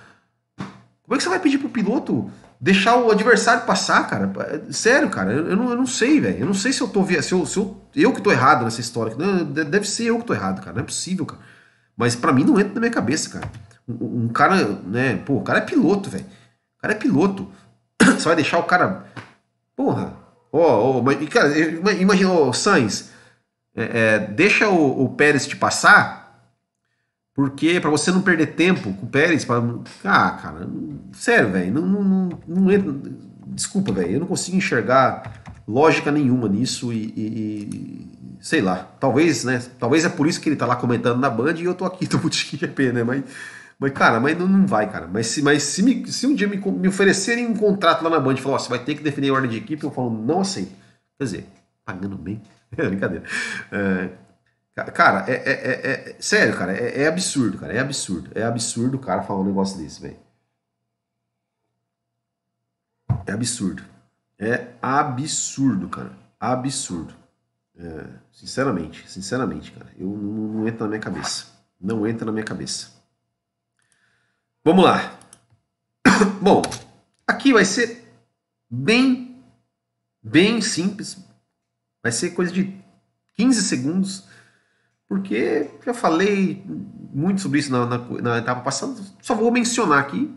como 0.58 1.16
é 1.16 1.18
que 1.18 1.24
você 1.24 1.30
vai 1.30 1.40
pedir 1.40 1.58
pro 1.58 1.70
piloto 1.70 2.30
deixar 2.60 2.98
o 2.98 3.10
adversário 3.10 3.66
passar, 3.66 4.08
cara? 4.08 4.32
Sério, 4.72 5.10
cara, 5.10 5.32
eu, 5.32 5.50
eu 5.50 5.56
não, 5.56 5.70
eu 5.70 5.78
não 5.78 5.88
sei, 5.88 6.20
velho. 6.20 6.40
Eu 6.40 6.46
não 6.46 6.54
sei 6.54 6.74
se 6.74 6.82
eu 6.82 6.88
tô 6.88 7.06
se 7.06 7.32
eu, 7.32 7.46
se 7.46 7.58
eu, 7.58 7.82
eu 7.96 8.14
que 8.14 8.22
tô 8.22 8.32
errado 8.32 8.66
nessa 8.66 8.82
história. 8.82 9.16
Deve 9.46 9.88
ser 9.88 10.06
eu 10.06 10.20
que 10.20 10.26
tô 10.26 10.34
errado, 10.34 10.60
cara. 10.60 10.74
Não 10.74 10.82
é 10.82 10.86
possível, 10.86 11.26
cara. 11.26 11.42
Mas 11.96 12.16
para 12.16 12.34
mim 12.34 12.44
não 12.44 12.60
entra 12.60 12.74
na 12.74 12.80
minha 12.82 12.92
cabeça, 12.92 13.30
cara. 13.30 13.50
Um, 13.88 14.26
um 14.26 14.28
cara, 14.28 14.66
né? 14.86 15.16
Pô, 15.26 15.36
o 15.36 15.44
cara 15.44 15.60
é 15.60 15.64
piloto, 15.64 16.10
velho. 16.10 16.26
O 16.78 16.82
cara 16.82 16.94
é 16.94 16.98
piloto. 16.98 17.48
Você 18.04 18.26
vai 18.26 18.36
deixar 18.36 18.60
o 18.60 18.64
cara. 18.64 19.06
Porra. 19.76 20.14
Ó, 20.52 20.98
oh, 20.98 21.00
oh, 21.00 21.28
cara, 21.28 21.58
imagina, 21.94 22.32
o 22.32 22.50
oh, 22.50 22.54
Sainz. 22.54 23.12
É, 23.76 23.84
é, 23.84 24.20
deixa 24.20 24.68
o, 24.68 25.06
o 25.06 25.10
Pérez 25.10 25.46
te 25.46 25.56
passar 25.56 26.19
porque 27.40 27.80
para 27.80 27.90
você 27.90 28.12
não 28.12 28.22
perder 28.22 28.48
tempo 28.48 28.94
com 28.96 29.06
o 29.06 29.10
Pérez, 29.10 29.46
pra... 29.46 29.64
ah, 30.04 30.32
cara, 30.32 30.68
sério, 31.14 31.50
velho, 31.50 31.74
não, 31.74 31.84
não, 31.84 32.04
não, 32.04 32.40
não 32.46 32.70
entra. 32.70 32.94
Desculpa, 33.48 33.94
velho, 33.94 34.12
eu 34.12 34.20
não 34.20 34.28
consigo 34.28 34.58
enxergar 34.58 35.42
lógica 35.66 36.12
nenhuma 36.12 36.50
nisso 36.50 36.92
e, 36.92 36.98
e, 37.16 37.22
e, 37.22 38.08
sei 38.42 38.60
lá, 38.60 38.90
talvez, 39.00 39.46
né? 39.46 39.64
Talvez 39.80 40.04
é 40.04 40.10
por 40.10 40.28
isso 40.28 40.42
que 40.42 40.50
ele 40.50 40.58
tá 40.58 40.66
lá 40.66 40.76
comentando 40.76 41.18
na 41.18 41.30
Band 41.30 41.54
e 41.54 41.64
eu 41.64 41.74
tô 41.74 41.86
aqui 41.86 42.06
do 42.12 42.18
Boutique 42.18 42.58
GP, 42.58 42.92
né? 42.92 43.04
Mas, 43.06 43.24
mas 43.80 43.94
cara, 43.94 44.20
mas 44.20 44.38
não, 44.38 44.46
não 44.46 44.68
vai, 44.68 44.92
cara. 44.92 45.08
Mas 45.08 45.28
se, 45.28 45.42
mas 45.42 45.64
se, 45.64 45.82
me, 45.82 46.12
se 46.12 46.28
um 46.28 46.36
dia 46.36 46.46
me, 46.46 46.58
me 46.58 46.90
oferecerem 46.90 47.48
um 47.48 47.56
contrato 47.56 48.04
lá 48.04 48.10
na 48.10 48.20
Band 48.20 48.34
e 48.34 48.42
falar, 48.42 48.56
ó, 48.56 48.60
você 48.60 48.68
vai 48.68 48.80
ter 48.80 48.96
que 48.96 49.02
definir 49.02 49.30
a 49.30 49.34
ordem 49.36 49.52
de 49.52 49.58
equipe, 49.60 49.82
eu 49.82 49.92
falo, 49.92 50.10
não 50.10 50.42
aceito. 50.42 50.74
Quer 51.18 51.24
dizer, 51.24 51.46
pagando 51.86 52.18
bem. 52.18 52.42
É 52.78 52.86
brincadeira. 52.86 53.24
É, 53.72 54.10
Cara, 54.76 55.26
é, 55.28 55.34
é, 55.34 55.52
é, 55.52 56.10
é 56.12 56.22
sério, 56.22 56.58
cara, 56.58 56.72
é, 56.72 57.02
é, 57.02 57.08
absurdo, 57.08 57.58
cara, 57.58 57.74
é 57.74 57.80
absurdo. 57.80 58.32
É 58.34 58.44
absurdo 58.44 58.98
o 58.98 59.02
cara 59.02 59.24
falar 59.24 59.42
um 59.42 59.46
negócio 59.46 59.78
desse, 59.78 60.02
velho. 60.02 60.18
É 63.26 63.32
absurdo. 63.32 63.84
É 64.38 64.68
absurdo, 64.82 65.90
cara. 65.90 66.18
Absurdo. 66.40 67.14
É, 67.78 68.08
sinceramente, 68.32 69.10
sinceramente, 69.10 69.72
cara. 69.72 69.92
Eu 69.98 70.08
não, 70.08 70.48
não 70.60 70.68
entra 70.68 70.86
na 70.86 70.90
minha 70.90 71.02
cabeça. 71.02 71.48
Não 71.80 72.08
entra 72.08 72.26
na 72.26 72.32
minha 72.32 72.46
cabeça. 72.46 72.92
Vamos 74.64 74.84
lá. 74.84 75.18
Bom, 76.42 76.62
aqui 77.28 77.54
vai 77.54 77.66
ser 77.66 78.06
bem, 78.70 79.44
bem 80.22 80.62
simples. 80.62 81.18
Vai 82.02 82.12
ser 82.12 82.32
coisa 82.32 82.52
de 82.52 82.78
15 83.36 83.62
segundos 83.64 84.28
porque 85.10 85.72
já 85.84 85.92
falei 85.92 86.64
muito 87.12 87.42
sobre 87.42 87.58
isso 87.58 87.72
na, 87.72 87.84
na, 87.88 87.98
na 87.98 88.38
etapa 88.38 88.62
passada, 88.62 88.94
só 89.20 89.34
vou 89.34 89.52
mencionar 89.52 90.00
aqui. 90.00 90.34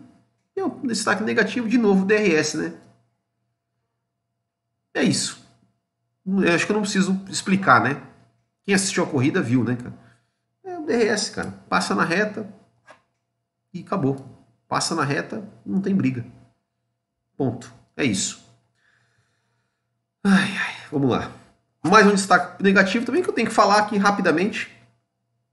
É 0.55 0.65
um 0.65 0.87
destaque 0.87 1.23
negativo, 1.23 1.69
de 1.69 1.77
novo, 1.77 2.05
DRS, 2.05 2.55
né? 2.55 2.73
É 4.95 5.03
isso. 5.03 5.47
Eu 6.25 6.53
acho 6.53 6.65
que 6.65 6.71
eu 6.71 6.75
não 6.75 6.81
preciso 6.81 7.23
explicar, 7.29 7.83
né? 7.83 8.01
Quem 8.63 8.73
assistiu 8.73 9.03
a 9.03 9.07
corrida 9.07 9.41
viu, 9.41 9.63
né, 9.63 9.75
cara? 9.75 9.93
É 10.63 10.77
o 10.77 10.85
DRS, 10.85 11.29
cara. 11.29 11.51
Passa 11.69 11.93
na 11.93 12.03
reta 12.03 12.51
e 13.73 13.81
acabou. 13.81 14.25
Passa 14.67 14.95
na 14.95 15.03
reta, 15.03 15.47
não 15.65 15.81
tem 15.81 15.95
briga. 15.95 16.25
Ponto. 17.37 17.71
É 17.95 18.03
isso. 18.03 18.43
Ai, 20.23 20.49
ai, 20.57 20.75
vamos 20.91 21.09
lá. 21.09 21.31
Mais 21.85 22.07
um 22.07 22.15
destaque 22.15 22.63
negativo 22.63 23.05
também 23.05 23.21
que 23.21 23.29
eu 23.29 23.33
tenho 23.33 23.47
que 23.47 23.53
falar 23.53 23.79
aqui 23.79 23.97
rapidamente. 23.97 24.71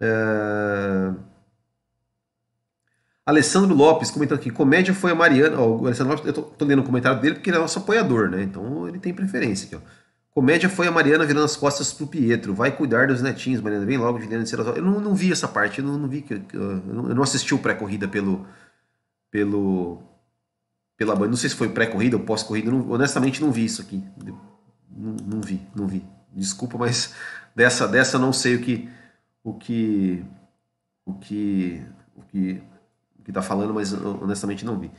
É... 0.00 1.12
Alessandro 3.26 3.74
Lopes 3.74 4.10
comentando 4.10 4.38
aqui, 4.38 4.50
comédia 4.50 4.94
foi 4.94 5.10
a 5.10 5.14
Mariana. 5.14 5.58
Ó, 5.60 5.76
o 5.76 5.86
Alessandro 5.86 6.12
Lopes, 6.12 6.26
eu 6.26 6.32
tô, 6.32 6.42
tô, 6.42 6.64
lendo 6.64 6.80
o 6.80 6.84
comentário 6.84 7.20
dele 7.20 7.34
porque 7.34 7.50
ele 7.50 7.56
é 7.56 7.60
nosso 7.60 7.78
apoiador, 7.78 8.30
né? 8.30 8.42
Então 8.42 8.88
ele 8.88 8.98
tem 8.98 9.12
preferência 9.12 9.66
aqui, 9.66 9.76
ó. 9.76 10.00
Comédia 10.32 10.68
foi 10.68 10.86
a 10.86 10.92
Mariana 10.92 11.26
virando 11.26 11.44
as 11.44 11.56
costas 11.56 11.92
pro 11.92 12.06
Pietro. 12.06 12.54
Vai 12.54 12.70
cuidar 12.70 13.08
dos 13.08 13.20
netinhos, 13.20 13.60
Mariana. 13.60 13.84
Vem 13.84 13.98
logo, 13.98 14.20
Juliana 14.20 14.44
de 14.44 14.52
Eu 14.52 14.82
não, 14.82 15.00
não 15.00 15.14
vi 15.14 15.32
essa 15.32 15.48
parte, 15.48 15.80
eu 15.80 15.84
não, 15.84 15.98
não 15.98 16.08
vi 16.08 16.22
que. 16.22 16.34
Eu 16.52 17.14
não 17.14 17.22
assisti 17.22 17.52
o 17.52 17.58
pré-corrida 17.58 18.06
pelo. 18.06 18.46
pelo. 19.30 20.00
pela 20.96 21.16
banda. 21.16 21.30
Não 21.30 21.36
sei 21.36 21.50
se 21.50 21.56
foi 21.56 21.68
pré-corrida 21.68 22.16
ou 22.16 22.22
pós-corrida. 22.22 22.72
Honestamente, 22.72 23.40
não 23.40 23.50
vi 23.50 23.64
isso 23.64 23.82
aqui. 23.82 24.02
Não, 24.88 25.16
não 25.26 25.40
vi, 25.40 25.60
não 25.74 25.88
vi. 25.88 26.04
Desculpa, 26.32 26.78
mas 26.78 27.14
dessa, 27.54 27.86
dessa 27.88 28.18
não 28.18 28.32
sei 28.32 28.56
o 28.56 28.62
que 28.62 28.90
o 29.42 29.54
que 29.54 30.24
o 31.04 31.14
que 31.14 31.82
o 32.16 32.22
que 32.22 32.62
o 33.18 33.22
que 33.22 33.32
tá 33.32 33.42
falando, 33.42 33.74
mas 33.74 33.92
honestamente 33.92 34.64
não 34.64 34.78
vi. 34.78 34.90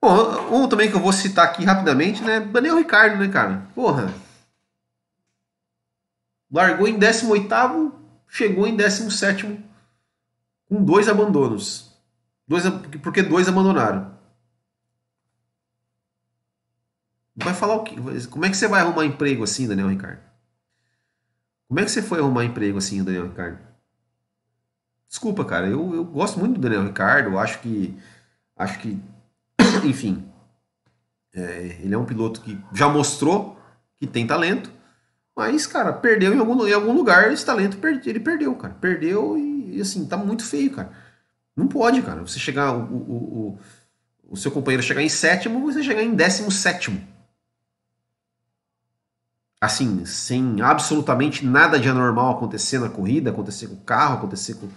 Bom, 0.00 0.62
um 0.62 0.68
também 0.68 0.90
que 0.90 0.96
eu 0.96 1.00
vou 1.00 1.12
citar 1.12 1.46
aqui 1.46 1.64
rapidamente, 1.64 2.22
né? 2.22 2.40
Daniel 2.40 2.76
Ricardo, 2.76 3.18
né, 3.18 3.28
cara? 3.28 3.66
Porra. 3.74 4.12
Largou 6.50 6.86
em 6.86 6.98
18 6.98 7.92
chegou 8.28 8.66
em 8.66 8.76
17 8.76 9.64
com 10.68 10.84
dois 10.84 11.08
abandonos. 11.08 11.92
Dois, 12.46 12.64
porque 13.02 13.22
dois 13.22 13.48
abandonaram. 13.48 14.14
Vai 17.34 17.52
falar 17.52 17.74
o 17.74 17.84
quê? 17.84 17.96
Como 18.30 18.44
é 18.46 18.50
que 18.50 18.56
você 18.56 18.68
vai 18.68 18.80
arrumar 18.80 19.04
emprego 19.04 19.44
assim, 19.44 19.66
Daniel 19.66 19.88
Ricardo? 19.88 20.20
Como 21.68 21.80
é 21.80 21.84
que 21.84 21.90
você 21.90 22.02
foi 22.02 22.20
arrumar 22.20 22.44
emprego 22.44 22.78
assim, 22.78 23.02
Daniel 23.02 23.28
Ricardo? 23.28 23.58
Desculpa, 25.08 25.44
cara, 25.44 25.66
eu, 25.66 25.94
eu 25.94 26.04
gosto 26.04 26.38
muito 26.38 26.54
do 26.54 26.60
Daniel 26.60 26.84
Ricardo, 26.84 27.38
acho 27.38 27.60
que. 27.60 27.96
Acho 28.56 28.78
que. 28.78 28.98
Enfim. 29.84 30.24
É, 31.34 31.78
ele 31.82 31.94
é 31.94 31.98
um 31.98 32.04
piloto 32.04 32.40
que 32.40 32.58
já 32.72 32.88
mostrou 32.88 33.60
que 33.96 34.06
tem 34.06 34.26
talento, 34.26 34.70
mas, 35.36 35.66
cara, 35.66 35.92
perdeu 35.92 36.34
em 36.34 36.38
algum, 36.38 36.66
em 36.66 36.72
algum 36.72 36.92
lugar 36.92 37.30
esse 37.30 37.44
talento, 37.44 37.78
ele 38.06 38.20
perdeu, 38.20 38.54
cara. 38.54 38.74
Perdeu 38.80 39.36
e, 39.36 39.80
assim, 39.80 40.06
tá 40.06 40.16
muito 40.16 40.44
feio, 40.44 40.70
cara. 40.70 40.90
Não 41.54 41.66
pode, 41.68 42.00
cara. 42.02 42.20
Você 42.22 42.38
chegar. 42.38 42.72
O, 42.74 42.82
o, 42.82 43.58
o, 43.58 43.58
o 44.30 44.36
seu 44.36 44.50
companheiro 44.50 44.82
chegar 44.82 45.02
em 45.02 45.08
sétimo, 45.08 45.60
você 45.60 45.82
chegar 45.82 46.02
em 46.02 46.14
décimo 46.14 46.50
sétimo 46.50 47.15
assim, 49.60 50.04
sem 50.04 50.60
absolutamente 50.60 51.44
nada 51.44 51.78
de 51.78 51.88
anormal 51.88 52.36
acontecer 52.36 52.78
na 52.78 52.88
corrida, 52.88 53.30
acontecer 53.30 53.68
com 53.68 53.74
o 53.74 53.84
carro, 53.84 54.18
acontecer 54.18 54.54
com. 54.54 54.68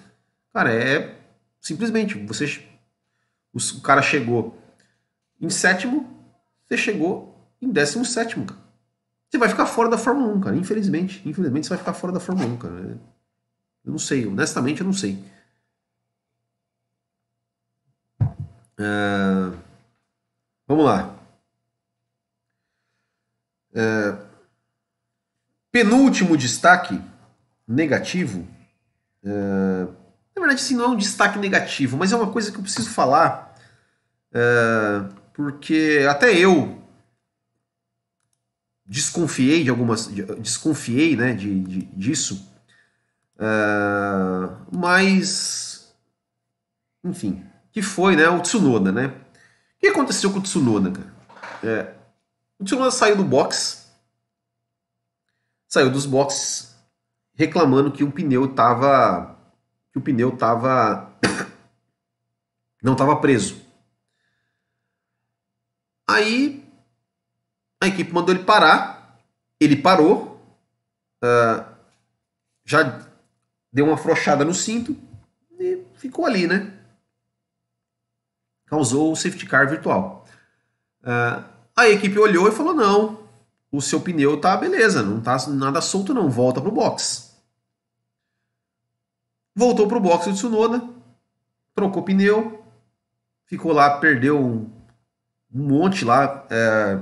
Cara, 0.54 0.74
é 0.74 1.18
simplesmente 1.60 2.16
você. 2.26 2.64
O 3.54 3.82
cara 3.82 4.02
chegou 4.02 4.58
em 5.42 5.50
sétimo, 5.50 6.08
você 6.68 6.78
chegou 6.78 7.36
em 7.62 7.70
décimo 7.70 8.06
sétimo, 8.06 8.46
cara. 8.46 8.60
Você 9.30 9.38
vai 9.38 9.50
ficar 9.50 9.66
fora 9.66 9.90
da 9.90 9.98
Fórmula 9.98 10.34
1, 10.34 10.42
cara. 10.42 10.56
Infelizmente. 10.56 11.22
Infelizmente 11.28 11.68
você 11.68 11.70
vai 11.70 11.78
ficar 11.78 11.94
fora 11.94 12.14
da 12.14 12.20
Fórmula 12.20 12.50
1, 12.50 12.58
cara. 12.58 13.00
Eu 13.86 13.92
não 13.92 14.00
sei, 14.00 14.26
honestamente 14.26 14.82
eu 14.82 14.86
não 14.86 14.94
sei. 14.94 15.24
Uh, 18.80 19.56
vamos 20.68 20.86
lá. 20.86 21.16
Uh, 23.72 24.29
Penúltimo 25.80 26.36
destaque 26.36 27.02
negativo. 27.66 28.46
É, 29.24 29.30
na 30.36 30.42
verdade, 30.42 30.60
sim, 30.60 30.76
não 30.76 30.84
é 30.84 30.88
um 30.90 30.98
destaque 30.98 31.40
negativo, 31.40 31.96
mas 31.96 32.12
é 32.12 32.18
uma 32.18 32.30
coisa 32.30 32.52
que 32.52 32.58
eu 32.58 32.62
preciso 32.62 32.90
falar. 32.90 33.56
É, 34.34 35.06
porque 35.34 36.06
até 36.10 36.38
eu 36.38 36.84
desconfiei 38.86 39.64
de 39.64 39.70
algumas. 39.70 40.08
Desconfiei 40.40 41.16
né, 41.16 41.34
de, 41.34 41.62
de 41.62 41.82
disso. 41.96 42.46
É, 43.40 43.48
mas. 44.70 45.96
Enfim. 47.06 47.46
Que 47.72 47.82
foi 47.82 48.18
né, 48.18 48.28
o 48.28 48.42
Tsunoda, 48.42 48.92
né? 48.92 49.06
O 49.08 49.80
que 49.80 49.88
aconteceu 49.88 50.30
com 50.30 50.40
o 50.40 50.44
Tsunoda, 50.44 50.92
cara? 50.92 51.14
É, 51.64 51.94
o 52.60 52.66
Tsunoda 52.66 52.92
saiu 52.92 53.16
do 53.16 53.24
box 53.24 53.79
saiu 55.70 55.92
dos 55.92 56.08
boxes 56.08 56.76
reclamando 57.36 57.92
que 57.92 58.04
o 58.04 58.12
pneu 58.12 58.46
estava 58.46 59.38
que 59.94 60.00
o 60.00 60.02
pneu 60.02 60.34
estava 60.34 61.14
não 62.84 62.94
estava 62.94 63.16
preso. 63.16 63.62
Aí 66.10 66.68
a 67.82 67.88
equipe 67.88 68.12
mandou 68.12 68.34
ele 68.36 68.44
parar, 68.44 69.18
ele 69.60 69.78
parou, 69.78 70.42
uh, 71.24 71.64
já 72.66 73.08
deu 73.72 73.86
uma 73.86 73.94
afrouxada 73.94 74.44
no 74.44 74.54
cinto 74.54 74.98
e 75.60 75.86
ficou 75.94 76.26
ali, 76.26 76.48
né? 76.48 76.74
Causou 78.66 79.12
o 79.12 79.16
safety 79.16 79.46
car 79.46 79.70
virtual. 79.70 80.26
Uh, 81.02 81.44
a 81.76 81.88
equipe 81.88 82.18
olhou 82.20 82.48
e 82.48 82.52
falou: 82.52 82.74
não, 82.74 83.19
o 83.72 83.82
seu 83.82 84.02
pneu 84.02 84.40
tá 84.40 84.58
beleza, 84.58 85.04
não 85.04 85.22
tá 85.22 85.38
nada 85.50 85.82
solto, 85.82 86.14
não, 86.14 86.30
volta 86.30 86.62
pro 86.62 86.72
box. 86.72 87.30
Voltou 89.56 89.88
pro 89.88 90.00
box 90.00 90.28
do 90.28 90.34
Tsunoda, 90.34 90.88
trocou 91.76 92.04
pneu, 92.04 92.64
ficou 93.46 93.72
lá, 93.72 94.00
perdeu 94.00 94.40
um, 94.40 94.70
um 95.54 95.68
monte 95.68 96.06
lá, 96.06 96.48
é, 96.50 97.00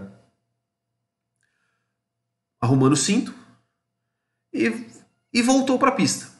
arrumando 2.59 2.93
o 2.93 2.97
cinto 2.97 3.33
e, 4.53 4.87
e 5.31 5.41
voltou 5.41 5.77
para 5.77 5.89
a 5.89 5.95
pista. 5.95 6.31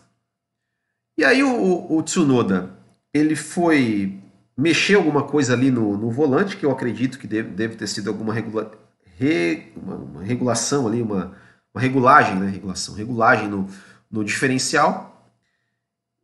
E 1.18 1.24
aí 1.24 1.44
o, 1.44 1.96
o, 1.96 2.04
Tsunoda 2.04 2.78
ele 3.14 3.36
foi 3.36 4.22
mexer 4.56 4.96
alguma 4.96 5.24
coisa 5.24 5.54
ali 5.54 5.72
no, 5.72 5.98
no 5.98 6.12
volante, 6.12 6.58
que 6.58 6.66
eu 6.66 6.72
acredito 6.72 7.18
que 7.18 7.28
deve, 7.28 7.50
deve 7.50 7.76
ter 7.76 7.88
sido 7.88 8.10
alguma 8.10 8.34
regula, 8.34 8.72
re, 9.18 9.74
uma, 9.76 9.96
uma, 9.96 10.24
regulação 10.24 10.88
ali, 10.88 11.02
uma, 11.02 11.36
uma 11.74 11.82
regulagem, 11.82 12.36
né? 12.36 12.50
Regulação, 12.50 12.96
regulagem 12.96 13.48
no, 13.48 13.68
no 14.10 14.24
diferencial. 14.24 15.30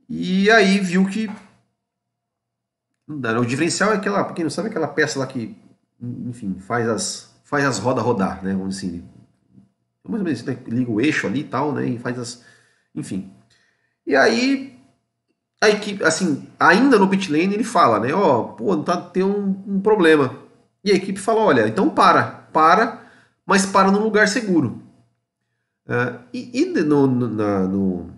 E 0.10 0.50
aí 0.52 0.80
viu 0.80 1.06
que 1.06 1.30
o 3.08 3.46
diferencial 3.46 3.92
é 3.92 3.96
aquela, 3.96 4.32
quem 4.34 4.44
não 4.44 4.50
sabe, 4.50 4.70
aquela 4.70 4.88
peça 4.88 5.20
lá 5.20 5.28
que, 5.28 5.58
enfim, 6.02 6.56
faz 6.60 6.88
as, 6.88 7.36
faz 7.44 7.66
as 7.66 7.80
rodas 7.80 8.04
rodar, 8.04 8.44
né? 8.44 8.54
Vamos 8.54 8.78
assim, 8.78 9.04
mais 10.08 10.20
ou 10.20 10.26
menos, 10.26 10.44
né? 10.44 10.58
liga 10.68 10.92
o 10.92 11.02
eixo 11.02 11.28
ali 11.28 11.42
e 11.42 11.46
tal, 11.46 11.74
né? 11.74 11.86
E 11.86 12.00
faz 12.00 12.18
as, 12.20 12.44
enfim. 12.96 13.32
E 14.06 14.16
aí 14.16 14.74
a 15.64 15.70
equipe, 15.70 16.04
assim, 16.04 16.46
ainda 16.60 17.00
no 17.00 17.08
pit 17.08 17.32
lane 17.32 17.54
ele 17.54 17.64
fala, 17.64 17.98
né? 17.98 18.14
Ó, 18.14 18.40
oh, 18.40 18.44
pô, 18.50 18.78
tá 18.78 18.98
tem 18.98 19.24
um, 19.24 19.64
um, 19.66 19.80
problema. 19.80 20.36
E 20.84 20.92
a 20.92 20.96
equipe 20.96 21.18
fala, 21.18 21.40
olha, 21.40 21.68
então 21.68 21.90
para, 21.90 22.43
para, 22.54 23.02
mas 23.46 23.66
para 23.66 23.92
num 23.92 24.04
lugar 24.04 24.28
seguro. 24.28 24.82
Uh, 25.86 26.20
e, 26.32 26.62
e 26.62 26.66
no, 26.66 27.08
no, 27.08 27.28
na, 27.28 27.60
no, 27.68 28.10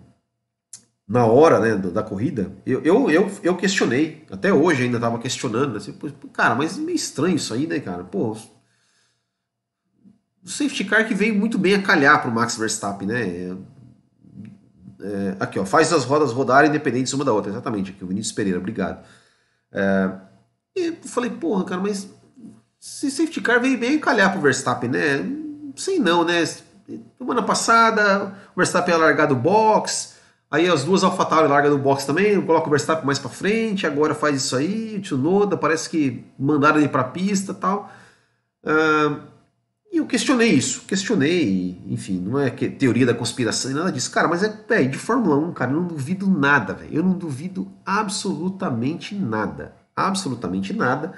na 1.06 1.26
hora 1.26 1.58
né, 1.60 1.76
da 1.76 2.02
corrida, 2.02 2.52
eu, 2.64 2.82
eu, 2.82 3.10
eu, 3.10 3.30
eu 3.42 3.56
questionei, 3.56 4.24
até 4.30 4.52
hoje 4.52 4.84
ainda 4.84 4.98
estava 4.98 5.18
questionando, 5.18 5.72
né, 5.72 5.78
assim, 5.78 5.96
cara, 6.32 6.54
mas 6.54 6.78
é 6.78 6.80
meio 6.80 6.96
estranho 6.96 7.36
isso 7.36 7.52
aí, 7.52 7.66
né, 7.66 7.80
cara? 7.80 8.04
Pô, 8.04 8.36
o 10.44 10.48
safety 10.48 10.84
car 10.84 11.06
que 11.08 11.14
veio 11.14 11.34
muito 11.34 11.58
bem 11.58 11.74
a 11.74 11.82
calhar 11.82 12.20
para 12.20 12.30
o 12.30 12.34
Max 12.34 12.56
Verstappen, 12.56 13.08
né? 13.08 13.22
É, 13.22 13.56
é, 15.00 15.36
aqui, 15.40 15.58
ó, 15.58 15.64
faz 15.64 15.92
as 15.92 16.04
rodas 16.04 16.32
rodarem 16.32 16.70
independentes 16.70 17.12
uma 17.12 17.24
da 17.24 17.32
outra, 17.32 17.50
exatamente, 17.50 17.90
aqui, 17.90 18.04
o 18.04 18.08
Vinícius 18.08 18.34
Pereira, 18.34 18.58
obrigado. 18.58 19.04
É, 19.72 20.10
e 20.76 20.86
eu 20.86 20.94
falei, 21.04 21.30
porra, 21.30 21.64
cara, 21.64 21.80
mas 21.80 22.08
se 22.78 23.10
safety 23.10 23.40
car 23.40 23.60
veio 23.60 23.78
bem 23.78 23.98
calhar 23.98 24.30
para 24.30 24.38
o 24.38 24.42
Verstappen, 24.42 24.90
né? 24.90 25.24
Sei 25.74 25.98
não, 25.98 26.24
né? 26.24 26.44
Semana 27.18 27.42
passada, 27.42 28.34
o 28.54 28.56
Verstappen 28.56 28.94
ia 28.94 29.00
largar 29.00 29.26
do 29.26 29.36
box, 29.36 30.16
Aí 30.50 30.68
as 30.68 30.84
duas 30.84 31.02
AlphaTauri 31.02 31.48
larga 31.48 31.68
no 31.68 31.78
box 31.78 32.04
também, 32.04 32.40
coloca 32.40 32.68
o 32.68 32.70
Verstappen 32.70 33.04
mais 33.04 33.18
para 33.18 33.30
frente, 33.30 33.86
agora 33.86 34.14
faz 34.14 34.36
isso 34.36 34.54
aí, 34.54 34.96
o 34.96 35.00
Tsunoda, 35.00 35.56
parece 35.56 35.90
que 35.90 36.24
mandaram 36.38 36.78
ele 36.78 36.88
para 36.88 37.02
a 37.02 37.08
pista 37.08 37.52
tal. 37.52 37.90
Uh, 38.62 39.20
e 39.92 39.98
eu 39.98 40.06
questionei 40.06 40.50
isso, 40.50 40.82
questionei, 40.86 41.80
enfim, 41.88 42.20
não 42.20 42.38
é 42.38 42.50
que 42.50 42.68
teoria 42.68 43.06
da 43.06 43.14
conspiração 43.14 43.72
nada 43.72 43.90
disso. 43.90 44.10
Cara, 44.10 44.28
mas 44.28 44.42
é, 44.42 44.56
é 44.70 44.84
de 44.84 44.96
Fórmula 44.96 45.36
1, 45.36 45.52
cara, 45.52 45.72
eu 45.72 45.76
não 45.80 45.86
duvido 45.86 46.28
nada, 46.28 46.74
velho. 46.74 46.94
Eu 46.94 47.02
não 47.02 47.12
duvido 47.12 47.68
absolutamente 47.84 49.14
nada. 49.14 49.74
Absolutamente 49.96 50.72
nada. 50.72 51.12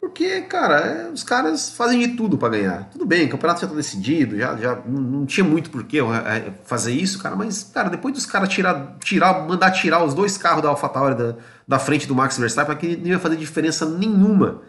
Porque, 0.00 0.40
cara, 0.42 0.76
é, 0.78 1.10
os 1.10 1.22
caras 1.22 1.68
fazem 1.68 1.98
de 1.98 2.16
tudo 2.16 2.38
para 2.38 2.48
ganhar. 2.48 2.88
Tudo 2.90 3.04
bem, 3.04 3.26
o 3.26 3.28
campeonato 3.28 3.60
já 3.60 3.66
tá 3.66 3.74
decidido, 3.74 4.34
já, 4.34 4.56
já 4.56 4.76
não 4.86 5.26
tinha 5.26 5.44
muito 5.44 5.68
por 5.68 5.84
que 5.84 5.98
é, 5.98 6.52
fazer 6.64 6.92
isso, 6.92 7.22
cara, 7.22 7.36
mas, 7.36 7.64
cara, 7.64 7.90
depois 7.90 8.14
dos 8.14 8.24
caras 8.24 8.48
tirar, 8.48 8.96
tirar, 9.04 9.46
mandar 9.46 9.70
tirar 9.72 10.02
os 10.02 10.14
dois 10.14 10.38
carros 10.38 10.62
da 10.62 10.70
AlphaTauri 10.70 11.14
da, 11.14 11.36
da 11.68 11.78
frente 11.78 12.08
do 12.08 12.14
Max 12.14 12.38
Verstappen, 12.38 12.76
que 12.78 12.96
não 12.96 13.08
ia 13.08 13.18
fazer 13.18 13.36
diferença 13.36 13.84
nenhuma, 13.84 14.62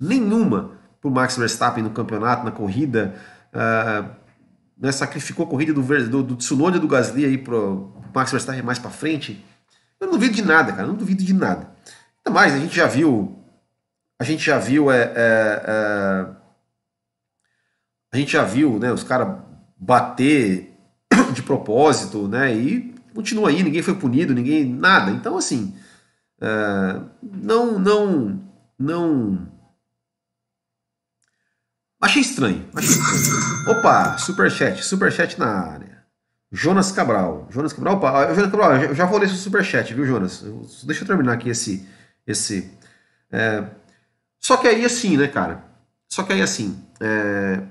nenhuma 0.00 0.72
pro 1.02 1.10
Max 1.10 1.36
Verstappen 1.36 1.84
no 1.84 1.90
campeonato, 1.90 2.42
na 2.42 2.50
corrida, 2.50 3.14
uh, 3.52 4.08
né, 4.80 4.90
sacrificou 4.90 5.44
a 5.44 5.48
corrida 5.50 5.74
do, 5.74 5.82
do, 5.82 6.22
do 6.22 6.36
Tsunoda 6.36 6.78
do 6.78 6.88
Gasly 6.88 7.26
aí 7.26 7.36
pro, 7.36 7.92
pro 8.00 8.10
Max 8.14 8.30
Verstappen 8.30 8.62
mais 8.62 8.78
para 8.78 8.90
frente. 8.90 9.44
Eu 10.00 10.06
não 10.06 10.14
duvido 10.14 10.34
de 10.34 10.42
nada, 10.42 10.72
cara, 10.72 10.88
não 10.88 10.94
duvido 10.94 11.22
de 11.22 11.34
nada. 11.34 11.70
Ainda 12.24 12.34
mais, 12.34 12.54
a 12.54 12.58
gente 12.58 12.74
já 12.74 12.86
viu 12.86 13.37
a 14.18 14.24
gente 14.24 14.44
já 14.44 14.58
viu 14.58 14.90
é, 14.90 15.02
é, 15.02 15.62
é, 15.66 16.26
a 18.12 18.16
gente 18.16 18.32
já 18.32 18.44
viu 18.44 18.78
né, 18.78 18.92
os 18.92 19.04
caras 19.04 19.38
bater 19.78 20.74
de 21.32 21.42
propósito, 21.42 22.26
né? 22.26 22.54
E 22.54 22.94
continua 23.14 23.50
aí, 23.50 23.62
ninguém 23.62 23.82
foi 23.82 23.94
punido, 23.94 24.34
ninguém 24.34 24.64
nada. 24.64 25.12
Então 25.12 25.36
assim, 25.36 25.74
é, 26.40 27.00
não, 27.22 27.78
não, 27.78 28.42
não. 28.78 29.52
Achei 32.00 32.22
estranho, 32.22 32.68
achei 32.74 32.90
estranho. 32.90 33.78
Opa, 33.78 34.18
superchat, 34.18 34.84
superchat 34.84 35.38
na 35.38 35.46
área. 35.46 35.98
Jonas 36.50 36.90
Cabral. 36.90 37.46
Jonas 37.50 37.72
Cabral, 37.72 37.96
opa, 37.96 38.34
Jonas 38.34 38.50
Cabral, 38.50 38.76
eu 38.76 38.94
já 38.94 39.04
vou 39.04 39.18
ler 39.18 39.28
seu 39.28 39.36
superchat, 39.36 39.92
viu, 39.94 40.06
Jonas? 40.06 40.42
Deixa 40.84 41.02
eu 41.02 41.06
terminar 41.06 41.34
aqui 41.34 41.50
esse. 41.50 41.86
esse 42.26 42.72
é, 43.30 43.64
só 44.40 44.56
que 44.56 44.66
aí 44.66 44.84
assim, 44.84 45.16
né, 45.16 45.28
cara? 45.28 45.64
Só 46.08 46.22
que 46.22 46.32
aí 46.32 46.42
assim, 46.42 46.82
é, 47.00 47.62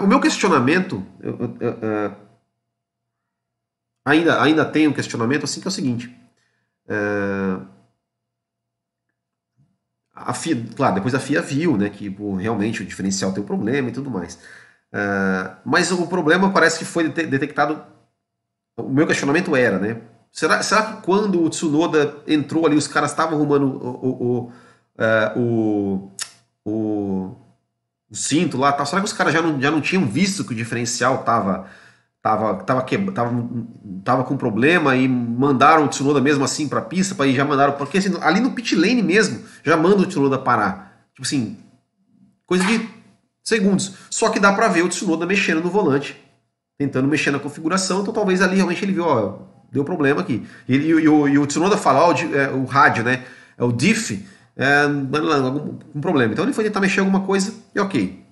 o 0.00 0.06
meu 0.06 0.20
questionamento, 0.20 1.04
eu, 1.20 1.38
eu, 1.38 1.56
eu, 1.60 1.78
é, 1.82 2.16
ainda, 4.04 4.42
ainda 4.42 4.64
tem 4.64 4.86
um 4.86 4.92
questionamento 4.92 5.44
assim 5.44 5.60
que 5.60 5.66
é 5.66 5.70
o 5.70 5.72
seguinte. 5.72 6.14
É, 6.88 6.96
a 10.14 10.34
FIA, 10.34 10.64
claro, 10.76 10.94
depois 10.96 11.14
a 11.14 11.20
FIA 11.20 11.40
viu, 11.40 11.76
né, 11.76 11.88
que 11.88 12.10
pô, 12.10 12.34
realmente 12.36 12.82
o 12.82 12.86
diferencial 12.86 13.32
tem 13.32 13.42
um 13.42 13.46
problema 13.46 13.88
e 13.88 13.92
tudo 13.92 14.10
mais. 14.10 14.38
É, 14.92 15.50
mas 15.64 15.90
o 15.90 16.06
problema 16.06 16.52
parece 16.52 16.78
que 16.78 16.84
foi 16.84 17.08
detectado. 17.08 17.82
O 18.76 18.88
meu 18.88 19.06
questionamento 19.06 19.54
era, 19.54 19.78
né? 19.78 20.00
Será, 20.32 20.62
será 20.62 20.82
que 20.84 21.02
quando 21.02 21.42
o 21.42 21.50
Tsunoda 21.50 22.22
entrou 22.26 22.66
ali, 22.66 22.76
os 22.76 22.86
caras 22.86 23.10
estavam 23.10 23.36
arrumando 23.36 23.64
o, 23.64 24.46
o 24.46 24.52
é, 25.00 25.32
o, 25.34 26.10
o, 26.64 27.34
cinto 28.12 28.58
lá, 28.58 28.70
tá? 28.70 28.84
será 28.84 29.00
que 29.00 29.06
os 29.06 29.12
caras 29.14 29.32
já 29.32 29.40
não, 29.40 29.60
já 29.60 29.70
não 29.70 29.80
tinham 29.80 30.04
visto 30.04 30.44
que 30.44 30.52
o 30.52 30.56
diferencial 30.56 31.22
tava, 31.22 31.66
tava, 32.20 32.62
tava, 32.62 32.82
que, 32.82 32.98
tava, 32.98 33.48
tava 34.04 34.24
com 34.24 34.36
problema 34.36 34.94
e 34.94 35.08
mandaram 35.08 35.86
o 35.86 35.88
Tsunoda 35.88 36.20
mesmo 36.20 36.44
assim 36.44 36.68
para 36.68 36.80
a 36.80 36.82
pista, 36.82 37.14
para 37.14 37.30
já 37.32 37.44
mandaram, 37.44 37.72
porque 37.72 37.96
assim, 37.96 38.14
ali 38.20 38.40
no 38.40 38.52
pit 38.52 38.76
lane 38.76 39.02
mesmo, 39.02 39.42
já 39.64 39.76
manda 39.76 40.02
o 40.02 40.06
Tsunoda 40.06 40.38
parar. 40.38 41.08
Tipo 41.14 41.26
assim, 41.26 41.56
coisa 42.46 42.64
de 42.64 42.86
segundos. 43.42 43.94
Só 44.10 44.28
que 44.28 44.38
dá 44.38 44.52
para 44.52 44.68
ver 44.68 44.82
o 44.82 44.88
Tsunoda 44.88 45.24
mexendo 45.24 45.62
no 45.62 45.70
volante, 45.70 46.20
tentando 46.76 47.08
mexer 47.08 47.30
na 47.30 47.38
configuração, 47.38 48.02
então 48.02 48.12
talvez 48.12 48.42
ali 48.42 48.56
realmente 48.56 48.84
ele 48.84 48.92
viu, 48.92 49.04
ó, 49.04 49.38
deu 49.72 49.82
problema 49.82 50.20
aqui. 50.20 50.46
E, 50.68 50.76
e, 50.76 50.88
e, 50.88 51.08
o, 51.08 51.26
e 51.26 51.38
o 51.38 51.46
Tsunoda 51.46 51.78
fala, 51.78 52.04
ó, 52.04 52.12
o, 52.12 52.36
é, 52.36 52.50
o 52.50 52.64
rádio, 52.66 53.02
né, 53.02 53.24
é 53.56 53.64
o 53.64 53.72
diff, 53.72 54.26
é, 54.60 54.82
algum 54.82 55.78
um 55.94 56.00
problema. 56.02 56.34
Então 56.34 56.44
ele 56.44 56.52
foi 56.52 56.64
tentar 56.64 56.80
mexer 56.80 57.00
alguma 57.00 57.24
coisa 57.24 57.54
e 57.74 57.80
ok. 57.80 58.22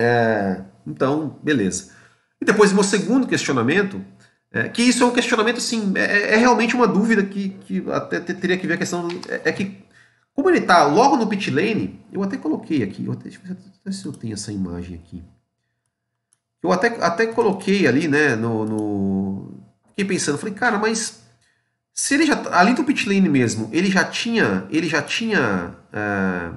É, 0.00 0.62
então, 0.86 1.38
beleza. 1.42 1.92
E 2.40 2.44
depois 2.44 2.72
meu 2.72 2.82
segundo 2.82 3.26
questionamento, 3.26 4.02
é, 4.50 4.70
que 4.70 4.82
isso 4.82 5.02
é 5.02 5.06
um 5.06 5.12
questionamento, 5.12 5.58
assim, 5.58 5.92
é, 5.94 6.04
é, 6.04 6.34
é 6.34 6.36
realmente 6.36 6.74
uma 6.74 6.88
dúvida 6.88 7.22
que, 7.22 7.50
que 7.50 7.84
até 7.90 8.18
teria 8.20 8.56
que 8.56 8.66
ver 8.66 8.74
a 8.74 8.78
questão, 8.78 9.08
é, 9.28 9.50
é, 9.50 9.52
que 9.52 9.84
como 10.32 10.48
ele 10.48 10.58
está 10.60 10.86
logo 10.86 11.16
no 11.16 11.26
pit 11.26 11.50
lane, 11.50 12.00
eu 12.10 12.22
até 12.22 12.38
coloquei 12.38 12.82
aqui, 12.82 13.04
eu 13.04 13.12
até, 13.12 13.24
deixa 13.24 13.40
eu 13.46 13.56
ver 13.84 13.92
se 13.92 14.06
eu 14.06 14.12
tenho 14.12 14.32
essa 14.32 14.50
imagem 14.50 14.96
aqui. 14.96 15.22
Eu 16.62 16.72
até, 16.72 16.88
até 17.04 17.26
coloquei 17.26 17.86
ali, 17.86 18.08
né, 18.08 18.34
no, 18.36 18.64
no... 18.64 19.54
Fiquei 19.90 20.04
pensando, 20.06 20.38
falei, 20.38 20.54
cara, 20.54 20.78
mas 20.78 21.25
se 21.98 22.12
ele 22.12 22.26
já 22.26 22.38
ali 22.52 22.74
do 22.74 22.84
pit 22.84 23.08
lane 23.08 23.26
mesmo, 23.26 23.70
ele 23.72 23.90
já 23.90 24.04
tinha, 24.04 24.66
ele 24.70 24.86
já 24.86 25.00
tinha, 25.00 25.74
é, 25.90 26.50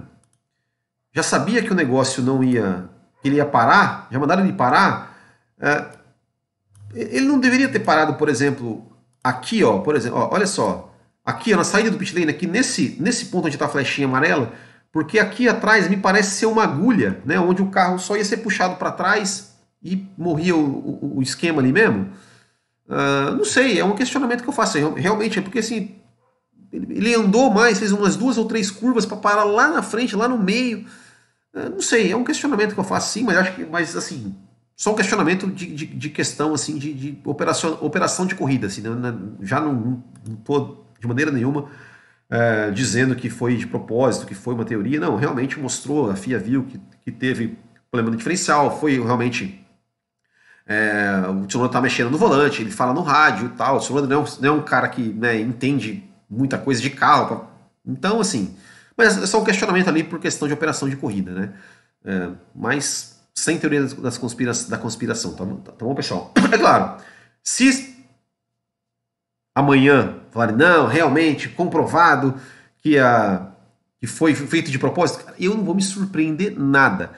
já 1.13 1.23
sabia 1.23 1.63
que 1.63 1.71
o 1.71 1.75
negócio 1.75 2.21
não 2.21 2.43
ia, 2.43 2.89
ele 3.23 3.37
ia 3.37 3.45
parar, 3.45 4.09
já 4.11 4.19
mandaram 4.19 4.43
ele 4.43 4.51
parar. 4.51 5.17
É, 5.57 5.85
ele 6.93 7.25
não 7.25 7.39
deveria 7.39 7.69
ter 7.69 7.79
parado, 7.79 8.15
por 8.15 8.27
exemplo, 8.27 8.85
aqui, 9.23 9.63
ó, 9.63 9.79
por 9.79 9.95
exemplo, 9.95 10.19
ó, 10.19 10.29
olha 10.33 10.45
só, 10.45 10.93
aqui 11.25 11.53
ó, 11.53 11.57
na 11.57 11.63
saída 11.63 11.89
do 11.89 11.97
pit 11.97 12.13
lane, 12.13 12.29
aqui 12.29 12.45
nesse, 12.45 12.97
nesse 12.99 13.27
ponto 13.27 13.45
onde 13.45 13.55
está 13.55 13.65
a 13.65 13.69
flechinha 13.69 14.07
amarela, 14.07 14.51
porque 14.91 15.19
aqui 15.19 15.47
atrás 15.47 15.87
me 15.87 15.95
parece 15.95 16.31
ser 16.31 16.47
uma 16.47 16.63
agulha, 16.63 17.21
né, 17.23 17.39
onde 17.39 17.61
o 17.61 17.69
carro 17.69 17.97
só 17.97 18.17
ia 18.17 18.25
ser 18.25 18.37
puxado 18.37 18.75
para 18.75 18.91
trás 18.91 19.55
e 19.81 20.05
morria 20.17 20.55
o, 20.55 20.59
o, 20.59 21.17
o, 21.19 21.21
esquema 21.21 21.61
ali 21.61 21.71
mesmo. 21.71 22.09
Uh, 22.89 23.35
não 23.35 23.45
sei, 23.45 23.79
é 23.79 23.85
um 23.85 23.95
questionamento 23.95 24.41
que 24.41 24.49
eu 24.49 24.53
faço. 24.53 24.77
Realmente 24.95 25.37
é 25.37 25.41
porque 25.41 25.59
assim, 25.59 25.95
ele 26.71 27.13
andou 27.13 27.51
mais, 27.51 27.77
fez 27.77 27.91
umas 27.91 28.15
duas 28.15 28.37
ou 28.37 28.45
três 28.45 28.71
curvas 28.71 29.05
para 29.05 29.17
parar 29.17 29.43
lá 29.43 29.69
na 29.69 29.83
frente, 29.83 30.15
lá 30.15 30.27
no 30.27 30.37
meio. 30.37 30.85
Uh, 31.53 31.69
não 31.69 31.81
sei, 31.81 32.11
é 32.11 32.15
um 32.15 32.23
questionamento 32.23 32.73
que 32.73 32.79
eu 32.79 32.83
faço 32.83 33.13
sim, 33.13 33.23
mas 33.23 33.37
acho 33.37 33.53
que, 33.53 33.65
mas 33.65 33.95
assim, 33.95 34.35
só 34.75 34.91
um 34.91 34.95
questionamento 34.95 35.47
de, 35.47 35.67
de, 35.67 35.85
de 35.85 36.09
questão 36.09 36.53
assim 36.53 36.77
de, 36.77 36.93
de, 36.93 37.21
operação, 37.25 37.77
operação 37.81 38.25
de 38.25 38.33
corrida, 38.33 38.67
assim, 38.67 38.81
né? 38.81 39.13
já 39.41 39.59
não 39.59 40.03
estou 40.27 40.85
de 40.99 41.07
maneira 41.07 41.31
nenhuma 41.31 41.69
é, 42.29 42.71
dizendo 42.71 43.15
que 43.15 43.29
foi 43.29 43.55
de 43.55 43.67
propósito, 43.67 44.25
que 44.25 44.35
foi 44.35 44.53
uma 44.53 44.63
teoria, 44.63 44.99
não, 44.99 45.15
realmente 45.15 45.59
mostrou, 45.59 46.09
a 46.09 46.15
FIA 46.15 46.39
viu 46.39 46.63
que, 46.63 46.79
que 47.03 47.11
teve 47.11 47.57
problema 47.89 48.11
no 48.11 48.17
diferencial, 48.17 48.79
foi 48.79 48.99
realmente 49.01 49.58
é, 50.69 51.27
o 51.27 51.47
Tsunoda 51.47 51.73
tá 51.73 51.81
mexendo 51.81 52.11
no 52.11 52.17
volante, 52.19 52.61
ele 52.61 52.69
fala 52.69 52.93
no 52.93 53.01
rádio 53.01 53.47
e 53.47 53.49
tal, 53.57 53.77
o 53.77 53.79
Tsunoda 53.79 54.05
não, 54.05 54.23
é 54.23 54.27
não 54.39 54.49
é 54.49 54.51
um 54.51 54.61
cara 54.61 54.87
que 54.87 55.01
né, 55.01 55.39
entende 55.39 56.07
muita 56.29 56.59
coisa 56.59 56.79
de 56.79 56.91
carro, 56.91 57.47
então 57.83 58.19
assim, 58.21 58.55
mas 58.95 59.17
é 59.17 59.25
só 59.25 59.41
um 59.41 59.43
questionamento 59.43 59.87
ali 59.87 60.03
por 60.03 60.19
questão 60.19 60.47
de 60.47 60.53
operação 60.53 60.87
de 60.87 60.95
corrida, 60.95 61.31
né, 61.31 61.53
é, 62.05 62.29
mas 62.53 63.19
sem 63.33 63.57
teoria 63.57 63.83
das 63.83 64.19
conspira 64.19 64.51
da 64.69 64.77
conspiração, 64.77 65.33
tá, 65.33 65.43
tá, 65.43 65.71
tá 65.71 65.85
bom, 65.85 65.95
pessoal? 65.95 66.31
É 66.53 66.57
claro, 66.57 67.01
se 67.43 67.95
amanhã 69.55 70.19
falarem, 70.29 70.55
não, 70.55 70.85
realmente, 70.85 71.49
comprovado 71.49 72.35
que, 72.77 72.99
a, 72.99 73.47
que 73.99 74.05
foi 74.05 74.35
feito 74.35 74.69
de 74.69 74.77
propósito, 74.77 75.25
eu 75.39 75.55
não 75.55 75.63
vou 75.63 75.73
me 75.73 75.81
surpreender 75.81 76.53
nada. 76.59 77.11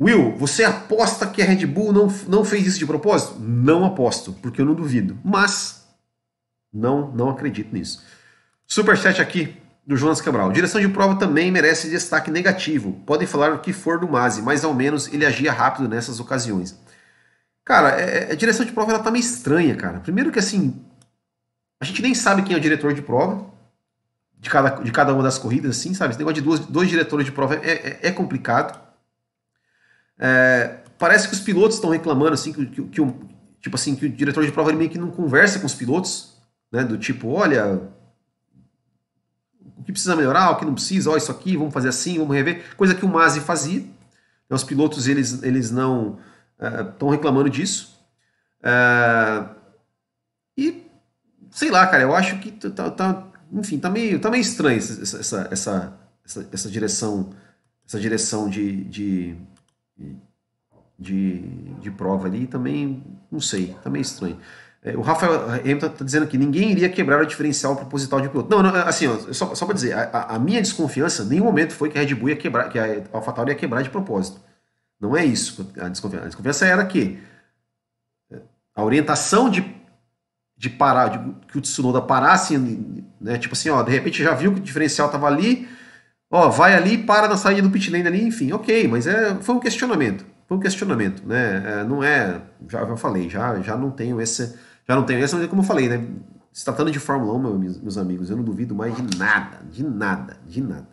Will, 0.00 0.36
você 0.36 0.64
aposta 0.64 1.26
que 1.26 1.40
a 1.40 1.44
Red 1.44 1.66
Bull 1.66 1.92
não, 1.92 2.08
não 2.28 2.44
fez 2.44 2.66
isso 2.66 2.78
de 2.78 2.86
propósito? 2.86 3.38
Não 3.38 3.84
aposto, 3.84 4.32
porque 4.42 4.60
eu 4.60 4.64
não 4.64 4.74
duvido. 4.74 5.18
Mas 5.24 5.86
não, 6.72 7.10
não 7.12 7.30
acredito 7.30 7.72
nisso. 7.72 8.02
Superchat 8.66 9.20
aqui 9.20 9.56
do 9.86 9.96
Jonas 9.96 10.20
Cabral. 10.20 10.50
Direção 10.50 10.80
de 10.80 10.88
prova 10.88 11.16
também 11.16 11.50
merece 11.52 11.88
destaque 11.88 12.30
negativo. 12.30 12.92
Podem 13.06 13.26
falar 13.26 13.52
o 13.52 13.60
que 13.60 13.72
for 13.72 14.00
do 14.00 14.08
Masi, 14.08 14.42
mas 14.42 14.64
ao 14.64 14.74
menos 14.74 15.12
ele 15.12 15.24
agia 15.24 15.52
rápido 15.52 15.88
nessas 15.88 16.18
ocasiões. 16.18 16.76
Cara, 17.64 18.00
é, 18.00 18.28
é, 18.28 18.32
a 18.32 18.34
direção 18.34 18.66
de 18.66 18.72
prova 18.72 18.92
ela 18.92 19.02
tá 19.02 19.10
meio 19.10 19.22
estranha, 19.22 19.76
cara. 19.76 20.00
Primeiro 20.00 20.32
que 20.32 20.38
assim, 20.38 20.84
a 21.80 21.84
gente 21.84 22.02
nem 22.02 22.14
sabe 22.14 22.42
quem 22.42 22.54
é 22.54 22.58
o 22.58 22.62
diretor 22.62 22.92
de 22.94 23.02
prova 23.02 23.52
de 24.44 24.50
cada, 24.50 24.70
de 24.70 24.92
cada 24.92 25.14
uma 25.14 25.22
das 25.22 25.38
corridas, 25.38 25.78
assim, 25.78 25.94
sabe? 25.94 26.10
Esse 26.10 26.18
negócio 26.18 26.34
de 26.34 26.42
dois, 26.42 26.60
dois 26.60 26.88
diretores 26.88 27.24
de 27.24 27.32
prova 27.32 27.54
é, 27.54 27.70
é, 27.70 27.98
é 28.02 28.10
complicado. 28.10 28.78
É, 30.18 30.78
parece 30.98 31.28
que 31.28 31.34
os 31.34 31.40
pilotos 31.40 31.76
estão 31.76 31.90
reclamando, 31.90 32.34
assim, 32.34 32.52
que, 32.52 32.66
que, 32.66 32.82
que, 32.82 33.00
o, 33.00 33.14
tipo 33.60 33.76
assim, 33.76 33.94
que 33.94 34.06
o 34.06 34.10
diretor 34.10 34.44
de 34.44 34.52
prova 34.52 34.72
meio 34.72 34.90
que 34.90 34.98
não 34.98 35.10
conversa 35.10 35.58
com 35.58 35.66
os 35.66 35.74
pilotos, 35.74 36.36
né? 36.72 36.84
Do 36.84 36.98
tipo, 36.98 37.28
olha, 37.28 37.80
o 39.76 39.82
que 39.84 39.92
precisa 39.92 40.16
melhorar, 40.16 40.50
o 40.50 40.56
que 40.56 40.64
não 40.64 40.74
precisa, 40.74 41.10
ó, 41.10 41.16
isso 41.16 41.30
aqui, 41.30 41.56
vamos 41.56 41.72
fazer 41.72 41.88
assim, 41.88 42.18
vamos 42.18 42.34
rever, 42.34 42.74
coisa 42.76 42.94
que 42.94 43.04
o 43.04 43.08
Masi 43.08 43.40
fazia. 43.40 43.84
Então, 44.46 44.56
os 44.56 44.64
pilotos 44.64 45.06
eles, 45.08 45.42
eles 45.42 45.70
não 45.70 46.18
estão 46.90 47.08
uh, 47.08 47.10
reclamando 47.10 47.50
disso. 47.50 47.98
Uh, 48.60 49.48
e 50.56 50.84
sei 51.50 51.70
lá, 51.70 51.86
cara, 51.86 52.02
eu 52.02 52.14
acho 52.14 52.38
que 52.38 52.50
tá, 52.50 52.90
tá 52.90 53.26
enfim, 53.52 53.78
tá 53.78 53.88
meio, 53.88 54.18
tá 54.18 54.30
meio 54.30 54.40
estranho 54.40 54.78
essa, 54.78 55.02
essa, 55.02 55.48
essa, 55.50 56.00
essa, 56.24 56.48
essa 56.52 56.70
direção, 56.70 57.30
essa 57.86 58.00
direção 58.00 58.48
de, 58.48 58.84
de, 58.84 59.36
de, 60.98 61.40
de 61.80 61.90
prova 61.90 62.26
ali, 62.26 62.46
também, 62.46 63.02
não 63.30 63.40
sei, 63.40 63.76
tá 63.82 63.90
meio 63.90 64.02
estranho. 64.02 64.38
É, 64.82 64.96
o 64.96 65.00
Rafael 65.00 65.50
Hamilton 65.50 65.86
está 65.86 66.04
dizendo 66.04 66.26
que 66.26 66.36
ninguém 66.36 66.70
iria 66.72 66.90
quebrar 66.90 67.22
o 67.22 67.26
diferencial 67.26 67.74
proposital 67.74 68.20
de 68.20 68.28
piloto. 68.28 68.50
Não, 68.50 68.62
não 68.62 68.74
assim, 68.74 69.06
ó, 69.06 69.32
só, 69.32 69.54
só 69.54 69.64
para 69.64 69.74
dizer, 69.74 69.94
a, 69.94 70.34
a, 70.34 70.38
minha 70.38 70.60
desconfiança, 70.60 71.24
nenhum 71.24 71.44
momento 71.44 71.72
foi 71.72 71.88
que 71.88 71.98
a 71.98 72.02
Red 72.02 72.14
Bull 72.14 72.28
ia 72.28 72.36
quebrar, 72.36 72.68
que 72.68 72.78
a 72.78 73.02
AlphaTauri 73.12 73.52
ia 73.52 73.56
quebrar 73.56 73.82
de 73.82 73.90
propósito. 73.90 74.40
Não 75.00 75.16
é 75.16 75.24
isso 75.24 75.70
a 75.80 75.88
desconfiança. 75.88 76.26
A 76.26 76.28
desconfiança 76.28 76.66
era 76.66 76.84
que 76.84 77.18
a 78.74 78.84
orientação 78.84 79.48
de, 79.48 79.64
de 80.56 80.68
parar, 80.68 81.08
de, 81.08 81.46
que 81.46 81.56
o 81.56 81.60
Tsunoda 81.60 82.02
parasse, 82.02 82.58
né, 83.20 83.38
tipo 83.38 83.54
assim, 83.54 83.70
ó, 83.70 83.82
de 83.82 83.90
repente 83.90 84.22
já 84.22 84.34
viu 84.34 84.52
que 84.52 84.60
o 84.60 84.62
diferencial 84.62 85.06
estava 85.06 85.26
ali, 85.26 85.68
ó, 86.34 86.48
vai 86.48 86.74
ali, 86.74 86.98
para 86.98 87.28
na 87.28 87.36
saída 87.36 87.62
do 87.62 87.70
pit 87.70 87.90
lane 87.90 88.08
ali, 88.08 88.26
enfim, 88.26 88.52
ok, 88.52 88.88
mas 88.88 89.06
é, 89.06 89.36
foi 89.36 89.54
um 89.54 89.60
questionamento. 89.60 90.26
Foi 90.48 90.56
um 90.56 90.60
questionamento, 90.60 91.26
né? 91.26 91.62
É, 91.64 91.84
não 91.84 92.02
é, 92.02 92.42
já, 92.68 92.84
já 92.84 92.96
falei, 92.96 93.30
já, 93.30 93.60
já 93.60 93.76
não 93.76 93.90
tenho 93.90 94.20
esse 94.20 94.58
já 94.86 94.94
não 94.94 95.04
tenho 95.04 95.22
essa, 95.22 95.36
mas 95.36 95.46
como 95.46 95.62
eu 95.62 95.66
falei, 95.66 95.88
né? 95.88 96.06
Se 96.52 96.64
tratando 96.64 96.90
de 96.90 96.98
Fórmula 96.98 97.32
1, 97.34 97.58
meus, 97.58 97.80
meus 97.80 97.96
amigos, 97.96 98.30
eu 98.30 98.36
não 98.36 98.44
duvido 98.44 98.74
mais 98.74 98.94
de 98.94 99.16
nada, 99.16 99.64
de 99.70 99.82
nada, 99.82 100.36
de 100.46 100.60
nada. 100.60 100.86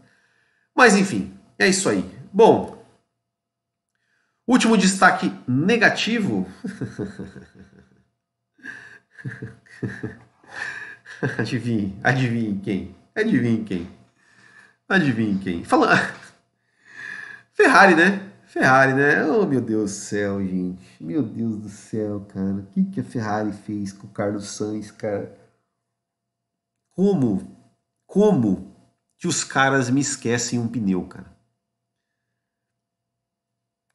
Mas 0.75 0.95
enfim, 0.95 1.33
é 1.59 1.67
isso 1.67 1.89
aí. 1.89 2.09
Bom, 2.31 2.81
último 4.47 4.77
destaque 4.77 5.33
negativo. 5.47 6.47
adivinhe, 11.37 11.99
adivinhe 12.03 12.59
quem? 12.59 12.95
Adivinhe 13.13 13.63
quem? 13.63 14.01
Adivinhe 14.91 15.39
quem? 15.39 15.63
Fala. 15.63 15.95
Ferrari, 17.53 17.95
né? 17.95 18.31
Ferrari, 18.45 18.93
né? 18.93 19.25
Oh, 19.25 19.45
meu 19.45 19.61
Deus 19.61 19.91
do 19.91 19.95
céu, 19.95 20.45
gente. 20.45 21.01
Meu 21.01 21.23
Deus 21.23 21.57
do 21.57 21.69
céu, 21.69 22.25
cara. 22.25 22.55
O 22.55 22.65
que, 22.65 22.83
que 22.83 22.99
a 22.99 23.03
Ferrari 23.03 23.53
fez 23.53 23.93
com 23.93 24.07
o 24.07 24.09
Carlos 24.09 24.49
Sainz, 24.49 24.91
cara? 24.91 25.33
Como? 26.89 27.57
Como 28.05 28.75
que 29.17 29.27
os 29.27 29.45
caras 29.45 29.89
me 29.89 30.01
esquecem 30.01 30.59
um 30.59 30.67
pneu, 30.67 31.05
cara? 31.05 31.31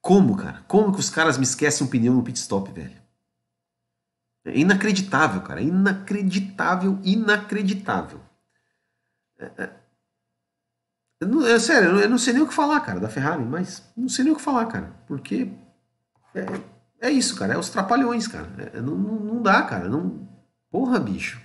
Como, 0.00 0.34
cara? 0.34 0.62
Como 0.66 0.94
que 0.94 1.00
os 1.00 1.10
caras 1.10 1.36
me 1.36 1.44
esquecem 1.44 1.86
um 1.86 1.90
pneu 1.90 2.14
no 2.14 2.22
pit 2.22 2.38
stop, 2.38 2.72
velho? 2.72 2.96
É 4.46 4.56
inacreditável, 4.56 5.42
cara. 5.42 5.60
Inacreditável, 5.60 6.98
inacreditável. 7.02 8.20
É, 9.38 9.44
é, 9.58 9.85
eu 11.20 11.28
não, 11.28 11.46
é 11.46 11.58
sério, 11.58 11.98
eu 11.98 12.08
não 12.08 12.18
sei 12.18 12.32
nem 12.32 12.42
o 12.42 12.48
que 12.48 12.54
falar, 12.54 12.80
cara, 12.80 13.00
da 13.00 13.08
Ferrari, 13.08 13.44
mas 13.44 13.82
não 13.96 14.08
sei 14.08 14.24
nem 14.24 14.32
o 14.32 14.36
que 14.36 14.42
falar, 14.42 14.66
cara, 14.66 14.92
porque 15.06 15.50
é, 16.34 16.44
é 17.00 17.10
isso, 17.10 17.36
cara, 17.36 17.54
é 17.54 17.58
os 17.58 17.70
trapalhões, 17.70 18.28
cara. 18.28 18.48
É, 18.74 18.80
não, 18.80 18.94
não, 18.94 19.14
não, 19.20 19.42
dá, 19.42 19.62
cara. 19.62 19.88
Não, 19.88 20.28
porra, 20.70 20.98
bicho. 20.98 21.40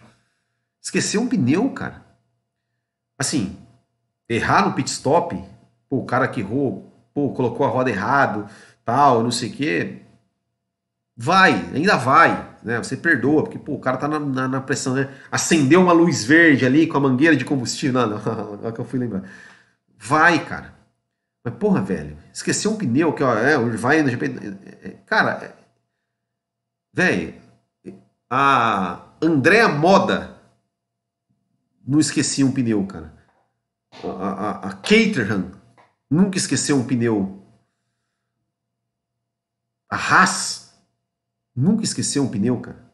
Esquecer 0.81 1.17
um 1.17 1.27
pneu, 1.27 1.69
cara. 1.71 2.03
Assim, 3.17 3.57
errar 4.27 4.65
no 4.65 4.73
pit 4.73 4.89
stop, 4.89 5.41
pô, 5.89 5.97
o 5.97 6.05
cara 6.05 6.27
que 6.27 6.41
errou, 6.41 6.91
pô, 7.13 7.31
colocou 7.31 7.65
a 7.65 7.69
roda 7.69 7.89
errado, 7.89 8.47
tal, 8.83 9.23
não 9.23 9.31
sei 9.31 9.49
o 9.49 9.53
quê. 9.53 10.01
Vai, 11.15 11.53
ainda 11.73 11.97
vai, 11.97 12.57
né? 12.63 12.77
Você 12.79 12.97
perdoa, 12.97 13.43
porque 13.43 13.59
pô, 13.59 13.73
o 13.73 13.79
cara 13.79 13.97
tá 13.97 14.07
na, 14.07 14.19
na, 14.19 14.47
na 14.47 14.61
pressão, 14.61 14.93
né? 14.95 15.09
Acendeu 15.31 15.81
uma 15.81 15.93
luz 15.93 16.23
verde 16.23 16.65
ali 16.65 16.87
com 16.87 16.97
a 16.97 17.01
mangueira 17.01 17.35
de 17.35 17.45
combustível. 17.45 18.07
Não, 18.07 18.19
não, 18.19 18.67
é 18.67 18.71
que 18.71 18.79
eu 18.79 18.85
fui 18.85 18.97
lembrar. 18.99 19.23
Vai, 20.03 20.43
cara. 20.43 20.73
Mas, 21.43 21.53
porra, 21.55 21.79
velho, 21.79 22.17
esqueceu 22.33 22.71
um 22.71 22.77
pneu 22.77 23.13
que, 23.13 23.21
ó, 23.21 23.35
é, 23.35 23.55
vai 23.77 24.01
no 24.01 24.09
GP. 24.09 24.25
É, 24.25 24.87
é, 24.87 24.91
cara, 25.05 25.43
é, 25.45 25.55
velho, 26.91 27.39
a 28.27 29.15
Andréa 29.21 29.67
Moda 29.67 30.41
não 31.85 31.99
esquecia 31.99 32.43
um 32.43 32.51
pneu, 32.51 32.85
cara. 32.87 33.13
A, 34.03 34.07
a, 34.09 34.69
a 34.69 34.73
Caterham 34.73 35.51
nunca 36.09 36.37
esqueceu 36.37 36.77
um 36.77 36.87
pneu. 36.87 37.45
A 39.87 39.95
Haas 39.95 40.73
nunca 41.55 41.83
esqueceu 41.83 42.23
um 42.23 42.31
pneu, 42.31 42.59
cara. 42.59 42.90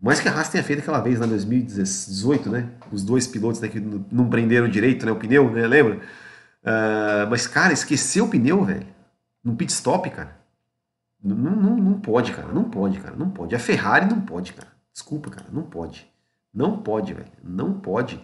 Mais 0.00 0.20
que 0.20 0.28
a 0.28 0.32
Haas 0.32 0.48
tenha 0.48 0.62
feito 0.62 0.80
aquela 0.80 1.00
vez, 1.00 1.20
em 1.20 1.28
2018, 1.28 2.48
né? 2.50 2.70
Os 2.92 3.02
dois 3.02 3.26
pilotos 3.26 3.60
né, 3.60 3.68
que 3.68 3.80
não 3.80 4.30
prenderam 4.30 4.68
direito 4.68 5.04
né, 5.04 5.10
o 5.10 5.16
pneu, 5.16 5.50
né? 5.50 5.66
Lembra? 5.66 5.96
Uh, 5.96 7.28
mas, 7.28 7.48
cara, 7.48 7.72
esqueceu 7.72 8.26
o 8.26 8.28
pneu, 8.28 8.64
velho. 8.64 8.86
No 9.42 9.56
pit 9.56 9.72
stop, 9.72 10.08
cara. 10.10 10.38
Não, 11.22 11.36
não, 11.36 11.76
não 11.76 12.00
pode, 12.00 12.32
cara. 12.32 12.48
Não 12.52 12.70
pode, 12.70 13.00
cara. 13.00 13.16
Não 13.16 13.30
pode. 13.30 13.56
A 13.56 13.58
Ferrari 13.58 14.06
não 14.06 14.20
pode, 14.20 14.52
cara. 14.52 14.68
Desculpa, 14.92 15.30
cara. 15.30 15.46
Não 15.50 15.62
pode. 15.62 16.08
Não 16.54 16.80
pode, 16.80 17.12
velho. 17.12 17.32
Não 17.42 17.80
pode. 17.80 18.22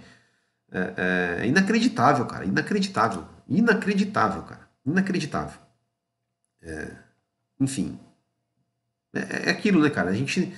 É, 0.71 1.41
é 1.43 1.47
inacreditável, 1.47 2.25
cara. 2.27 2.45
Inacreditável. 2.45 3.25
Inacreditável, 3.49 4.43
cara. 4.43 4.69
Inacreditável. 4.87 5.59
É, 6.63 6.91
enfim. 7.61 7.99
É, 9.13 9.49
é 9.49 9.51
aquilo, 9.51 9.83
né, 9.83 9.91
cara? 9.91 10.11
A 10.11 10.15
gente 10.15 10.55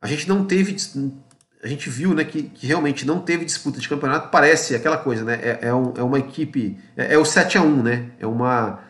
a 0.00 0.06
gente 0.06 0.28
não 0.28 0.44
teve 0.46 0.76
a 1.62 1.68
gente 1.68 1.90
viu 1.90 2.14
né, 2.14 2.24
que, 2.24 2.44
que, 2.44 2.66
realmente 2.66 3.06
não 3.06 3.20
teve 3.20 3.44
disputa 3.44 3.78
de 3.78 3.88
campeonato, 3.88 4.30
parece 4.30 4.74
aquela 4.74 4.96
coisa, 4.96 5.24
né? 5.24 5.34
É, 5.34 5.58
é, 5.68 5.74
um, 5.74 5.92
é 5.94 6.02
uma 6.02 6.18
equipe. 6.18 6.78
É, 6.96 7.14
é, 7.14 7.18
o 7.18 7.24
7 7.24 7.58
a 7.58 7.62
1 7.62 7.82
né? 7.82 8.10
É 8.18 8.26
uma. 8.26 8.80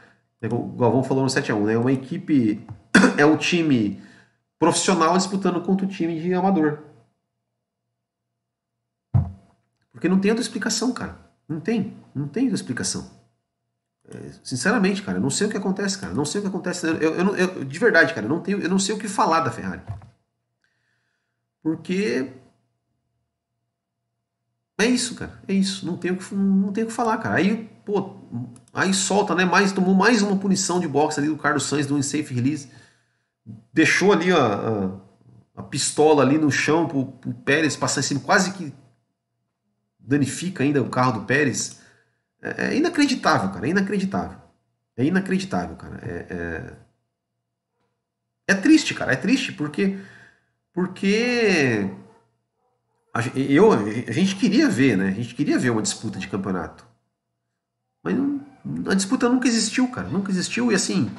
É 0.40 0.46
o 0.46 0.68
Galvão 0.68 1.02
falou 1.02 1.24
no 1.24 1.30
7 1.30 1.50
a 1.50 1.54
1 1.54 1.66
né? 1.66 1.74
É 1.74 1.78
uma 1.78 1.92
equipe. 1.92 2.64
É 3.16 3.26
um 3.26 3.36
time 3.36 4.02
profissional 4.58 5.16
disputando 5.16 5.60
contra 5.62 5.86
o 5.86 5.88
time 5.88 6.20
de 6.20 6.32
amador. 6.32 6.78
Porque 9.92 10.08
não 10.08 10.18
tem 10.18 10.30
outra 10.30 10.42
explicação, 10.42 10.92
cara. 10.92 11.18
Não 11.48 11.60
tem. 11.60 11.96
Não 12.14 12.28
tem 12.28 12.44
outra 12.44 12.56
explicação. 12.56 13.10
É, 14.08 14.16
sinceramente, 14.42 15.02
cara, 15.02 15.18
eu 15.18 15.22
não 15.22 15.30
sei 15.30 15.46
o 15.46 15.50
que 15.50 15.56
acontece, 15.56 15.98
cara. 15.98 16.14
Não 16.14 16.24
sei 16.24 16.40
o 16.40 16.42
que 16.42 16.48
acontece. 16.48 16.86
Eu, 16.86 16.96
eu, 16.96 17.36
eu, 17.36 17.64
de 17.64 17.78
verdade, 17.78 18.14
cara, 18.14 18.26
eu 18.26 18.30
não, 18.30 18.40
tenho, 18.40 18.60
eu 18.60 18.68
não 18.68 18.78
sei 18.78 18.94
o 18.94 18.98
que 18.98 19.08
falar 19.08 19.40
da 19.40 19.50
Ferrari. 19.50 19.82
Porque 21.62 22.32
é 24.80 24.86
isso, 24.86 25.14
cara. 25.14 25.38
É 25.46 25.52
isso. 25.52 25.84
Não 25.84 25.96
tenho 25.96 26.16
que, 26.16 26.34
não 26.34 26.72
tenho 26.72 26.86
que 26.86 26.92
falar, 26.92 27.18
cara. 27.18 27.36
Aí, 27.36 27.68
pô, 27.84 28.16
aí 28.72 28.94
solta, 28.94 29.34
né? 29.34 29.44
Mais, 29.44 29.72
tomou 29.72 29.94
mais 29.94 30.22
uma 30.22 30.36
punição 30.36 30.80
de 30.80 30.88
boxe 30.88 31.20
ali 31.20 31.28
do 31.28 31.36
Carlos 31.36 31.64
Sainz 31.64 31.86
do 31.86 31.96
unsafe 31.96 32.32
release. 32.32 32.70
Deixou 33.72 34.12
ali 34.12 34.32
a, 34.32 34.38
a, 34.38 35.60
a 35.60 35.62
pistola 35.62 36.22
ali 36.22 36.38
no 36.38 36.50
chão 36.50 36.88
pro, 36.88 37.06
pro 37.06 37.34
Pérez 37.34 37.76
passar 37.76 38.00
em 38.00 38.04
cima, 38.04 38.20
quase 38.20 38.52
que 38.52 38.72
danifica 39.98 40.64
ainda 40.64 40.82
o 40.82 40.88
carro 40.88 41.20
do 41.20 41.26
Pérez. 41.26 41.78
É, 42.40 42.68
é 42.68 42.76
inacreditável, 42.76 43.50
cara. 43.50 43.66
É 43.66 43.70
inacreditável. 43.70 44.38
É 44.96 45.04
inacreditável, 45.04 45.76
cara. 45.76 46.00
É, 46.02 46.26
é, 46.30 46.76
é 48.48 48.54
triste, 48.54 48.94
cara. 48.94 49.12
É 49.12 49.16
triste 49.16 49.52
porque. 49.52 49.98
Porque 50.72 51.90
a, 53.12 53.20
eu, 53.36 53.72
a 53.72 54.12
gente 54.12 54.36
queria 54.36 54.68
ver, 54.68 54.96
né? 54.96 55.08
A 55.08 55.12
gente 55.12 55.34
queria 55.34 55.58
ver 55.58 55.70
uma 55.70 55.82
disputa 55.82 56.18
de 56.18 56.28
campeonato. 56.28 56.86
Mas 58.02 58.16
não, 58.16 58.40
a 58.88 58.94
disputa 58.94 59.28
nunca 59.28 59.48
existiu, 59.48 59.88
cara. 59.88 60.08
Nunca 60.08 60.30
existiu. 60.30 60.70
E 60.70 60.74
assim, 60.74 61.10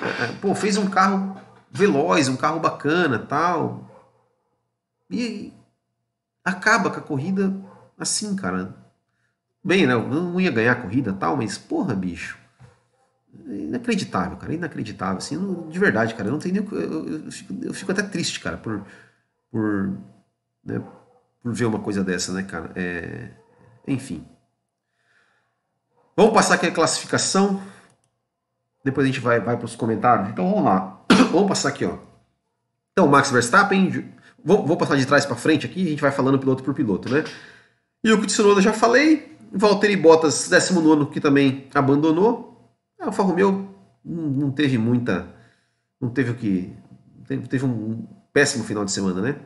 é, 0.00 0.24
é, 0.24 0.32
pô, 0.40 0.54
fez 0.54 0.76
um 0.76 0.88
carro 0.88 1.40
veloz, 1.70 2.28
um 2.28 2.36
carro 2.36 2.60
bacana 2.60 3.18
tal. 3.18 3.90
E 5.10 5.52
acaba 6.44 6.90
com 6.90 6.98
a 6.98 7.02
corrida 7.02 7.54
assim, 7.98 8.36
cara. 8.36 8.76
Bem, 9.64 9.86
né? 9.86 9.94
Eu 9.94 10.06
não 10.06 10.40
ia 10.40 10.50
ganhar 10.50 10.72
a 10.72 10.82
corrida 10.82 11.12
tal, 11.12 11.36
mas 11.36 11.56
porra, 11.56 11.94
bicho. 11.94 12.41
Inacreditável, 13.46 14.36
cara. 14.36 14.54
Inacreditável. 14.54 15.18
Assim, 15.18 15.68
de 15.68 15.78
verdade, 15.78 16.14
cara. 16.14 16.28
Eu 16.28 16.32
não 16.32 16.38
tenho 16.38 16.54
nem. 16.54 16.80
Eu, 16.80 17.24
eu, 17.24 17.32
fico, 17.32 17.54
eu 17.62 17.74
fico 17.74 17.92
até 17.92 18.02
triste, 18.02 18.40
cara, 18.40 18.56
por. 18.56 18.84
por 19.50 19.92
né, 20.64 20.80
por 21.42 21.52
ver 21.52 21.64
uma 21.64 21.80
coisa 21.80 22.04
dessa, 22.04 22.32
né, 22.32 22.44
cara? 22.44 22.70
É... 22.76 23.30
Enfim. 23.86 24.24
Vamos 26.16 26.32
passar 26.32 26.54
aqui 26.54 26.66
a 26.66 26.70
classificação. 26.70 27.60
Depois 28.84 29.04
a 29.04 29.08
gente 29.08 29.20
vai, 29.20 29.40
vai 29.40 29.56
para 29.56 29.64
os 29.64 29.74
comentários. 29.74 30.28
Então 30.28 30.48
vamos 30.48 30.64
lá. 30.64 31.04
vamos 31.32 31.48
passar 31.48 31.70
aqui, 31.70 31.84
ó. 31.84 31.98
Então, 32.92 33.08
Max 33.08 33.30
Verstappen. 33.30 34.12
Vou, 34.44 34.66
vou 34.66 34.76
passar 34.76 34.96
de 34.96 35.06
trás 35.06 35.26
para 35.26 35.36
frente 35.36 35.66
aqui. 35.66 35.84
A 35.86 35.90
gente 35.90 36.02
vai 36.02 36.12
falando 36.12 36.38
piloto 36.38 36.62
por 36.62 36.74
piloto, 36.74 37.12
né? 37.12 37.24
E 38.04 38.12
o 38.12 38.26
Tsunoda 38.26 38.60
já 38.60 38.72
falei. 38.72 39.36
Valtteri 39.52 39.96
Bottas, 39.96 40.48
19, 40.48 41.06
que 41.10 41.20
também 41.20 41.68
abandonou. 41.74 42.51
A 43.02 43.06
Alfa 43.06 43.22
Romeo 43.24 43.68
não 44.04 44.50
teve 44.52 44.78
muita. 44.78 45.26
Não 46.00 46.08
teve 46.08 46.30
o 46.30 46.34
que. 46.34 46.72
Teve, 47.26 47.48
teve 47.48 47.64
um 47.64 48.06
péssimo 48.32 48.64
final 48.64 48.84
de 48.84 48.92
semana, 48.92 49.20
né? 49.20 49.36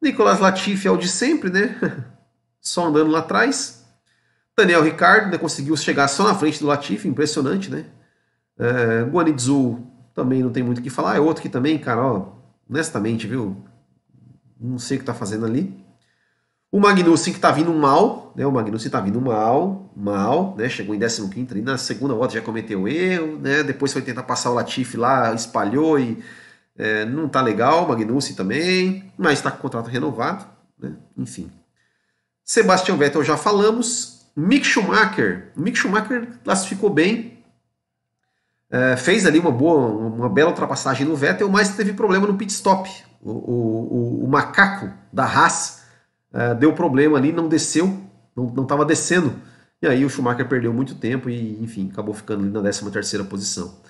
Nicolas 0.00 0.40
Latifi 0.40 0.86
é 0.86 0.90
o 0.90 0.96
de 0.96 1.08
sempre, 1.08 1.50
né? 1.50 1.74
Só 2.60 2.86
andando 2.86 3.10
lá 3.10 3.20
atrás. 3.20 3.82
Daniel 4.56 4.82
Ricardo 4.82 5.30
né, 5.30 5.38
conseguiu 5.38 5.74
chegar 5.76 6.06
só 6.08 6.24
na 6.24 6.34
frente 6.34 6.60
do 6.60 6.66
Latifi, 6.66 7.08
impressionante, 7.08 7.70
né? 7.70 7.86
É, 8.58 9.02
Guanizu 9.02 9.80
também 10.14 10.42
não 10.42 10.52
tem 10.52 10.62
muito 10.62 10.78
o 10.78 10.82
que 10.82 10.90
falar, 10.90 11.16
é 11.16 11.20
outro 11.20 11.42
que 11.42 11.48
também, 11.48 11.78
cara, 11.78 12.04
ó, 12.04 12.32
honestamente, 12.68 13.26
viu? 13.26 13.64
Não 14.60 14.78
sei 14.78 14.98
o 14.98 15.00
que 15.00 15.06
tá 15.06 15.14
fazendo 15.14 15.46
ali. 15.46 15.82
O 16.72 16.80
Magnussen 16.80 17.34
que 17.34 17.38
tá 17.38 17.50
vindo 17.50 17.70
mal, 17.74 18.32
né? 18.34 18.46
O 18.46 18.50
Magnussen 18.50 18.90
tá 18.90 18.98
vindo 18.98 19.20
mal, 19.20 19.92
mal, 19.94 20.56
né? 20.56 20.70
Chegou 20.70 20.94
em 20.94 20.98
15 20.98 21.28
ali 21.50 21.60
na 21.60 21.76
segunda 21.76 22.14
volta 22.14 22.32
já 22.32 22.40
cometeu 22.40 22.88
erro, 22.88 23.38
né? 23.38 23.62
Depois 23.62 23.92
foi 23.92 24.00
tentar 24.00 24.22
passar 24.22 24.50
o 24.50 24.54
Latifi 24.54 24.96
lá, 24.96 25.34
espalhou 25.34 26.00
e 26.00 26.24
é, 26.74 27.04
não 27.04 27.28
tá 27.28 27.42
legal, 27.42 27.86
Magnussen 27.86 28.34
também, 28.34 29.12
mas 29.18 29.34
está 29.34 29.50
com 29.50 29.58
o 29.58 29.60
contrato 29.60 29.88
renovado, 29.88 30.46
né? 30.78 30.94
enfim. 31.14 31.52
Sebastian 32.42 32.96
Vettel 32.96 33.22
já 33.22 33.36
falamos. 33.36 34.22
Mick 34.34 34.64
Schumacher, 34.66 35.52
Mick 35.54 35.76
Schumacher 35.76 36.26
classificou 36.42 36.88
bem, 36.88 37.44
é, 38.70 38.96
fez 38.96 39.26
ali 39.26 39.38
uma 39.38 39.50
boa, 39.50 39.88
uma 39.88 40.28
bela 40.30 40.48
ultrapassagem 40.48 41.06
no 41.06 41.14
Vettel, 41.14 41.50
mas 41.50 41.76
teve 41.76 41.92
problema 41.92 42.26
no 42.26 42.34
pit 42.34 42.50
stop. 42.50 42.90
O, 43.20 43.30
o, 43.30 44.22
o, 44.22 44.24
o 44.24 44.28
macaco 44.28 44.90
da 45.12 45.24
Haas 45.26 45.81
é, 46.32 46.54
deu 46.54 46.72
problema 46.72 47.18
ali, 47.18 47.32
não 47.32 47.48
desceu, 47.48 48.00
não 48.36 48.62
estava 48.62 48.84
descendo. 48.84 49.34
E 49.80 49.86
aí 49.86 50.04
o 50.04 50.10
Schumacher 50.10 50.48
perdeu 50.48 50.72
muito 50.72 50.94
tempo 50.94 51.28
e, 51.28 51.62
enfim, 51.62 51.88
acabou 51.92 52.14
ficando 52.14 52.42
ali 52.42 52.50
na 52.50 52.60
13 52.60 52.90
terceira 52.90 53.24
posição. 53.24 53.80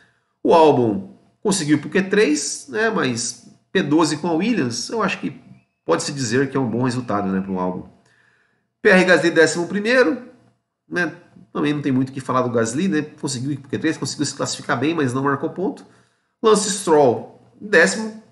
O 0.42 0.54
álbum 0.54 1.12
Conseguiu 1.42 1.80
pro 1.80 1.90
Q3, 1.90 2.70
né, 2.70 2.88
mas 2.88 3.48
P12 3.74 4.20
com 4.20 4.28
a 4.28 4.32
Williams, 4.32 4.88
eu 4.88 5.02
acho 5.02 5.18
que 5.18 5.40
pode-se 5.84 6.12
dizer 6.12 6.48
que 6.48 6.56
é 6.56 6.60
um 6.60 6.70
bom 6.70 6.84
resultado 6.84 7.28
né, 7.28 7.40
para 7.40 7.50
um 7.50 7.58
álbum. 7.58 7.88
PR 8.80 9.04
Gasly 9.04 9.32
11, 9.32 10.18
né, 10.88 11.12
também 11.52 11.74
não 11.74 11.82
tem 11.82 11.90
muito 11.90 12.10
o 12.10 12.12
que 12.12 12.20
falar 12.20 12.42
do 12.42 12.50
Gasly, 12.50 12.86
né, 12.86 13.02
conseguiu 13.20 13.50
ir 13.50 13.56
pro 13.56 13.70
Q3, 13.70 13.98
conseguiu 13.98 14.24
se 14.24 14.34
classificar 14.36 14.78
bem, 14.78 14.94
mas 14.94 15.12
não 15.12 15.24
marcou 15.24 15.50
ponto. 15.50 15.84
Lance 16.40 16.70
Stroll, 16.70 17.40
décimo, 17.60 18.22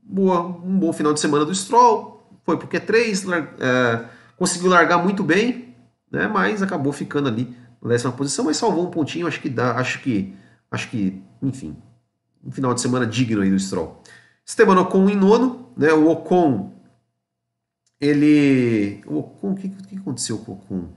boa, 0.00 0.42
um 0.42 0.78
bom 0.78 0.92
final 0.92 1.12
de 1.12 1.18
semana 1.18 1.44
do 1.44 1.54
Stroll, 1.54 2.11
foi 2.44 2.56
pro 2.56 2.68
Q3, 2.68 3.46
é, 3.60 4.04
conseguiu 4.36 4.70
largar 4.70 4.98
muito 4.98 5.22
bem, 5.22 5.74
né, 6.10 6.28
mas 6.28 6.62
acabou 6.62 6.92
ficando 6.92 7.28
ali 7.28 7.56
na 7.80 7.90
décima 7.90 8.12
posição, 8.12 8.44
mas 8.44 8.56
salvou 8.56 8.86
um 8.86 8.90
pontinho, 8.90 9.26
acho 9.26 9.40
que 9.40 9.48
dá, 9.48 9.76
acho 9.76 10.00
que, 10.00 10.34
acho 10.70 10.88
que, 10.88 11.22
enfim, 11.42 11.76
um 12.44 12.50
final 12.50 12.74
de 12.74 12.80
semana 12.80 13.06
digno 13.06 13.42
aí 13.42 13.50
do 13.50 13.58
Stroll. 13.58 14.02
Esteban 14.44 14.80
Ocon 14.80 15.08
em 15.08 15.16
nono, 15.16 15.72
né? 15.76 15.92
O 15.92 16.08
Ocon, 16.08 16.72
ele... 18.00 19.00
O 19.06 19.18
Ocon, 19.18 19.52
o 19.52 19.54
que, 19.54 19.68
que 19.68 19.96
aconteceu 19.96 20.38
com 20.38 20.52
o 20.52 20.54
Ocon? 20.56 20.88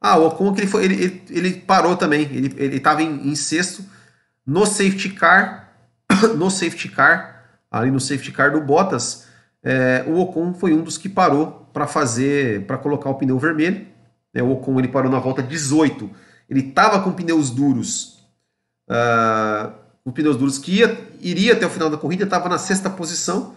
Ah, 0.00 0.18
o 0.18 0.26
Ocon 0.26 0.52
que 0.52 0.60
ele, 0.60 0.66
foi, 0.66 0.84
ele, 0.84 0.94
ele, 1.02 1.24
ele 1.30 1.54
parou 1.60 1.96
também, 1.96 2.22
ele 2.22 2.76
estava 2.76 3.02
em, 3.02 3.28
em 3.28 3.34
sexto, 3.34 3.84
no 4.44 4.66
safety 4.66 5.10
car, 5.10 5.72
no 6.36 6.50
safety 6.50 6.88
car, 6.88 7.60
ali 7.70 7.90
no 7.90 8.00
safety 8.00 8.32
car 8.32 8.52
do 8.52 8.60
Bottas, 8.60 9.26
é, 9.64 10.04
o 10.08 10.18
Ocon 10.18 10.52
foi 10.54 10.72
um 10.72 10.82
dos 10.82 10.98
que 10.98 11.08
parou 11.08 11.68
para 11.72 11.86
fazer, 11.86 12.66
para 12.66 12.76
colocar 12.76 13.10
o 13.10 13.14
pneu 13.14 13.38
vermelho. 13.38 13.86
Né? 14.34 14.42
O 14.42 14.50
Ocon 14.52 14.78
ele 14.78 14.88
parou 14.88 15.10
na 15.10 15.18
volta 15.18 15.42
18, 15.42 16.10
ele 16.48 16.60
estava 16.60 17.00
com 17.00 17.12
pneus 17.12 17.50
duros, 17.50 18.18
uh, 18.90 19.72
com 20.04 20.10
pneus 20.10 20.36
duros, 20.36 20.58
que 20.58 20.78
ia, 20.78 20.98
iria 21.20 21.52
até 21.52 21.64
o 21.64 21.70
final 21.70 21.88
da 21.88 21.96
corrida, 21.96 22.24
estava 22.24 22.48
na 22.48 22.58
sexta 22.58 22.90
posição. 22.90 23.54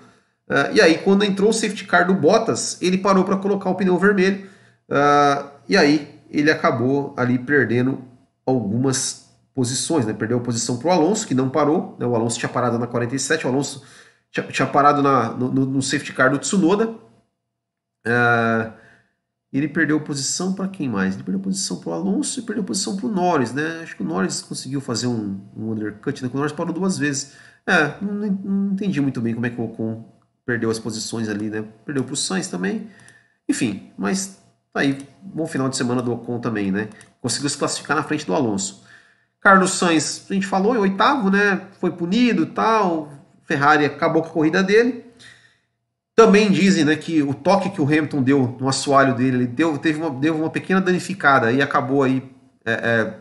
Uh, 0.48 0.74
e 0.74 0.82
aí, 0.82 1.00
quando 1.00 1.24
entrou 1.24 1.50
o 1.50 1.54
safety 1.54 1.86
car 1.86 2.06
do 2.06 2.14
Bottas, 2.14 2.78
ele 2.82 2.98
parou 2.98 3.24
para 3.24 3.38
colocar 3.38 3.70
o 3.70 3.76
pneu 3.76 3.98
vermelho. 3.98 4.48
Uh, 4.88 5.50
e 5.68 5.76
aí, 5.76 6.22
ele 6.30 6.52
acabou 6.52 7.14
ali 7.18 7.40
perdendo 7.40 8.02
algumas 8.46 9.26
posições. 9.56 10.06
Né? 10.06 10.14
Perdeu 10.14 10.38
a 10.38 10.42
posição 10.42 10.78
para 10.78 10.90
o 10.90 10.92
Alonso, 10.92 11.26
que 11.26 11.34
não 11.34 11.50
parou. 11.50 11.96
Né? 11.98 12.06
O 12.06 12.16
Alonso 12.16 12.38
tinha 12.38 12.50
parado 12.50 12.78
na 12.78 12.86
47, 12.86 13.48
o 13.48 13.50
Alonso 13.50 13.84
tinha, 14.36 14.48
tinha 14.48 14.68
parado 14.68 15.02
na, 15.02 15.32
no, 15.32 15.50
no, 15.50 15.82
safety 15.82 16.12
car 16.12 16.30
do 16.30 16.38
Tsunoda. 16.38 16.90
Uh, 18.06 18.74
ele 19.52 19.70
perdeu 19.70 20.02
posição 20.02 20.54
para 20.54 20.68
quem 20.68 20.90
mais? 20.90 21.16
Ele 21.16 21.24
perdeu 21.24 21.40
posição 21.40 21.80
para 21.80 21.92
o 21.92 21.94
Alonso 21.94 22.42
e 22.42 22.44
perdeu 22.44 22.64
posição 22.64 22.98
para 22.98 23.06
o 23.06 23.12
Norris, 23.12 23.54
né? 23.54 23.80
Acho 23.82 23.96
que 23.96 24.04
o 24.04 24.06
Norris 24.06 24.42
conseguiu 24.42 24.82
fazer 24.82 25.08
um, 25.08 25.40
um 25.56 25.72
undercut, 25.72 26.22
né? 26.22 26.30
O 26.32 26.36
Norris 26.36 26.52
parou 26.52 26.74
duas 26.74 26.98
vezes. 26.98 27.34
É, 27.66 27.96
não, 28.02 28.14
não, 28.14 28.74
entendi 28.74 29.00
muito 29.00 29.22
bem 29.22 29.34
como 29.34 29.46
é 29.46 29.50
que 29.50 29.60
o 29.60 29.64
Ocon 29.64 30.04
perdeu 30.46 30.70
as 30.70 30.78
posições 30.78 31.30
ali, 31.30 31.50
né? 31.50 31.64
Perdeu 31.86 32.04
para 32.04 32.14
o 32.14 32.18
Sainz 32.18 32.50
também. 32.50 32.90
Enfim, 33.48 33.94
mas 33.98 34.38
tá 34.74 34.82
aí, 34.82 35.08
bom 35.22 35.48
final 35.48 35.70
de 35.70 35.78
semana 35.78 36.02
do 36.02 36.12
Ocon 36.12 36.40
também, 36.40 36.72
né? 36.72 36.90
Conseguiu 37.22 37.50
se 37.50 37.58
classificar 37.58 37.96
na 37.96 38.04
frente 38.04 38.26
do 38.26 38.34
Alonso. 38.34 38.84
Carlos 39.40 39.72
Sainz, 39.72 40.26
a 40.30 40.34
gente 40.34 40.46
falou, 40.46 40.76
em 40.76 40.80
oitavo, 40.80 41.30
né? 41.30 41.62
Foi 41.80 41.92
punido 41.92 42.46
tal. 42.48 43.15
Ferrari 43.46 43.86
acabou 43.86 44.22
com 44.22 44.30
a 44.30 44.32
corrida 44.32 44.64
dele. 44.64 45.06
Também 46.16 46.52
dizem 46.52 46.86
né, 46.86 46.96
que 46.96 47.22
o 47.22 47.34
toque 47.34 47.70
que 47.70 47.82
o 47.82 47.86
Hamilton 47.86 48.24
deu 48.24 48.58
no 48.60 48.70
assoalho 48.70 49.16
dele, 49.16 49.38
ele 49.38 49.48
deu, 49.48 49.78
teve 49.78 50.00
uma, 50.00 50.10
deu 50.10 50.36
uma 50.36 50.50
pequena 50.50 50.80
danificada 50.80 51.52
e 51.52 51.62
acabou 51.62 52.04
aí 52.04 52.24
é, 52.66 52.72
é, 52.74 53.14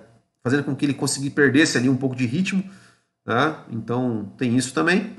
fazendo 0.43 0.62
com 0.62 0.75
que 0.77 0.87
ele 0.87 0.95
conseguisse 0.95 1.35
perdesse 1.35 1.77
ali 1.77 1.89
um 1.89 1.97
pouco 1.97 2.14
de 2.14 2.25
ritmo. 2.25 2.62
Né? 3.27 3.57
Então 3.70 4.33
tem 4.39 4.57
isso 4.57 4.72
também. 4.72 5.16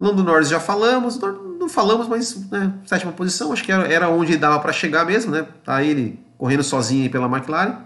Lando 0.00 0.24
Norris 0.24 0.48
já 0.48 0.58
falamos, 0.58 1.18
não 1.20 1.68
falamos, 1.68 2.08
mas 2.08 2.50
né, 2.50 2.72
sétima 2.86 3.12
posição, 3.12 3.52
acho 3.52 3.62
que 3.62 3.70
era, 3.70 3.86
era 3.86 4.08
onde 4.08 4.36
dava 4.36 4.58
para 4.58 4.72
chegar 4.72 5.04
mesmo, 5.06 5.30
né? 5.30 5.46
Tá 5.64 5.80
ele 5.80 6.18
correndo 6.36 6.64
sozinho 6.64 7.04
aí 7.04 7.08
pela 7.08 7.26
McLaren. 7.26 7.84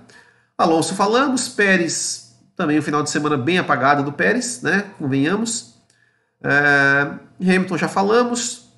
Alonso 0.57 0.95
falamos, 0.95 1.47
Pérez 1.49 2.27
também 2.57 2.79
um 2.79 2.83
final 2.83 3.03
de 3.03 3.11
semana 3.11 3.37
bem 3.37 3.59
apagado 3.59 4.03
do 4.03 4.13
Pérez, 4.13 4.63
né? 4.63 4.87
Convenhamos. 4.99 5.76
É, 6.43 7.19
Hamilton 7.41 7.79
já 7.79 7.89
falamos. 7.89 8.73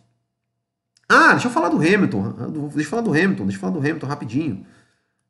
Ah, 1.08 1.32
deixa 1.32 1.48
eu 1.48 1.52
falar 1.52 1.68
do 1.68 1.76
Hamilton. 1.76 2.32
Deixa 2.74 2.80
eu 2.80 2.84
falar 2.84 3.02
do 3.02 3.10
Hamilton, 3.10 3.44
deixa 3.44 3.56
eu 3.56 3.60
falar 3.60 3.72
do 3.72 3.78
Hamilton 3.78 4.06
rapidinho. 4.06 4.66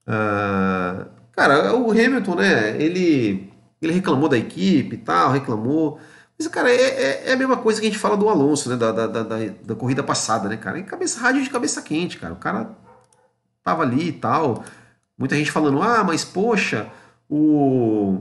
Uh, 0.07 1.07
cara, 1.33 1.75
o 1.77 1.91
Hamilton, 1.91 2.35
né? 2.35 2.83
Ele, 2.83 3.53
ele 3.81 3.93
reclamou 3.93 4.29
da 4.29 4.39
equipe 4.39 4.97
e 4.97 4.99
tal, 4.99 5.31
reclamou. 5.31 6.01
Mas, 6.39 6.49
cara, 6.49 6.71
é, 6.71 6.75
é, 6.75 7.31
é, 7.31 7.33
a 7.33 7.37
mesma 7.37 7.57
coisa 7.57 7.81
que 7.81 7.87
a 7.87 7.91
gente 7.91 7.99
fala 7.99 8.17
do 8.17 8.29
Alonso, 8.29 8.71
né? 8.71 8.77
Da, 8.77 8.93
da, 8.93 9.07
da, 9.07 9.25
da 9.65 9.75
corrida 9.75 10.03
passada, 10.03 10.49
né, 10.49 10.57
cara? 10.57 10.83
cabeça, 10.83 11.21
rádio 11.21 11.43
de 11.43 11.51
cabeça 11.51 11.83
quente, 11.83 12.17
cara. 12.17 12.33
O 12.33 12.37
cara 12.37 12.71
tava 13.63 13.83
ali 13.83 14.09
e 14.09 14.13
tal. 14.13 14.65
Muita 15.17 15.37
gente 15.37 15.51
falando, 15.51 15.83
ah, 15.83 16.05
mas 16.05 16.25
poxa, 16.25 16.91
o. 17.29 18.21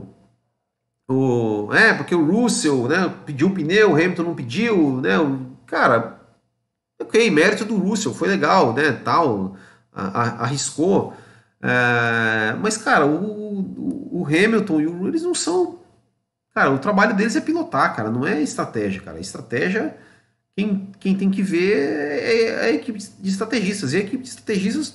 o 1.08 1.72
é, 1.72 1.94
porque 1.94 2.14
o 2.14 2.24
Russell 2.24 2.88
né, 2.88 3.14
pediu 3.24 3.50
pneu, 3.50 3.92
o 3.92 3.94
Hamilton 3.94 4.22
não 4.22 4.34
pediu, 4.34 5.00
né? 5.00 5.18
O, 5.18 5.46
cara, 5.66 6.20
ok, 7.00 7.30
mérito 7.30 7.64
do 7.64 7.76
Russell, 7.76 8.14
foi 8.14 8.28
legal, 8.28 8.74
né? 8.74 8.92
Tal, 8.92 9.56
a, 9.92 10.22
a, 10.22 10.42
arriscou. 10.44 11.14
É, 11.62 12.54
mas, 12.60 12.76
cara, 12.76 13.06
o, 13.06 13.60
o, 13.60 14.20
o 14.20 14.26
Hamilton 14.26 14.80
e 14.80 14.86
o 14.86 15.08
eles 15.08 15.22
não 15.22 15.34
são 15.34 15.78
Cara, 16.58 16.72
o 16.72 16.78
trabalho 16.80 17.14
deles 17.14 17.36
é 17.36 17.40
pilotar, 17.40 17.94
cara, 17.94 18.10
não 18.10 18.26
é 18.26 18.42
estratégia, 18.42 19.00
cara. 19.00 19.20
Estratégia, 19.20 19.96
quem, 20.56 20.90
quem 20.98 21.16
tem 21.16 21.30
que 21.30 21.40
ver 21.40 21.78
é, 21.78 22.42
é 22.42 22.60
a 22.62 22.70
equipe 22.70 22.98
de 22.98 23.28
estrategistas. 23.28 23.92
E 23.92 23.98
a 23.98 24.00
equipe 24.00 24.24
de 24.24 24.28
estrategistas, 24.30 24.94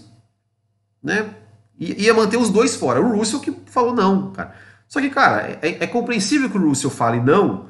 né, 1.01 1.33
ia 1.79 2.13
manter 2.13 2.35
os 2.35 2.49
dois 2.49 2.75
fora. 2.75 2.99
O 2.99 3.15
Russell 3.15 3.39
que 3.39 3.55
falou 3.67 3.93
não, 3.95 4.33
cara. 4.33 4.53
Só 4.93 5.01
que, 5.01 5.09
cara, 5.09 5.57
é, 5.59 5.83
é 5.83 5.87
compreensível 5.87 6.47
que 6.51 6.55
o 6.55 6.67
Russell 6.67 6.91
fale 6.91 7.19
não, 7.19 7.65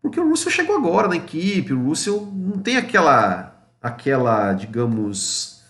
porque 0.00 0.20
o 0.20 0.28
Russell 0.28 0.52
chegou 0.52 0.76
agora 0.76 1.08
na 1.08 1.16
equipe, 1.16 1.72
o 1.72 1.88
Russell 1.88 2.32
não 2.32 2.56
tem 2.56 2.76
aquela, 2.76 3.68
aquela, 3.82 4.52
digamos, 4.52 5.60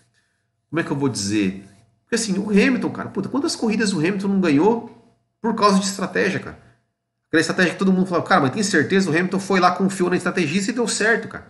como 0.69 0.81
é 0.81 0.85
que 0.85 0.91
eu 0.91 0.97
vou 0.99 1.09
dizer? 1.09 1.67
Porque 2.03 2.17
assim, 2.17 2.39
o 2.39 2.51
Hamilton, 2.51 2.91
cara, 2.91 3.09
puta, 3.09 3.31
quantas 3.31 3.57
corridas 3.57 3.95
o 3.95 4.01
Hamilton 4.01 4.29
não 4.29 4.39
ganhou 4.39 5.11
por 5.41 5.55
causa 5.55 5.79
de 5.79 5.87
estratégia, 5.87 6.41
cara? 6.41 6.59
Aquela 7.29 7.41
estratégia 7.41 7.73
que 7.73 7.79
todo 7.79 7.91
mundo 7.91 8.05
falava, 8.05 8.27
cara, 8.27 8.43
mas 8.43 8.51
tem 8.51 8.63
certeza? 8.63 9.11
O 9.11 9.15
Hamilton 9.15 9.41
foi 9.41 9.61
lá, 9.61 9.71
confiou 9.71 10.11
na 10.11 10.17
estrategista 10.17 10.73
e 10.73 10.75
deu 10.75 10.87
certo, 10.87 11.27
cara. 11.27 11.47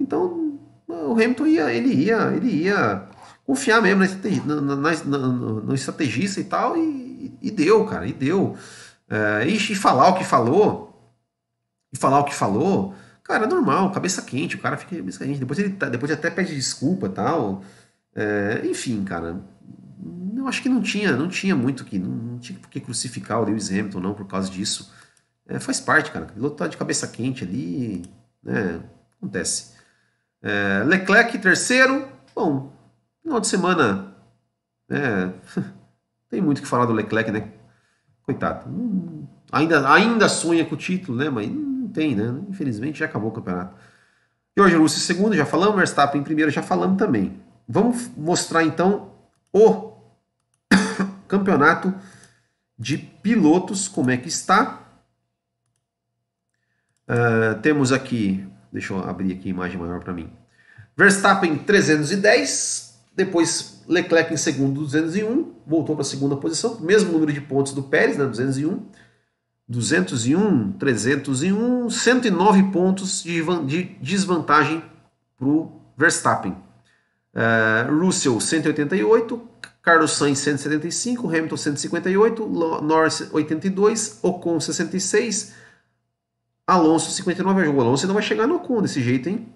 Então, 0.00 0.58
o 0.88 1.12
Hamilton 1.12 1.46
ia, 1.46 1.72
ele 1.72 1.94
ia, 1.94 2.32
ele 2.34 2.64
ia 2.64 3.06
confiar 3.44 3.82
mesmo 3.82 4.04
na, 4.46 4.60
na, 4.60 4.76
na, 4.76 5.18
no 5.18 5.74
estrategista 5.74 6.40
e 6.40 6.44
tal, 6.44 6.76
e, 6.76 7.36
e, 7.40 7.50
deu, 7.50 7.84
cara, 7.84 8.06
e 8.06 8.12
deu. 8.12 8.56
É, 9.08 9.48
e, 9.48 9.56
e, 9.56 9.74
falar 9.74 10.08
o 10.08 10.14
que 10.14 10.24
falou, 10.24 11.12
e 11.92 11.98
falar 11.98 12.20
o 12.20 12.24
que 12.24 12.34
falou, 12.34 12.94
cara, 13.24 13.44
é 13.44 13.48
normal, 13.48 13.90
cabeça 13.90 14.22
quente, 14.22 14.56
o 14.56 14.60
cara 14.60 14.76
fica 14.76 14.96
cabeça 14.96 15.24
quente. 15.24 15.40
Depois 15.40 15.58
ele, 15.58 15.70
tá, 15.70 15.88
depois 15.88 16.10
ele 16.10 16.18
até 16.18 16.30
pede 16.30 16.54
desculpa 16.54 17.06
e 17.06 17.10
tal. 17.10 17.62
É, 18.14 18.62
enfim, 18.64 19.02
cara, 19.04 19.40
eu 20.36 20.46
acho 20.48 20.62
que 20.62 20.68
não 20.68 20.80
tinha, 20.80 21.16
não 21.16 21.28
tinha 21.28 21.54
muito 21.54 21.84
que, 21.84 21.98
não, 21.98 22.10
não 22.10 22.38
tinha 22.38 22.58
por 22.58 22.70
que 22.70 22.80
crucificar 22.80 23.40
o 23.40 23.44
Lewis 23.44 23.70
Hamilton, 23.70 24.00
não, 24.00 24.14
por 24.14 24.26
causa 24.26 24.50
disso. 24.50 24.92
É, 25.46 25.58
faz 25.58 25.80
parte, 25.80 26.12
cara. 26.12 26.26
O 26.26 26.32
piloto 26.32 26.56
tá 26.56 26.68
de 26.68 26.76
cabeça 26.76 27.08
quente 27.08 27.42
ali, 27.42 28.04
né? 28.42 28.80
Acontece. 29.18 29.72
É, 30.42 30.84
Leclerc, 30.86 31.36
terceiro. 31.38 32.08
Bom, 32.34 32.72
final 33.22 33.40
de 33.40 33.46
semana. 33.46 34.14
É, 34.88 35.30
tem 36.28 36.40
muito 36.40 36.60
que 36.60 36.68
falar 36.68 36.86
do 36.86 36.92
Leclerc, 36.92 37.30
né? 37.30 37.48
Coitado. 38.22 38.68
Ainda, 39.52 39.92
ainda 39.92 40.28
sonha 40.28 40.64
com 40.64 40.74
o 40.74 40.78
título, 40.78 41.18
né? 41.18 41.28
Mas 41.28 41.50
não 41.50 41.88
tem, 41.88 42.14
né? 42.14 42.40
Infelizmente 42.48 42.98
já 43.00 43.06
acabou 43.06 43.30
o 43.30 43.34
campeonato. 43.34 43.74
George 44.56 44.76
Russell 44.76 45.00
segundo, 45.00 45.36
já 45.36 45.46
falamos. 45.46 45.76
Verstappen 45.76 46.22
primeiro, 46.22 46.50
já 46.50 46.62
falamos 46.62 46.98
também. 46.98 47.40
Vamos 47.68 48.10
mostrar 48.16 48.64
então 48.64 49.12
o 49.52 49.92
campeonato 51.28 51.94
de 52.78 52.98
pilotos, 52.98 53.88
como 53.88 54.10
é 54.10 54.16
que 54.16 54.28
está. 54.28 54.80
Uh, 57.08 57.60
temos 57.60 57.92
aqui, 57.92 58.46
deixa 58.72 58.92
eu 58.92 59.00
abrir 59.00 59.32
aqui 59.32 59.48
a 59.48 59.50
imagem 59.50 59.78
maior 59.78 60.00
para 60.00 60.12
mim. 60.12 60.30
Verstappen 60.96 61.58
310, 61.58 62.89
depois 63.24 63.82
Leclerc 63.86 64.32
em 64.32 64.36
segundo 64.36 64.80
201, 64.80 65.52
voltou 65.66 65.94
para 65.94 66.02
a 66.02 66.06
segunda 66.06 66.36
posição, 66.36 66.78
mesmo 66.80 67.12
número 67.12 67.32
de 67.32 67.40
pontos 67.40 67.72
do 67.72 67.82
Pérez, 67.82 68.16
né, 68.16 68.24
201. 68.24 68.86
201, 69.68 70.72
301, 70.72 71.90
109 71.90 72.62
pontos 72.72 73.22
de, 73.22 73.40
de 73.66 73.84
desvantagem 74.00 74.82
para 75.38 75.46
o 75.46 75.80
Verstappen. 75.96 76.56
Uh, 77.32 78.00
Russell 78.00 78.40
188, 78.40 79.40
Carlos 79.80 80.10
Sainz 80.12 80.40
175, 80.40 81.28
Hamilton 81.28 81.56
158, 81.56 82.46
Norris 82.82 83.28
82, 83.32 84.18
Ocon 84.22 84.58
66, 84.58 85.54
Alonso 86.66 87.12
59 87.12 87.64
jogo. 87.64 87.80
Alonso 87.80 88.06
não 88.08 88.14
vai 88.14 88.24
chegar 88.24 88.48
no 88.48 88.56
Ocon 88.56 88.82
desse 88.82 89.00
jeito, 89.00 89.28
hein? 89.28 89.46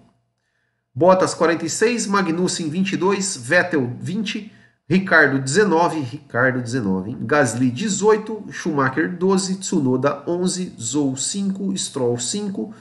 Bottas 0.95 1.33
46, 1.33 2.07
Magnussen 2.07 2.69
22, 2.69 3.35
Vettel 3.37 3.91
20, 3.99 4.51
Ricardo 4.87 5.39
19, 5.39 5.99
Ricardo 5.99 6.61
19, 6.61 7.11
hein? 7.11 7.17
Gasly 7.21 7.69
18, 7.69 8.45
Schumacher 8.51 9.17
12, 9.17 9.57
Tsunoda 9.57 10.23
11, 10.25 10.75
Zou 10.79 11.17
5, 11.17 11.77
Stroll 11.77 12.17
5, 12.17 12.73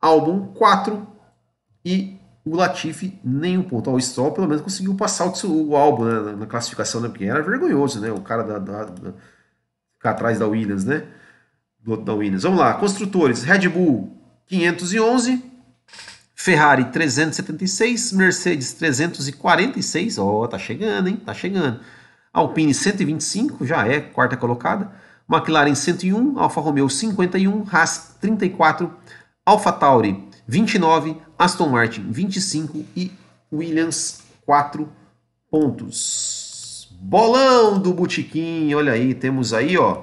Albon 0.00 0.48
4 0.48 1.06
e 1.84 2.18
o 2.44 2.54
Latifi 2.54 3.18
nem 3.24 3.56
um 3.56 3.62
ponto. 3.62 3.90
O 3.90 4.00
Stroll 4.00 4.32
pelo 4.32 4.46
menos 4.46 4.62
conseguiu 4.62 4.94
passar 4.94 5.26
o, 5.26 5.68
o 5.68 5.76
Albon 5.76 6.04
né, 6.04 6.36
na, 6.36 6.46
classificação, 6.46 7.00
né? 7.00 7.08
Porque 7.08 7.24
era 7.24 7.42
vergonhoso, 7.42 8.00
né? 8.00 8.12
O 8.12 8.20
cara 8.20 8.42
da, 8.42 8.58
da, 8.58 8.84
da 8.84 9.12
ficar 9.96 10.10
atrás 10.10 10.38
da 10.38 10.46
Williams, 10.46 10.84
né? 10.84 11.06
do, 11.84 11.96
da 11.96 12.14
Williams. 12.14 12.42
Vamos 12.42 12.58
lá, 12.58 12.74
construtores: 12.74 13.44
Red 13.44 13.68
Bull 13.68 14.16
511, 14.46 15.42
Ferrari 16.44 16.84
376, 16.92 18.12
Mercedes 18.12 18.74
346, 18.74 20.18
ó, 20.18 20.42
oh, 20.42 20.46
tá 20.46 20.58
chegando, 20.58 21.08
hein? 21.08 21.16
Tá 21.16 21.32
chegando. 21.32 21.80
Alpine 22.30 22.74
125, 22.74 23.64
já 23.64 23.88
é 23.88 23.98
quarta 23.98 24.36
colocada. 24.36 24.92
McLaren 25.26 25.74
101, 25.74 26.38
Alfa 26.38 26.60
Romeo 26.60 26.90
51, 26.90 27.64
Haas 27.72 28.16
34, 28.20 28.92
Alfa 29.46 29.72
Tauri 29.72 30.28
29, 30.46 31.16
Aston 31.38 31.70
Martin 31.70 32.12
25 32.12 32.84
e 32.94 33.10
Williams 33.50 34.20
4 34.44 34.86
pontos. 35.50 36.94
Bolão 37.00 37.78
do 37.78 37.94
Botequim, 37.94 38.74
olha 38.74 38.92
aí, 38.92 39.14
temos 39.14 39.54
aí, 39.54 39.78
ó, 39.78 40.02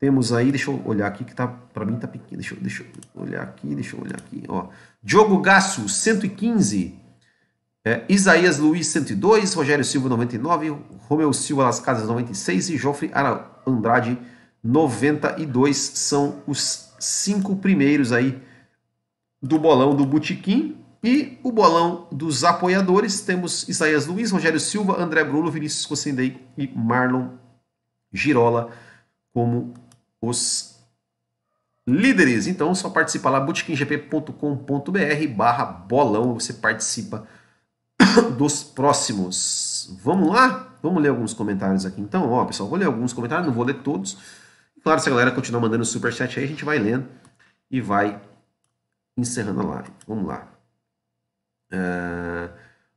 temos 0.00 0.32
aí, 0.32 0.50
deixa 0.50 0.70
eu 0.70 0.80
olhar 0.86 1.08
aqui 1.08 1.24
que 1.24 1.34
tá, 1.34 1.46
para 1.72 1.84
mim 1.84 1.96
tá 1.96 2.06
pequeno. 2.06 2.40
Deixa 2.40 2.54
eu, 2.54 2.60
deixa 2.60 2.82
eu 2.82 3.22
olhar 3.22 3.42
aqui, 3.42 3.74
deixa 3.74 3.96
eu 3.96 4.00
olhar 4.00 4.16
aqui, 4.16 4.44
ó. 4.48 4.68
Diogo 5.02 5.38
Gasso, 5.40 5.88
115. 5.88 6.98
É, 7.84 8.04
Isaías 8.08 8.58
Luiz, 8.58 8.86
102. 8.88 9.54
Rogério 9.54 9.84
Silva, 9.84 10.08
99. 10.08 10.76
Romeu 11.08 11.32
Silva 11.32 11.64
Las 11.64 11.80
Casas, 11.80 12.08
96. 12.08 12.70
E 12.70 12.76
Joffre 12.76 13.10
Andrade, 13.66 14.18
92. 14.62 15.76
São 15.76 16.42
os 16.46 16.92
cinco 16.98 17.56
primeiros 17.56 18.12
aí 18.12 18.40
do 19.40 19.58
bolão 19.58 19.96
do 19.96 20.06
Butiquim. 20.06 20.76
E 21.04 21.38
o 21.42 21.50
bolão 21.50 22.06
dos 22.12 22.44
apoiadores, 22.44 23.22
temos 23.22 23.68
Isaías 23.68 24.06
Luiz, 24.06 24.30
Rogério 24.30 24.60
Silva, 24.60 25.02
André 25.02 25.24
Bruno, 25.24 25.50
Vinícius 25.50 25.84
Cocendei 25.84 26.40
e 26.56 26.68
Marlon 26.68 27.30
Girola 28.12 28.70
como 29.32 29.74
os 30.20 30.71
líderes. 31.86 32.46
Então, 32.46 32.74
só 32.74 32.90
participa 32.90 33.30
lá, 33.30 33.40
botequimgp.com.br 33.40 35.28
barra 35.34 35.64
bolão, 35.64 36.34
você 36.34 36.52
participa 36.52 37.26
dos 38.36 38.62
próximos. 38.62 39.96
Vamos 40.02 40.32
lá? 40.32 40.68
Vamos 40.82 41.02
ler 41.02 41.10
alguns 41.10 41.32
comentários 41.32 41.86
aqui 41.86 42.00
então. 42.00 42.30
Ó, 42.30 42.44
pessoal, 42.44 42.68
vou 42.68 42.78
ler 42.78 42.86
alguns 42.86 43.12
comentários, 43.12 43.46
não 43.46 43.54
vou 43.54 43.64
ler 43.64 43.82
todos. 43.82 44.18
Claro, 44.82 45.00
se 45.00 45.08
a 45.08 45.12
galera 45.12 45.30
continuar 45.30 45.60
mandando 45.60 45.84
superchat 45.84 46.38
aí, 46.38 46.44
a 46.44 46.48
gente 46.48 46.64
vai 46.64 46.78
lendo 46.78 47.06
e 47.70 47.80
vai 47.80 48.20
encerrando 49.16 49.60
a 49.60 49.64
live. 49.64 49.90
Vamos 50.06 50.26
lá. 50.26 50.48
Uh, 51.72 52.50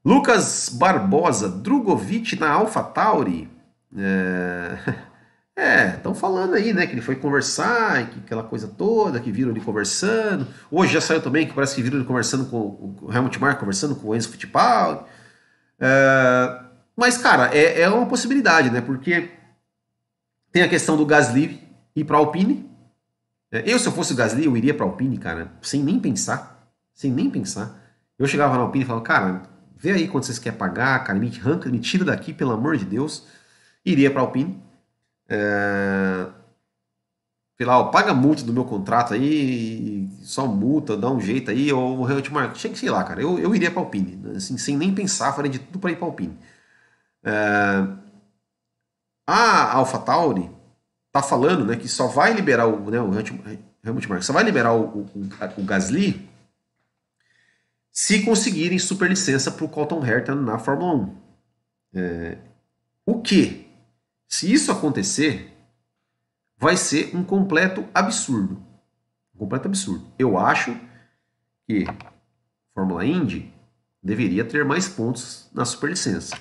Lucas 0.04 0.70
Barbosa, 0.70 1.48
Drogovic 1.48 2.40
na 2.40 2.52
AlphaTauri. 2.52 3.50
Uh, 3.94 4.94
É, 5.58 5.96
estão 5.96 6.14
falando 6.14 6.54
aí, 6.54 6.74
né, 6.74 6.86
que 6.86 6.92
ele 6.94 7.02
foi 7.02 7.16
conversar, 7.16 8.10
que 8.10 8.20
aquela 8.20 8.44
coisa 8.44 8.68
toda, 8.68 9.22
que 9.22 9.32
viram 9.32 9.52
ele 9.52 9.62
conversando. 9.62 10.46
Hoje 10.70 10.92
já 10.94 11.00
saiu 11.00 11.22
também 11.22 11.48
que 11.48 11.54
parece 11.54 11.76
que 11.76 11.82
viram 11.82 11.98
ele 11.98 12.06
conversando 12.06 12.46
com 12.48 12.98
o 13.02 13.10
Helmut 13.10 13.40
Marko, 13.40 13.62
conversando 13.62 13.96
com 13.96 14.10
o 14.10 14.16
Enzo 14.16 14.30
Fittipaldi. 14.30 15.06
É, 15.80 16.62
mas, 16.96 17.18
cara, 17.18 17.56
é, 17.56 17.82
é 17.82 17.90
uma 17.90 18.06
possibilidade, 18.06 18.70
né, 18.70 18.82
porque 18.82 19.32
tem 20.52 20.62
a 20.62 20.68
questão 20.68 20.98
do 20.98 21.06
Gasly 21.06 21.62
ir 21.96 22.04
para 22.04 22.18
Alpine. 22.18 22.70
É, 23.50 23.64
eu, 23.66 23.80
se 23.80 23.88
eu 23.88 23.94
fosse 23.94 24.12
o 24.12 24.16
Gasly, 24.16 24.46
eu 24.46 24.58
iria 24.58 24.74
para 24.74 24.86
Alpine, 24.86 25.18
cara, 25.18 25.54
sem 25.62 25.82
nem 25.82 25.98
pensar, 26.02 26.70
sem 26.94 27.12
nem 27.12 27.30
pensar. 27.30 27.82
Eu 28.20 28.28
chegava 28.28 28.56
na 28.56 28.64
Alpine 28.64 28.84
e 28.84 28.88
falava, 28.88 29.06
cara, 29.06 29.44
vê 29.78 29.92
aí 29.94 30.08
quanto 30.10 30.26
vocês 30.26 30.40
querem 30.40 30.60
pagar, 30.60 31.02
cara, 31.06 31.18
me 31.18 31.30
arranca, 31.30 31.70
me 31.70 31.80
tira 31.80 32.04
daqui, 32.04 32.34
pelo 32.34 32.52
amor 32.52 32.76
de 32.76 32.84
Deus. 32.84 33.26
Iria 33.86 34.12
para 34.12 34.20
Alpine 34.20 34.65
é... 35.30 36.28
Sei 37.58 37.66
lá, 37.66 37.86
paga 37.86 38.12
a 38.12 38.14
multa 38.14 38.44
do 38.44 38.52
meu 38.52 38.66
contrato 38.66 39.14
aí, 39.14 40.10
só 40.22 40.46
multa, 40.46 40.98
dá 40.98 41.10
um 41.10 41.22
jeito 41.22 41.52
aí, 41.52 41.72
ou 41.72 42.00
o 42.00 42.10
Helmut 42.10 42.34
Marko. 42.34 42.58
Chega, 42.58 42.76
sei 42.76 42.90
lá, 42.90 43.02
cara, 43.04 43.22
eu, 43.22 43.40
eu 43.40 43.56
iria 43.56 43.72
para 43.72 43.80
Alpine, 43.80 44.18
né? 44.18 44.36
assim, 44.36 44.58
sem 44.58 44.76
nem 44.76 44.94
pensar, 44.94 45.32
faria 45.34 45.50
de 45.50 45.60
tudo 45.60 45.80
para 45.80 45.92
ir 45.92 45.96
para 45.96 46.06
Alpine. 46.06 46.38
É... 47.24 47.88
A 49.26 49.78
AlphaTauri 49.78 50.52
tá 51.12 51.22
falando 51.24 51.66
né, 51.66 51.78
que 51.78 51.88
só 51.88 52.08
vai 52.08 52.34
liberar 52.34 52.68
o, 52.68 52.92
né, 52.92 53.00
o 53.00 53.14
Helmut 53.84 54.10
Marko, 54.10 54.26
só 54.26 54.34
vai 54.34 54.44
liberar 54.44 54.74
o, 54.74 55.00
o, 55.00 55.30
o 55.58 55.64
Gasly 55.64 56.30
se 57.96 58.24
conseguirem 58.24 58.78
superlicença 58.78 59.50
para 59.50 59.64
o 59.64 59.70
Colton 59.70 60.06
Herta 60.06 60.36
na 60.36 60.60
Fórmula 60.60 60.94
1. 60.96 61.16
É... 61.96 62.38
O 63.06 63.22
que 63.22 63.65
se 64.28 64.52
isso 64.52 64.72
acontecer, 64.72 65.56
vai 66.58 66.78
ser 66.78 67.16
um 67.16 67.24
completo 67.24 67.88
absurdo. 67.94 68.62
Um 69.34 69.40
completo 69.40 69.68
absurdo. 69.68 70.06
Eu 70.18 70.38
acho 70.38 70.80
que 71.68 71.86
Fórmula 72.74 73.06
Indy 73.06 73.54
deveria 74.02 74.46
ter 74.46 74.64
mais 74.64 74.88
pontos 74.88 75.50
na 75.54 75.66
superlicença. 75.66 76.38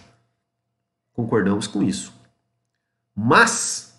Concordamos 1.13 1.67
com 1.67 1.83
isso. 1.83 2.13
Mas 3.15 3.95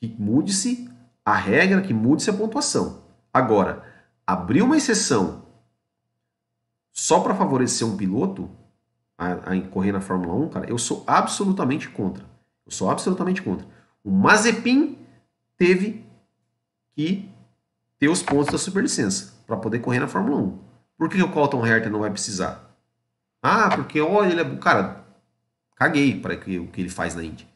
que 0.00 0.08
mude-se 0.08 0.88
a 1.24 1.34
regra, 1.34 1.82
que 1.82 1.92
mude-se 1.92 2.30
a 2.30 2.32
pontuação. 2.32 3.02
Agora, 3.32 3.84
abrir 4.26 4.62
uma 4.62 4.76
exceção 4.76 5.44
só 6.92 7.20
para 7.20 7.34
favorecer 7.34 7.86
um 7.86 7.96
piloto, 7.96 8.50
a, 9.18 9.32
a 9.32 9.60
correr 9.70 9.92
na 9.92 10.00
Fórmula 10.00 10.34
1, 10.34 10.48
cara, 10.50 10.66
eu 10.68 10.78
sou 10.78 11.02
absolutamente 11.06 11.88
contra. 11.88 12.24
Eu 12.64 12.72
sou 12.72 12.90
absolutamente 12.90 13.40
contra. 13.42 13.66
O 14.04 14.10
Mazepin 14.10 14.98
teve 15.56 16.04
que 16.94 17.28
ter 17.98 18.08
os 18.08 18.22
pontos 18.22 18.52
da 18.52 18.58
superlicença 18.58 19.34
para 19.46 19.56
poder 19.56 19.78
correr 19.78 20.00
na 20.00 20.08
Fórmula 20.08 20.38
1. 20.38 20.58
Por 20.98 21.08
que 21.08 21.22
o 21.22 21.30
Colton 21.30 21.66
Herter 21.66 21.90
não 21.90 22.00
vai 22.00 22.10
precisar? 22.10 22.76
Ah, 23.42 23.70
porque 23.74 24.00
olha, 24.00 24.32
ele 24.32 24.40
é. 24.40 24.56
Cara, 24.56 25.04
caguei 25.76 26.18
para 26.18 26.34
o 26.34 26.38
que 26.38 26.80
ele 26.80 26.88
faz 26.88 27.14
na 27.14 27.24
Indy. 27.24 27.46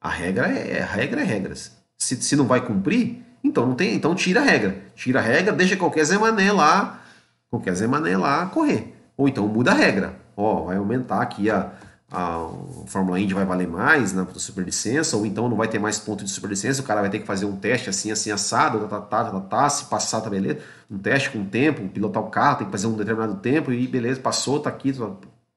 A 0.00 0.08
regra 0.08 0.46
é, 0.46 0.82
a 0.82 0.86
regra 0.86 1.20
é 1.20 1.24
regras. 1.24 1.76
Se, 1.96 2.20
se 2.20 2.36
não 2.36 2.46
vai 2.46 2.64
cumprir, 2.64 3.22
então 3.42 3.66
não 3.66 3.74
tem, 3.74 3.94
então 3.94 4.14
tira 4.14 4.40
a 4.40 4.44
regra. 4.44 4.84
Tira 4.94 5.20
a 5.20 5.22
regra, 5.22 5.52
deixa 5.52 5.76
qualquer 5.76 6.04
Zé 6.04 6.18
Mané 6.18 6.52
lá, 6.52 7.02
qualquer 7.50 7.74
Zé 7.74 7.86
Mané 7.86 8.16
lá 8.16 8.46
correr. 8.46 8.94
Ou 9.16 9.28
então 9.28 9.46
muda 9.48 9.70
a 9.72 9.74
regra 9.74 10.21
ó, 10.36 10.64
vai 10.64 10.76
aumentar 10.76 11.20
aqui 11.20 11.50
a, 11.50 11.72
a 12.10 12.50
Fórmula 12.86 13.18
Indy 13.18 13.32
vai 13.32 13.44
valer 13.46 13.66
mais 13.66 14.12
na 14.12 14.26
superlicença, 14.34 15.16
ou 15.16 15.24
então 15.24 15.48
não 15.48 15.56
vai 15.56 15.66
ter 15.66 15.78
mais 15.78 15.98
ponto 15.98 16.22
de 16.22 16.30
superlicença, 16.30 16.82
o 16.82 16.84
cara 16.84 17.00
vai 17.00 17.08
ter 17.08 17.20
que 17.20 17.26
fazer 17.26 17.46
um 17.46 17.56
teste 17.56 17.88
assim, 17.88 18.10
assim, 18.10 18.30
assado, 18.30 18.86
tá, 18.86 19.00
tá, 19.00 19.24
tá, 19.24 19.40
tá, 19.40 19.68
se 19.70 19.86
passar, 19.86 20.20
tá 20.20 20.28
beleza, 20.28 20.60
um 20.90 20.98
teste 20.98 21.30
com 21.30 21.44
tempo, 21.44 21.88
pilotar 21.88 22.22
o 22.22 22.30
carro, 22.30 22.58
tem 22.58 22.66
que 22.66 22.72
fazer 22.72 22.86
um 22.86 22.94
determinado 22.94 23.36
tempo, 23.36 23.72
e 23.72 23.86
beleza, 23.86 24.20
passou, 24.20 24.60
tá 24.60 24.68
aqui, 24.68 24.92
tá... 24.92 25.10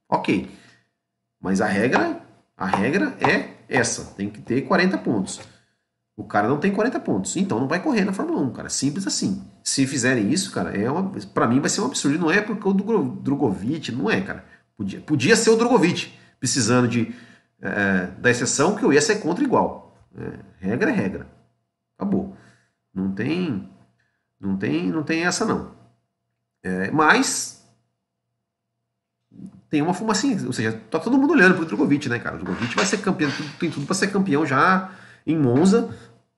ok. 0.10 0.50
Mas 1.42 1.60
a 1.60 1.68
regra, 1.68 2.22
a 2.58 2.66
regra 2.66 3.18
é 3.20 3.50
essa, 3.68 4.14
tem 4.16 4.30
que 4.30 4.42
ter 4.42 4.62
40 4.62 4.98
pontos. 5.00 5.42
O 6.18 6.24
cara 6.24 6.48
não 6.48 6.58
tem 6.58 6.72
40 6.72 6.98
pontos, 7.02 7.36
então 7.36 7.60
não 7.60 7.68
vai 7.68 7.82
correr 7.82 8.06
na 8.06 8.14
Fórmula 8.14 8.40
1, 8.40 8.52
cara. 8.52 8.70
Simples 8.70 9.06
assim. 9.06 9.44
Se 9.62 9.86
fizerem 9.86 10.32
isso, 10.32 10.50
cara, 10.52 10.70
é 10.76 10.90
uma, 10.90 11.12
para 11.34 11.46
mim 11.46 11.60
vai 11.60 11.70
ser 11.70 11.82
um 11.82 11.86
absurdo. 11.86 12.18
Não 12.18 12.32
é 12.32 12.40
porque 12.40 12.66
o 12.66 12.74
Drogovic, 12.74 13.92
não 13.92 14.10
é, 14.10 14.22
cara. 14.22 14.46
Podia, 14.78 15.02
podia 15.02 15.36
ser 15.36 15.50
o 15.50 15.56
Drogovic, 15.56 16.14
precisando 16.40 16.88
de, 16.88 17.14
é, 17.62 18.08
da 18.18 18.30
exceção, 18.30 18.76
que 18.76 18.84
eu 18.84 18.92
ia 18.92 19.02
ser 19.02 19.18
contra 19.18 19.44
igual. 19.44 19.98
É, 20.18 20.40
regra 20.68 20.90
é 20.90 20.94
regra. 20.94 21.28
Acabou. 21.98 22.36
Não 22.94 23.12
tem, 23.12 23.70
não 24.40 24.58
tem, 24.58 24.92
não 24.92 25.04
tem 25.04 25.26
essa 25.26 25.46
não. 25.46 25.76
É, 26.64 26.92
mas 26.92 27.66
tem 29.70 29.82
uma 29.82 29.94
fumacinha, 29.94 30.46
ou 30.46 30.54
seja, 30.54 30.80
tá 30.90 31.00
todo 31.00 31.18
mundo 31.18 31.34
olhando 31.34 31.56
pro 31.56 31.66
Drogovic, 31.66 32.08
né, 32.08 32.20
cara? 32.20 32.36
O 32.36 32.40
Drogovic 32.40 32.76
vai 32.76 32.86
ser 32.86 32.98
campeão, 33.00 33.30
tem 33.60 33.70
tudo 33.70 33.86
para 33.86 33.96
ser 33.96 34.08
campeão 34.08 34.46
já 34.46 34.92
em 35.26 35.38
Monza. 35.38 35.90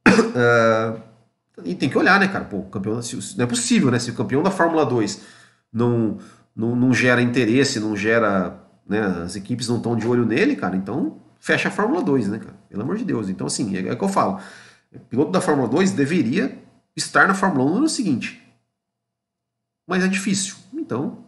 Uh, 0.08 1.02
e 1.64 1.76
tem 1.76 1.90
que 1.90 1.98
olhar, 1.98 2.20
né, 2.20 2.28
cara? 2.28 2.46
Pô, 2.46 2.64
campeão, 2.64 3.00
não 3.38 3.44
é 3.44 3.48
possível, 3.48 3.92
né? 3.92 4.00
Se 4.00 4.12
o 4.12 4.16
campeão 4.16 4.42
da 4.42 4.52
Fórmula 4.52 4.86
2 4.86 5.22
não, 5.72 6.18
não, 6.58 6.76
não 6.76 6.92
gera 6.92 7.22
interesse, 7.22 7.80
não 7.80 7.96
gera. 7.96 8.60
Né, 8.88 9.00
as 9.00 9.36
equipes 9.36 9.68
não 9.68 9.78
estão 9.78 9.96
de 9.96 10.08
olho 10.08 10.26
nele, 10.26 10.56
cara, 10.56 10.76
então 10.76 11.22
fecha 11.40 11.68
a 11.68 11.72
Fórmula 11.72 12.02
2, 12.02 12.30
né, 12.30 12.40
cara? 12.40 12.56
Pelo 12.70 12.82
amor 12.82 12.98
de 12.98 13.06
Deus. 13.06 13.30
Então, 13.30 13.46
assim, 13.46 13.78
é, 13.78 13.88
é 13.88 13.94
o 13.94 13.98
que 13.98 14.04
eu 14.04 14.10
falo. 14.10 14.42
O 14.92 15.00
piloto 15.00 15.32
da 15.32 15.40
Fórmula 15.40 15.68
2 15.68 15.92
deveria 15.92 16.58
estar 16.96 17.28
na 17.28 17.34
Fórmula 17.34 17.66
1 17.66 17.70
no 17.70 17.78
ano 17.78 17.90
seguinte. 17.90 18.42
Mas 19.86 20.04
é 20.04 20.08
difícil. 20.08 20.56
Então, 20.74 21.26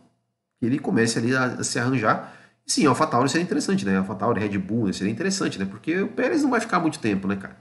ele 0.62 0.80
comece 0.80 1.20
ali 1.20 1.36
a, 1.36 1.46
a 1.46 1.64
se 1.64 1.78
arranjar. 1.78 2.34
E 2.66 2.72
sim, 2.72 2.86
AlphaTauri 2.86 3.30
seria 3.30 3.44
interessante, 3.44 3.86
né? 3.86 3.98
AlphaTauri, 3.98 4.40
Red 4.40 4.58
Bull, 4.58 4.88
né? 4.88 4.94
seria 4.94 5.12
interessante, 5.12 5.60
né? 5.60 5.66
Porque 5.66 6.02
o 6.02 6.08
Pérez 6.08 6.42
não 6.42 6.50
vai 6.50 6.60
ficar 6.60 6.80
muito 6.80 7.00
tempo, 7.00 7.28
né, 7.28 7.36
cara? 7.36 7.58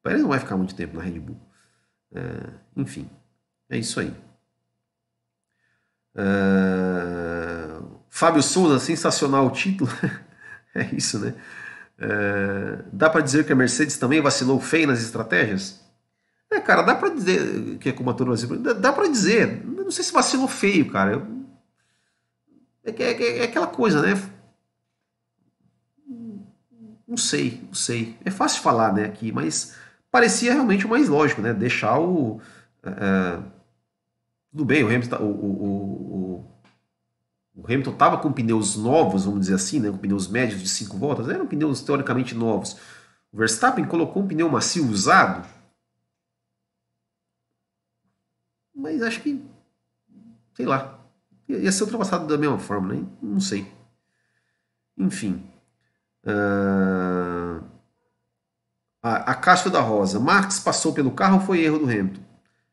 O 0.00 0.02
Pérez 0.02 0.22
não 0.22 0.28
vai 0.28 0.38
ficar 0.38 0.56
muito 0.56 0.74
tempo 0.74 0.96
na 0.96 1.02
Red 1.02 1.18
Bull. 1.18 1.38
É, 2.14 2.48
enfim, 2.76 3.08
é 3.68 3.78
isso 3.78 4.00
aí. 4.00 4.14
Uh, 6.14 8.00
Fábio 8.10 8.42
Souza, 8.42 8.78
sensacional 8.78 9.46
o 9.46 9.50
título. 9.50 9.90
é 10.74 10.94
isso, 10.94 11.18
né? 11.18 11.34
Uh, 11.98 12.84
dá 12.92 13.08
para 13.08 13.20
dizer 13.20 13.44
que 13.44 13.52
a 13.52 13.56
Mercedes 13.56 13.96
também 13.96 14.20
vacilou 14.20 14.60
feio 14.60 14.86
nas 14.86 15.00
estratégias? 15.00 15.80
É, 16.50 16.60
cara, 16.60 16.82
dá 16.82 16.94
para 16.94 17.08
dizer 17.08 17.78
que 17.78 17.88
é 17.88 17.92
como 17.92 18.10
a 18.10 18.14
turma 18.14 18.36
dá, 18.58 18.72
dá 18.74 18.92
para 18.92 19.08
dizer. 19.08 19.64
Não 19.64 19.90
sei 19.90 20.04
se 20.04 20.12
vacilou 20.12 20.46
feio, 20.46 20.90
cara. 20.90 21.12
Eu, 21.12 21.26
é, 22.84 22.90
é, 22.90 23.38
é, 23.38 23.44
aquela 23.44 23.66
coisa, 23.66 24.02
né? 24.02 24.20
Não 27.06 27.16
sei, 27.16 27.62
não 27.66 27.74
sei. 27.74 28.16
É 28.24 28.30
fácil 28.30 28.62
falar, 28.62 28.92
né, 28.92 29.04
aqui, 29.04 29.30
mas 29.32 29.76
parecia 30.10 30.52
realmente 30.52 30.86
o 30.86 30.88
mais 30.88 31.08
lógico, 31.08 31.40
né? 31.40 31.54
Deixar 31.54 31.98
o. 31.98 32.40
Uh, 32.84 33.44
tudo 34.52 34.66
bem, 34.66 34.84
o 34.84 34.86
Hamilton, 34.86 35.16
o, 35.16 35.30
o, 35.30 36.44
o, 37.56 37.60
o 37.62 37.64
Hamilton 37.64 37.92
estava 37.92 38.18
com 38.18 38.30
pneus 38.30 38.76
novos, 38.76 39.24
vamos 39.24 39.40
dizer 39.40 39.54
assim, 39.54 39.80
né, 39.80 39.90
com 39.90 39.96
pneus 39.96 40.28
médios 40.28 40.60
de 40.60 40.68
5 40.68 40.96
voltas, 40.98 41.28
eram 41.28 41.46
pneus 41.46 41.80
teoricamente 41.80 42.34
novos. 42.34 42.76
O 43.32 43.38
Verstappen 43.38 43.86
colocou 43.86 44.22
um 44.22 44.28
pneu 44.28 44.50
macio 44.50 44.86
usado, 44.86 45.48
mas 48.74 49.02
acho 49.02 49.22
que, 49.22 49.42
sei 50.54 50.66
lá, 50.66 51.00
ia 51.48 51.72
ser 51.72 51.84
ultrapassado 51.84 52.26
da 52.26 52.36
mesma 52.36 52.58
forma, 52.58 52.94
né? 52.94 53.06
Não 53.22 53.40
sei. 53.40 53.66
Enfim. 54.98 55.42
Uh... 56.24 57.64
A, 59.02 59.32
a 59.32 59.68
da 59.70 59.80
Rosa. 59.80 60.20
Marx 60.20 60.60
passou 60.60 60.92
pelo 60.92 61.10
carro 61.10 61.40
foi 61.40 61.60
erro 61.60 61.80
do 61.80 61.84
Hamilton? 61.86 62.31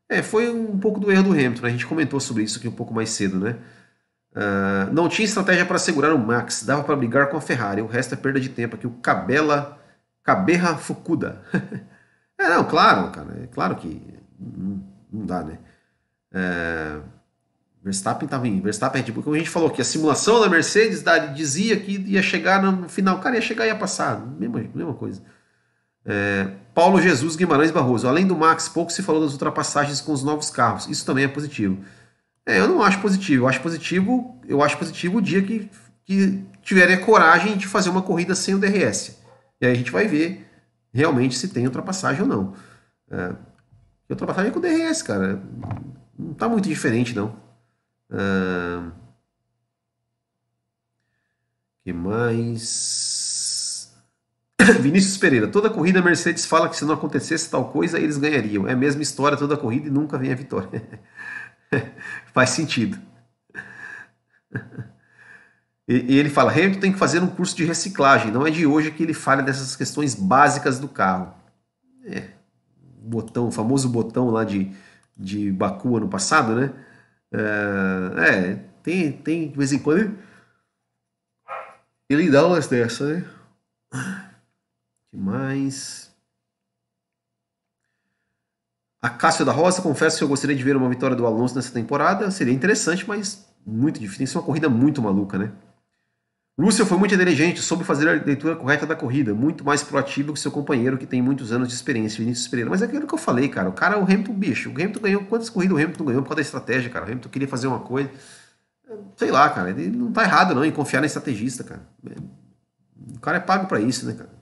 É, 0.09 0.23
foi 0.23 0.49
um 0.49 0.79
pouco 0.79 0.99
do 0.99 1.11
erro 1.11 1.23
do 1.23 1.31
Hamilton, 1.31 1.61
né? 1.61 1.67
a 1.67 1.71
gente 1.71 1.85
comentou 1.85 2.19
sobre 2.19 2.41
isso 2.41 2.57
aqui 2.57 2.67
um 2.67 2.73
pouco 2.73 2.91
mais 2.91 3.11
cedo, 3.11 3.39
né? 3.39 3.55
Uh, 4.31 4.91
não 4.91 5.07
tinha 5.07 5.25
estratégia 5.25 5.65
para 5.65 5.77
segurar 5.77 6.13
o 6.13 6.19
Max, 6.19 6.63
dava 6.63 6.83
para 6.83 6.95
brigar 6.95 7.29
com 7.29 7.37
a 7.37 7.41
Ferrari, 7.41 7.81
o 7.81 7.87
resto 7.87 8.13
é 8.13 8.17
perda 8.17 8.39
de 8.39 8.49
tempo 8.49 8.75
aqui, 8.75 8.87
o 8.87 8.91
Cabela, 8.91 9.79
Caberra 10.23 10.75
Fukuda. 10.77 11.41
é, 12.37 12.49
não, 12.49 12.63
claro, 12.63 13.11
cara, 13.11 13.39
é 13.43 13.47
claro 13.47 13.75
que 13.75 14.01
não, 14.39 14.83
não 15.11 15.25
dá, 15.25 15.43
né? 15.43 15.59
É, 16.31 16.99
Verstappen 17.83 18.25
estava 18.25 18.47
em 18.47 18.59
Verstappen, 18.61 19.03
tipo, 19.03 19.21
como 19.21 19.35
a 19.35 19.39
gente 19.39 19.49
falou 19.49 19.69
que 19.69 19.81
a 19.81 19.85
simulação 19.85 20.41
da 20.41 20.49
Mercedes 20.49 21.03
dizia 21.35 21.79
que 21.79 21.97
ia 22.07 22.21
chegar 22.21 22.61
no 22.61 22.89
final, 22.89 23.19
cara, 23.19 23.35
ia 23.35 23.41
chegar 23.41 23.65
e 23.65 23.69
ia 23.69 23.75
passar, 23.75 24.19
mesma, 24.19 24.59
mesma 24.73 24.93
coisa. 24.93 25.21
É, 26.11 26.49
Paulo 26.73 26.99
Jesus 26.99 27.35
Guimarães 27.35 27.69
Barroso. 27.69 28.07
Além 28.07 28.25
do 28.25 28.35
Max, 28.35 28.67
pouco 28.67 28.91
se 28.91 29.03
falou 29.03 29.21
das 29.21 29.33
ultrapassagens 29.33 30.01
com 30.01 30.11
os 30.11 30.23
novos 30.23 30.49
carros. 30.49 30.87
Isso 30.87 31.05
também 31.05 31.25
é 31.25 31.27
positivo. 31.27 31.77
É, 32.47 32.59
eu 32.59 32.67
não 32.67 32.81
acho 32.81 32.99
positivo. 32.99 33.43
Eu 33.43 33.47
acho 33.47 33.61
positivo, 33.61 34.41
eu 34.47 34.63
acho 34.63 34.75
positivo 34.75 35.19
o 35.19 35.21
dia 35.21 35.43
que, 35.43 35.69
que 36.03 36.43
tiverem 36.63 36.95
a 36.95 37.05
coragem 37.05 37.55
de 37.55 37.67
fazer 37.67 37.91
uma 37.91 38.01
corrida 38.01 38.33
sem 38.33 38.55
o 38.55 38.59
DRS. 38.59 39.19
E 39.61 39.67
aí 39.67 39.71
a 39.71 39.75
gente 39.75 39.91
vai 39.91 40.07
ver 40.07 40.47
realmente 40.91 41.37
se 41.37 41.47
tem 41.49 41.67
ultrapassagem 41.67 42.23
ou 42.23 42.27
não. 42.27 42.53
É, 43.11 43.35
ultrapassagem 44.09 44.49
é 44.49 44.53
com 44.53 44.57
o 44.57 44.61
DRS, 44.61 45.03
cara. 45.03 45.39
Não 46.17 46.31
está 46.31 46.49
muito 46.49 46.67
diferente, 46.67 47.15
não. 47.15 47.35
Uh, 48.09 48.91
que 51.83 51.93
mais? 51.93 53.18
Vinícius 54.81 55.17
Pereira. 55.17 55.47
Toda 55.47 55.69
corrida 55.69 55.99
a 55.99 56.01
Mercedes 56.01 56.45
fala 56.45 56.69
que 56.69 56.75
se 56.75 56.85
não 56.85 56.93
acontecesse 56.93 57.49
tal 57.49 57.69
coisa, 57.71 57.99
eles 57.99 58.17
ganhariam. 58.17 58.67
É 58.67 58.73
a 58.73 58.75
mesma 58.75 59.01
história 59.01 59.37
toda 59.37 59.57
corrida 59.57 59.87
e 59.87 59.91
nunca 59.91 60.17
vem 60.17 60.31
a 60.31 60.35
vitória. 60.35 60.83
Faz 62.33 62.51
sentido. 62.51 62.97
E, 65.87 66.17
ele 66.17 66.29
fala: 66.29 66.51
Hamilton 66.51 66.79
tem 66.79 66.91
que 66.91 66.99
fazer 66.99 67.21
um 67.21 67.27
curso 67.27 67.55
de 67.55 67.65
reciclagem. 67.65 68.31
Não 68.31 68.45
é 68.45 68.51
de 68.51 68.65
hoje 68.65 68.91
que 68.91 69.03
ele 69.03 69.13
fala 69.13 69.41
dessas 69.41 69.75
questões 69.75 70.13
básicas 70.13 70.79
do 70.79 70.87
carro. 70.87 71.33
É, 72.05 72.29
botão, 73.01 73.47
o 73.47 73.51
famoso 73.51 73.89
botão 73.89 74.29
lá 74.29 74.43
de, 74.43 74.71
de 75.17 75.51
Baku 75.51 75.97
ano 75.97 76.07
passado, 76.07 76.55
né? 76.55 76.71
É, 77.31 78.27
é, 78.27 78.59
tem, 78.83 79.11
tem 79.11 79.49
de 79.49 79.57
vez 79.57 79.71
em 79.71 79.79
quando 79.79 80.17
ele 82.09 82.29
dá 82.31 82.45
umas 82.47 82.67
dessas, 82.67 83.07
né? 83.07 83.25
Que 85.09 85.17
mais? 85.17 86.09
A 89.01 89.09
Cássio 89.09 89.45
da 89.45 89.51
Rosa, 89.51 89.81
confesso 89.81 90.17
que 90.17 90.23
eu 90.23 90.27
gostaria 90.27 90.55
de 90.55 90.63
ver 90.63 90.75
uma 90.75 90.89
vitória 90.89 91.15
do 91.15 91.25
Alonso 91.25 91.55
nessa 91.55 91.71
temporada. 91.71 92.29
Seria 92.31 92.53
interessante, 92.53 93.07
mas 93.07 93.47
muito 93.65 93.99
difícil. 93.99 94.25
Isso 94.25 94.37
é 94.37 94.41
uma 94.41 94.45
corrida 94.45 94.69
muito 94.69 95.01
maluca, 95.01 95.37
né? 95.37 95.51
Lúcio 96.59 96.85
foi 96.85 96.97
muito 96.97 97.15
inteligente, 97.15 97.61
soube 97.61 97.85
fazer 97.85 98.09
a 98.09 98.21
leitura 98.21 98.53
correta 98.53 98.85
da 98.85 98.93
corrida, 98.93 99.33
muito 99.33 99.63
mais 99.63 99.81
proativo 99.81 100.33
que 100.33 100.39
seu 100.41 100.51
companheiro 100.51 100.97
que 100.97 101.05
tem 101.05 101.21
muitos 101.21 101.53
anos 101.53 101.69
de 101.69 101.73
experiência, 101.73 102.19
Vinícius 102.19 102.49
Pereira. 102.49 102.69
Mas 102.69 102.81
é 102.81 102.85
aquilo 102.85 103.07
que 103.07 103.13
eu 103.13 103.17
falei, 103.17 103.47
cara. 103.47 103.69
O 103.69 103.71
cara 103.71 103.95
é 103.95 103.97
o 103.97 104.03
Hamilton 104.03 104.33
bicho. 104.33 104.69
O 104.69 104.73
Hamilton 104.73 104.99
ganhou 104.99 105.23
quantas 105.23 105.49
corridas 105.49 105.77
o 105.77 105.81
Hamilton 105.81 106.03
ganhou 106.03 106.21
por 106.21 106.27
causa 106.27 106.35
da 106.35 106.41
estratégia, 106.41 106.89
cara. 106.89 107.05
O 107.05 107.07
Hamilton 107.07 107.29
queria 107.29 107.47
fazer 107.47 107.67
uma 107.67 107.79
coisa. 107.79 108.11
Sei 109.15 109.31
lá, 109.31 109.49
cara. 109.49 109.69
Ele 109.69 109.87
não 109.95 110.11
tá 110.11 110.23
errado, 110.23 110.53
não, 110.53 110.65
em 110.65 110.71
confiar 110.71 110.99
na 110.99 111.07
estrategista, 111.07 111.63
cara. 111.63 111.87
O 113.15 113.19
cara 113.21 113.37
é 113.37 113.39
pago 113.39 113.65
para 113.65 113.79
isso, 113.79 114.05
né, 114.05 114.13
cara? 114.13 114.38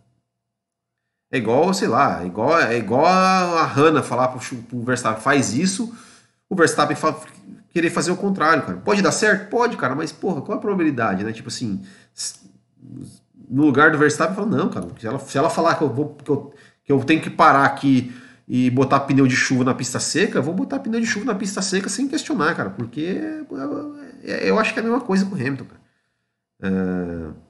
É 1.29 1.37
igual, 1.37 1.73
sei 1.73 1.87
lá, 1.87 2.23
é 2.23 2.25
igual, 2.25 2.57
é 2.57 2.77
igual 2.77 3.05
a 3.05 3.65
Hanna 3.65 4.01
falar 4.01 4.29
pro, 4.29 4.57
pro 4.63 4.81
Verstappen, 4.81 5.21
faz 5.21 5.53
isso, 5.53 5.93
o 6.49 6.55
Verstappen 6.55 6.95
querer 7.69 7.89
fazer 7.89 8.11
o 8.11 8.17
contrário, 8.17 8.63
cara. 8.63 8.77
Pode 8.77 9.01
dar 9.01 9.11
certo? 9.11 9.49
Pode, 9.49 9.75
cara, 9.75 9.93
mas 9.93 10.11
porra, 10.11 10.41
qual 10.41 10.57
a 10.57 10.61
probabilidade, 10.61 11.23
né? 11.23 11.33
Tipo 11.33 11.49
assim, 11.49 11.83
no 13.49 13.65
lugar 13.65 13.91
do 13.91 13.97
Verstappen, 13.97 14.35
fala, 14.35 14.47
não, 14.47 14.69
cara, 14.69 14.87
se 14.97 15.05
ela, 15.05 15.19
se 15.19 15.37
ela 15.37 15.49
falar 15.49 15.75
que 15.75 15.83
eu, 15.83 15.89
vou, 15.89 16.15
que, 16.15 16.31
eu, 16.31 16.53
que 16.83 16.91
eu 16.91 17.03
tenho 17.03 17.21
que 17.21 17.29
parar 17.29 17.65
aqui 17.65 18.15
e 18.47 18.69
botar 18.69 19.01
pneu 19.01 19.27
de 19.27 19.35
chuva 19.35 19.65
na 19.65 19.73
pista 19.73 19.99
seca, 19.99 20.39
eu 20.39 20.43
vou 20.43 20.53
botar 20.53 20.79
pneu 20.79 21.01
de 21.01 21.05
chuva 21.05 21.25
na 21.25 21.35
pista 21.35 21.61
seca 21.61 21.89
sem 21.89 22.07
questionar, 22.07 22.55
cara, 22.55 22.69
porque 22.69 23.21
eu, 23.51 23.95
eu 24.23 24.59
acho 24.59 24.73
que 24.73 24.79
é 24.79 24.81
a 24.81 24.85
mesma 24.85 25.01
coisa 25.01 25.25
com 25.25 25.35
o 25.35 25.37
Hamilton, 25.37 25.65
cara. 25.65 25.81
É... 26.61 27.46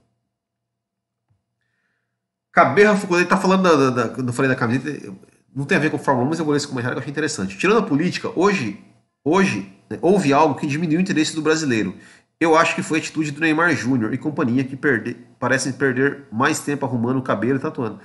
Caberra 2.58 2.96
Foucault, 2.96 3.24
tá 3.26 3.38
falando 3.38 3.62
da, 3.62 3.90
da, 3.92 4.08
da, 4.08 4.34
falei 4.34 4.50
da 4.50 4.56
camiseta, 4.56 5.14
não 5.56 5.64
tem 5.64 5.78
a 5.78 5.80
ver 5.80 5.92
com 5.92 6.00
Fórmula 6.00 6.26
1, 6.26 6.30
mas 6.30 6.40
eu 6.40 6.46
vou 6.46 6.54
ler 6.54 6.58
esse 6.58 6.68
comentário 6.68 6.96
que 6.96 6.98
eu 6.98 7.02
achei 7.02 7.12
interessante. 7.12 7.56
Tirando 7.56 7.78
a 7.78 7.84
política, 7.84 8.32
hoje, 8.36 8.84
hoje 9.24 9.72
né, 9.88 10.00
houve 10.02 10.34
algo 10.34 10.56
que 10.56 10.66
diminuiu 10.66 10.98
o 10.98 11.02
interesse 11.02 11.36
do 11.36 11.42
brasileiro. 11.44 11.94
Eu 12.40 12.58
acho 12.58 12.74
que 12.74 12.82
foi 12.82 12.98
a 12.98 13.02
atitude 13.02 13.30
do 13.30 13.42
Neymar 13.42 13.76
Júnior 13.76 14.12
e 14.12 14.18
companhia 14.18 14.64
que 14.64 14.76
perde, 14.76 15.16
parecem 15.40 15.72
perder 15.72 16.26
mais 16.32 16.60
tempo 16.60 16.84
arrumando 16.84 17.18
o 17.18 17.22
cabelo 17.22 17.60
e 17.60 17.62
tatuando. 17.62 18.00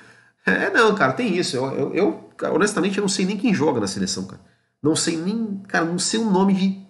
É, 0.44 0.68
não, 0.68 0.94
cara, 0.94 1.14
tem 1.14 1.34
isso. 1.34 1.56
Eu, 1.56 1.94
eu, 1.94 1.94
eu 2.38 2.54
honestamente, 2.54 2.98
eu 2.98 3.02
não 3.02 3.08
sei 3.08 3.24
nem 3.24 3.38
quem 3.38 3.54
joga 3.54 3.80
na 3.80 3.86
seleção, 3.86 4.26
cara. 4.26 4.42
Não 4.82 4.94
sei 4.94 5.16
nem, 5.16 5.62
cara, 5.66 5.86
não 5.86 5.98
sei 5.98 6.20
o 6.20 6.30
nome 6.30 6.52
de. 6.52 6.86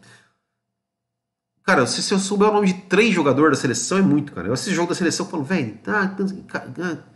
Cara, 1.63 1.87
se, 1.87 2.03
se 2.03 2.13
eu 2.13 2.19
souber 2.19 2.49
o 2.49 2.53
nome 2.55 2.73
de 2.73 2.75
três 2.89 3.15
jogadores 3.15 3.57
da 3.57 3.63
seleção, 3.63 3.99
é 3.99 4.03
muito, 4.03 4.33
cara. 4.33 4.49
Eu 4.49 4.53
assisto 4.53 4.75
jogo 4.75 4.89
da 4.89 4.97
seleção 4.97 5.27
e 5.27 5.31
falo, 5.31 5.45
velho, 5.45 5.79
tá, 5.79 6.09
tá, 6.09 7.12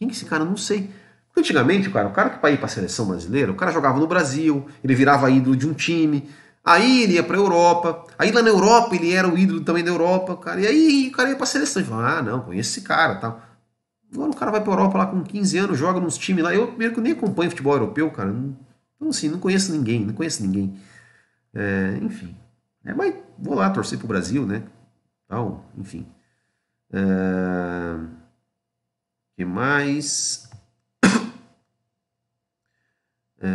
quem 0.00 0.08
que 0.08 0.14
é 0.14 0.16
esse 0.16 0.24
cara? 0.24 0.44
Não 0.44 0.56
sei. 0.56 0.90
Antigamente, 1.36 1.88
cara, 1.90 2.08
o 2.08 2.12
cara 2.12 2.30
que 2.30 2.38
para 2.40 2.50
ir 2.50 2.58
para 2.58 2.66
seleção 2.66 3.06
brasileira, 3.06 3.52
o 3.52 3.54
cara 3.54 3.70
jogava 3.70 4.00
no 4.00 4.06
Brasil, 4.08 4.66
ele 4.82 4.96
virava 4.96 5.30
ídolo 5.30 5.54
de 5.54 5.68
um 5.68 5.72
time, 5.72 6.28
Aí 6.64 7.04
ele 7.04 7.14
ia 7.14 7.22
para 7.22 7.36
Europa. 7.36 8.04
Aí 8.18 8.30
lá 8.30 8.42
na 8.42 8.50
Europa 8.50 8.94
ele 8.94 9.12
era 9.12 9.28
o 9.28 9.36
ídolo 9.36 9.62
também 9.62 9.82
da 9.82 9.90
Europa, 9.90 10.36
cara. 10.36 10.60
E 10.60 10.66
aí 10.66 11.08
o 11.08 11.12
cara 11.12 11.30
ia 11.30 11.36
para 11.36 11.46
seleção. 11.46 11.82
E 11.82 11.84
falava, 11.84 12.18
ah, 12.18 12.22
não, 12.22 12.40
conheço 12.42 12.70
esse 12.70 12.82
cara 12.86 13.16
tal. 13.16 13.42
Agora 14.12 14.30
o 14.30 14.36
cara 14.36 14.50
vai 14.50 14.60
para 14.60 14.72
Europa 14.72 14.98
lá 14.98 15.06
com 15.06 15.22
15 15.22 15.58
anos, 15.58 15.78
joga 15.78 16.00
nos 16.00 16.18
times 16.18 16.44
lá. 16.44 16.54
Eu 16.54 16.68
primeiro 16.68 16.94
que 16.94 17.00
nem 17.00 17.12
acompanho 17.12 17.50
futebol 17.50 17.74
europeu, 17.74 18.10
cara. 18.10 18.30
Então, 18.30 19.08
assim, 19.08 19.28
não 19.28 19.38
conheço 19.38 19.72
ninguém, 19.72 20.04
não 20.04 20.14
conheço 20.14 20.42
ninguém. 20.42 20.78
É, 21.54 21.98
enfim. 22.02 22.36
É, 22.84 22.92
mas 22.92 23.14
vou 23.38 23.54
lá 23.54 23.70
torcer 23.70 23.98
pro 23.98 24.08
Brasil, 24.08 24.46
né? 24.46 24.62
Tal, 25.28 25.64
enfim. 25.78 26.06
É, 26.92 26.98
que 29.40 29.44
mais? 29.46 30.50
É. 33.42 33.48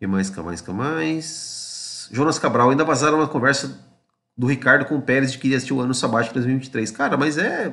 Que 0.00 0.08
mais, 0.08 0.28
que 0.28 0.40
mais, 0.40 0.60
que 0.60 0.72
mais? 0.72 2.08
Jonas 2.10 2.36
Cabral, 2.40 2.70
ainda 2.70 2.84
vazaram 2.84 3.18
uma 3.18 3.28
conversa 3.28 3.78
do 4.36 4.48
Ricardo 4.48 4.86
com 4.86 4.96
o 4.96 5.02
Pérez 5.02 5.30
de 5.30 5.38
que 5.38 5.46
ia 5.46 5.56
assistir 5.56 5.72
o 5.72 5.80
ano 5.80 5.94
sabático 5.94 6.34
2023. 6.34 6.90
Cara, 6.90 7.16
mas 7.16 7.38
é, 7.38 7.72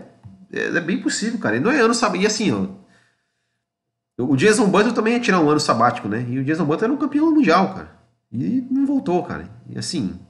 é, 0.54 0.66
é, 0.68 0.80
bem 0.80 1.02
possível, 1.02 1.40
cara. 1.40 1.58
E 1.58 1.60
não 1.60 1.72
é 1.72 1.80
ano 1.80 1.96
sabático. 1.96 2.24
E 2.26 2.28
assim, 2.28 2.52
ó. 2.52 2.68
O 4.24 4.36
Jason 4.36 4.70
Button 4.70 4.94
também 4.94 5.14
ia 5.14 5.20
tirar 5.20 5.40
um 5.40 5.50
ano 5.50 5.60
sabático, 5.60 6.08
né? 6.08 6.24
E 6.30 6.38
o 6.38 6.44
Jason 6.44 6.66
Button 6.66 6.86
era 6.86 6.94
um 6.94 6.98
campeão 6.98 7.32
mundial, 7.32 7.74
cara. 7.74 8.00
E 8.32 8.62
não 8.70 8.86
voltou, 8.86 9.24
cara. 9.24 9.50
E 9.68 9.80
assim. 9.80 10.27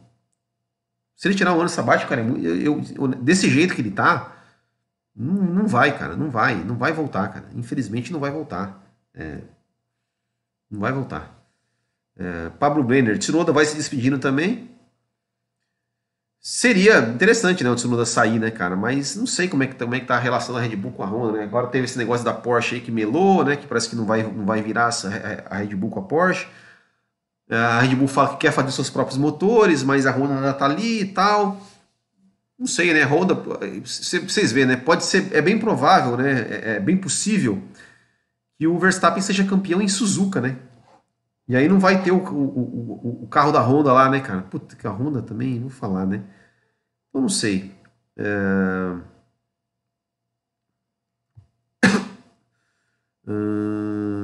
Se 1.18 1.28
ele 1.28 1.36
tirar 1.36 1.54
um 1.54 1.60
ano 1.60 1.68
sabático, 1.68 2.10
cara, 2.10 2.22
eu, 2.22 2.80
eu, 2.96 3.08
desse 3.08 3.50
jeito 3.50 3.74
que 3.74 3.82
ele 3.82 3.90
tá, 3.92 4.38
não, 5.16 5.34
não 5.34 5.68
vai, 5.68 5.98
cara. 5.98 6.16
Não 6.16 6.30
vai. 6.30 6.56
Não 6.64 6.78
vai 6.78 6.94
voltar, 6.94 7.28
cara. 7.30 7.46
Infelizmente 7.56 8.14
não 8.14 8.20
vai 8.20 8.30
voltar. 8.30 8.88
É, 9.16 9.40
não 10.70 10.80
vai 10.80 10.94
voltar. 10.94 11.36
É, 12.16 12.50
Pablo 12.60 12.84
Brenner, 12.84 13.18
Tsunoda 13.18 13.52
vai 13.52 13.66
se 13.66 13.76
despedindo 13.76 14.20
também. 14.20 14.70
Seria 16.40 17.00
interessante, 17.00 17.64
né, 17.64 17.70
o 17.72 17.76
Tsunoda 17.76 18.06
sair, 18.06 18.40
né, 18.40 18.52
cara? 18.52 18.76
Mas 18.76 19.16
não 19.16 19.26
sei 19.26 19.48
como 19.48 19.64
é 19.64 19.68
que, 19.68 19.76
como 19.76 19.96
é 19.96 20.00
que 20.00 20.06
tá 20.06 20.16
a 20.16 20.20
relação 20.20 20.54
da 20.54 20.62
Red 20.62 20.76
Bull 20.76 20.92
com 20.92 21.04
a 21.04 21.08
Honda, 21.08 21.40
né? 21.40 21.44
Agora 21.44 21.68
teve 21.68 21.86
esse 21.86 21.98
negócio 21.98 22.24
da 22.24 22.34
Porsche 22.34 22.76
aí 22.76 22.82
que 22.82 22.92
melou, 22.92 23.44
né? 23.44 23.56
Que 23.56 23.66
parece 23.66 23.90
que 23.90 23.96
não 23.96 24.06
vai, 24.06 24.22
não 24.22 24.46
vai 24.46 24.62
virar 24.62 24.90
essa, 24.90 25.10
a 25.50 25.58
Red 25.58 25.76
Bull 25.76 25.90
com 25.90 26.00
a 26.00 26.04
Porsche. 26.04 26.48
A 27.50 27.80
Red 27.80 27.96
Bull 27.96 28.08
fala 28.08 28.30
que 28.30 28.38
quer 28.38 28.52
fazer 28.52 28.72
seus 28.72 28.90
próprios 28.90 29.18
motores, 29.18 29.84
mas 29.84 30.06
a 30.06 30.12
Honda 30.12 30.36
ainda 30.36 30.54
tá 30.54 30.66
ali 30.66 31.02
e 31.02 31.06
tal. 31.06 31.60
Não 32.60 32.68
sei, 32.68 32.94
né? 32.94 33.04
Honda, 33.04 33.36
vocês 33.84 34.52
veem, 34.52 34.66
né? 34.66 34.76
Pode 34.76 35.06
ser, 35.06 35.34
é 35.34 35.42
bem 35.42 35.58
provável, 35.58 36.18
né? 36.18 36.42
É, 36.50 36.76
é 36.76 36.80
bem 36.80 36.98
possível 36.98 37.62
que 38.58 38.68
o 38.68 38.78
Verstappen 38.80 39.22
seja 39.22 39.46
campeão 39.46 39.82
em 39.82 39.88
Suzuka, 39.88 40.42
né? 40.42 40.58
E 41.48 41.56
aí 41.56 41.70
não 41.70 41.80
vai 41.80 42.04
ter 42.04 42.12
o, 42.12 42.18
o, 42.18 43.20
o, 43.22 43.24
o 43.24 43.28
carro 43.28 43.52
da 43.52 43.62
Honda 43.62 43.94
lá, 43.94 44.10
né, 44.10 44.20
cara? 44.20 44.42
Puta, 44.42 44.76
que 44.76 44.86
a 44.86 44.92
Honda 44.92 45.22
também, 45.22 45.62
vou 45.62 45.70
falar, 45.70 46.06
né? 46.06 46.24
Eu 47.14 47.22
não 47.22 47.30
sei. 47.30 47.74
É... 48.18 48.98
Hum... 53.30 54.17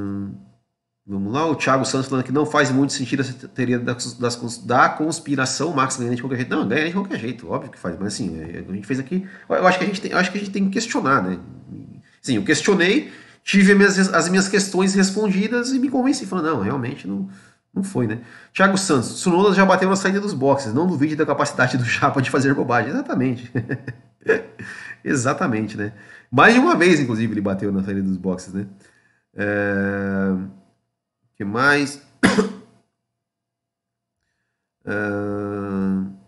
Lá, 1.34 1.48
o 1.48 1.56
Thiago 1.56 1.84
Santos 1.84 2.08
falando 2.08 2.24
que 2.24 2.32
não 2.32 2.46
faz 2.46 2.70
muito 2.70 2.94
sentido 2.94 3.22
essa 3.22 3.34
teoria 3.48 3.80
das, 3.80 4.14
das, 4.14 4.58
da 4.60 4.88
conspiração, 4.88 5.74
Max 5.74 5.98
ganha 5.98 6.16
de 6.16 6.22
qualquer 6.22 6.36
jeito. 6.36 6.56
Não, 6.56 6.68
ganha 6.68 6.86
de 6.86 6.94
qualquer 6.94 7.18
jeito, 7.18 7.50
óbvio 7.50 7.72
que 7.72 7.80
faz, 7.80 7.98
mas 7.98 8.14
assim, 8.14 8.40
é, 8.40 8.64
a 8.70 8.72
gente 8.72 8.86
fez 8.86 9.00
aqui. 9.00 9.28
Eu 9.50 9.66
acho 9.66 9.80
que 9.80 9.84
a 9.84 9.88
gente 9.88 10.00
tem, 10.00 10.14
acho 10.14 10.32
que 10.32 10.38
a 10.38 10.40
gente 10.40 10.52
tem 10.52 10.66
que 10.66 10.70
questionar, 10.70 11.24
né? 11.24 11.40
Sim, 12.22 12.36
eu 12.36 12.44
questionei, 12.44 13.12
tive 13.44 13.74
minhas, 13.74 13.98
as 14.14 14.30
minhas 14.30 14.48
questões 14.48 14.94
respondidas 14.94 15.72
e 15.72 15.80
me 15.80 15.90
convenci. 15.90 16.28
Falando, 16.28 16.52
não, 16.52 16.62
realmente 16.62 17.08
não, 17.08 17.28
não 17.74 17.84
foi, 17.84 18.06
né? 18.06 18.20
Thiago 18.54 18.78
Santos, 18.78 19.16
Tsunoda 19.16 19.56
já 19.56 19.66
bateu 19.66 19.90
na 19.90 19.96
saída 19.96 20.22
dos 20.22 20.36
boxes, 20.36 20.72
não 20.72 20.86
duvide 20.86 21.16
da 21.16 21.26
capacidade 21.26 21.80
do 21.80 21.84
Chapa 21.84 22.22
de 22.22 22.30
fazer 22.30 22.54
bobagem. 22.54 22.92
Exatamente. 22.92 23.52
Exatamente, 25.04 25.76
né? 25.78 25.94
Mais 26.32 26.54
de 26.54 26.60
uma 26.60 26.76
vez, 26.76 27.00
inclusive, 27.00 27.34
ele 27.34 27.42
bateu 27.42 27.72
na 27.72 27.84
saída 27.84 28.04
dos 28.04 28.18
boxes, 28.18 28.54
né? 28.54 28.68
É... 29.36 30.63
que 31.44 31.46
mais? 31.46 32.02
é... 34.86 34.92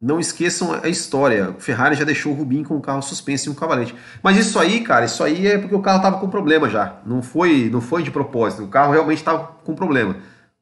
Não 0.00 0.20
esqueçam 0.20 0.78
a 0.80 0.88
história. 0.88 1.50
O 1.50 1.60
Ferrari 1.60 1.96
já 1.96 2.04
deixou 2.04 2.32
o 2.32 2.34
Rubinho 2.36 2.64
com 2.64 2.76
o 2.76 2.80
carro 2.80 3.02
suspenso 3.02 3.48
e 3.48 3.50
um 3.50 3.54
cavalete. 3.54 3.92
Mas 4.22 4.36
isso 4.36 4.56
aí, 4.56 4.80
cara, 4.82 5.06
isso 5.06 5.24
aí 5.24 5.44
é 5.44 5.58
porque 5.58 5.74
o 5.74 5.82
carro 5.82 5.96
estava 5.96 6.20
com 6.20 6.28
problema 6.28 6.68
já. 6.68 7.00
Não 7.04 7.20
foi, 7.20 7.68
não 7.68 7.80
foi 7.80 8.04
de 8.04 8.10
propósito. 8.12 8.62
O 8.62 8.68
carro 8.68 8.92
realmente 8.92 9.18
estava 9.18 9.44
com 9.64 9.74
problema. 9.74 10.16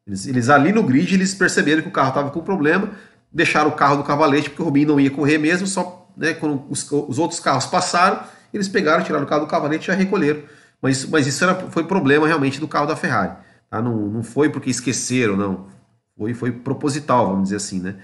Eles, 0.06 0.26
eles, 0.26 0.48
ali 0.48 0.72
no 0.72 0.82
grid 0.82 1.12
eles 1.12 1.34
perceberam 1.34 1.82
que 1.82 1.88
o 1.88 1.92
carro 1.92 2.08
estava 2.08 2.30
com 2.30 2.40
problema, 2.40 2.92
deixaram 3.30 3.68
o 3.68 3.72
carro 3.72 3.98
do 3.98 4.04
cavalete 4.04 4.48
porque 4.48 4.62
o 4.62 4.64
Rubinho 4.64 4.88
não 4.88 5.00
ia 5.00 5.10
correr 5.10 5.36
mesmo, 5.36 5.66
só 5.66 6.08
né, 6.16 6.32
quando 6.32 6.64
os, 6.70 6.90
os 6.90 7.18
outros 7.18 7.38
carros 7.38 7.66
passaram, 7.66 8.20
eles 8.54 8.68
pegaram, 8.68 9.04
tiraram 9.04 9.26
o 9.26 9.28
carro 9.28 9.42
do 9.42 9.50
cavalete 9.50 9.84
e 9.84 9.86
já 9.88 9.94
recolheram. 9.94 10.42
Mas, 10.80 11.04
mas 11.06 11.26
isso 11.26 11.42
era, 11.42 11.54
foi 11.70 11.84
problema 11.84 12.26
realmente 12.26 12.60
do 12.60 12.68
carro 12.68 12.86
da 12.86 12.96
Ferrari. 12.96 13.36
Tá? 13.70 13.80
Não, 13.82 13.94
não 13.94 14.22
foi 14.22 14.48
porque 14.50 14.70
esqueceram, 14.70 15.36
não. 15.36 15.68
Foi, 16.16 16.34
foi 16.34 16.52
proposital, 16.52 17.28
vamos 17.28 17.44
dizer 17.44 17.56
assim, 17.56 17.80
né? 17.80 17.96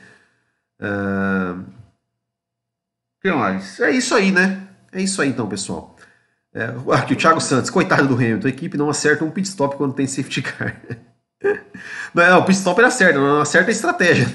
Uh... 0.81 1.65
que 3.21 3.33
mais? 3.33 3.81
É 3.81 3.91
isso 3.91 4.15
aí, 4.15 4.33
né? 4.33 4.69
É 4.93 5.01
isso 5.01 5.23
aí 5.23 5.31
então, 5.31 5.49
pessoal. 5.49 5.97
É, 6.53 6.65
aqui 6.95 7.15
o 7.15 7.17
Thiago 7.17 7.41
Santos, 7.41 7.71
coitado 7.71 8.07
do 8.09 8.15
Hamilton, 8.15 8.47
a 8.47 8.51
equipe 8.51 8.77
não 8.77 8.91
acerta 8.91 9.25
um 9.25 9.31
pit 9.31 9.49
stop 9.49 9.77
quando 9.77 9.95
tem 9.95 10.07
safety 10.07 10.43
car. 10.43 10.81
não, 12.15 12.41
o 12.41 12.45
pit 12.45 12.59
stop 12.59 12.79
era 12.81 12.91
certo, 12.91 13.19
não 13.19 13.41
acerta 13.41 13.71
a 13.71 13.73
estratégia. 13.73 14.27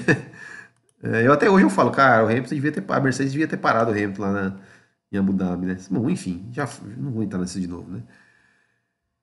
É, 1.02 1.26
eu 1.26 1.32
até 1.32 1.48
hoje 1.48 1.64
eu 1.64 1.70
falo, 1.70 1.92
cara, 1.92 2.24
o 2.24 2.28
Hamilton 2.28 2.54
devia 2.54 2.72
ter, 2.72 2.84
a 2.88 3.00
Mercedes 3.00 3.32
devia 3.32 3.46
ter 3.46 3.56
parado 3.56 3.90
o 3.90 3.94
Hamilton 3.94 4.22
lá 4.22 4.32
na, 4.32 4.56
em 5.12 5.18
Abu 5.18 5.32
Dhabi, 5.32 5.66
né? 5.66 5.76
Bom, 5.90 6.10
enfim, 6.10 6.48
já 6.52 6.68
não 6.96 7.12
vou 7.12 7.22
entrar 7.22 7.38
nesse 7.38 7.60
de 7.60 7.68
novo, 7.68 7.88
né? 7.90 8.02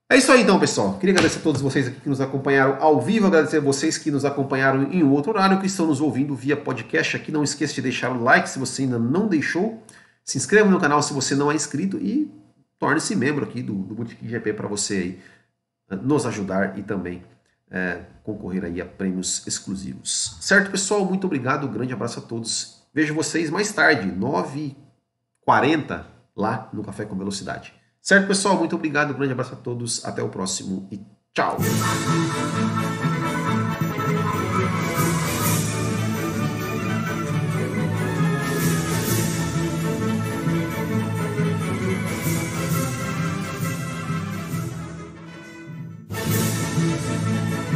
É 0.07 0.17
isso 0.17 0.31
aí 0.31 0.43
então, 0.43 0.59
pessoal. 0.59 0.99
Queria 0.99 1.13
agradecer 1.13 1.39
a 1.39 1.41
todos 1.41 1.61
vocês 1.61 1.87
aqui 1.87 1.99
que 1.99 2.09
nos 2.09 2.21
acompanharam 2.21 2.77
ao 2.79 3.01
vivo, 3.01 3.25
agradecer 3.25 3.57
a 3.57 3.61
vocês 3.61 3.97
que 3.97 4.11
nos 4.11 4.23
acompanharam 4.23 4.83
em 4.91 5.03
outro 5.03 5.31
horário, 5.31 5.59
que 5.59 5.65
estão 5.65 5.87
nos 5.87 5.99
ouvindo 5.99 6.35
via 6.35 6.55
podcast 6.55 7.17
aqui. 7.17 7.31
Não 7.31 7.43
esqueça 7.43 7.73
de 7.73 7.81
deixar 7.81 8.11
o 8.11 8.21
like 8.21 8.47
se 8.47 8.59
você 8.59 8.83
ainda 8.83 8.99
não 8.99 9.27
deixou. 9.27 9.83
Se 10.23 10.37
inscreva 10.37 10.69
no 10.69 10.79
canal 10.79 11.01
se 11.01 11.11
você 11.11 11.33
não 11.35 11.51
é 11.51 11.55
inscrito 11.55 11.97
e 11.97 12.31
torne-se 12.77 13.15
membro 13.15 13.45
aqui 13.45 13.63
do, 13.63 13.73
do 13.73 13.95
Boutique 13.95 14.27
GP 14.27 14.53
para 14.53 14.67
você 14.67 14.95
aí, 14.95 15.19
eh, 15.89 15.95
nos 15.95 16.25
ajudar 16.27 16.77
e 16.77 16.83
também 16.83 17.23
é, 17.71 18.01
concorrer 18.23 18.63
aí 18.63 18.79
a 18.79 18.85
prêmios 18.85 19.45
exclusivos. 19.47 20.37
Certo, 20.39 20.69
pessoal? 20.69 21.03
Muito 21.03 21.25
obrigado. 21.25 21.67
Um 21.67 21.71
grande 21.71 21.93
abraço 21.93 22.19
a 22.19 22.21
todos. 22.21 22.85
Vejo 22.93 23.13
vocês 23.13 23.49
mais 23.49 23.71
tarde, 23.71 24.11
9h40, 24.11 26.05
lá 26.35 26.69
no 26.71 26.83
Café 26.83 27.05
com 27.05 27.17
Velocidade. 27.17 27.73
Certo, 28.05 28.27
pessoal? 28.27 28.55
Muito 28.55 28.75
obrigado. 28.75 29.11
Um 29.11 29.17
grande 29.17 29.33
abraço 29.33 29.53
a 29.53 29.57
todos. 29.57 30.05
Até 30.05 30.21
o 30.21 30.29
próximo 30.29 30.87
e 30.91 31.01
tchau. 31.33 31.57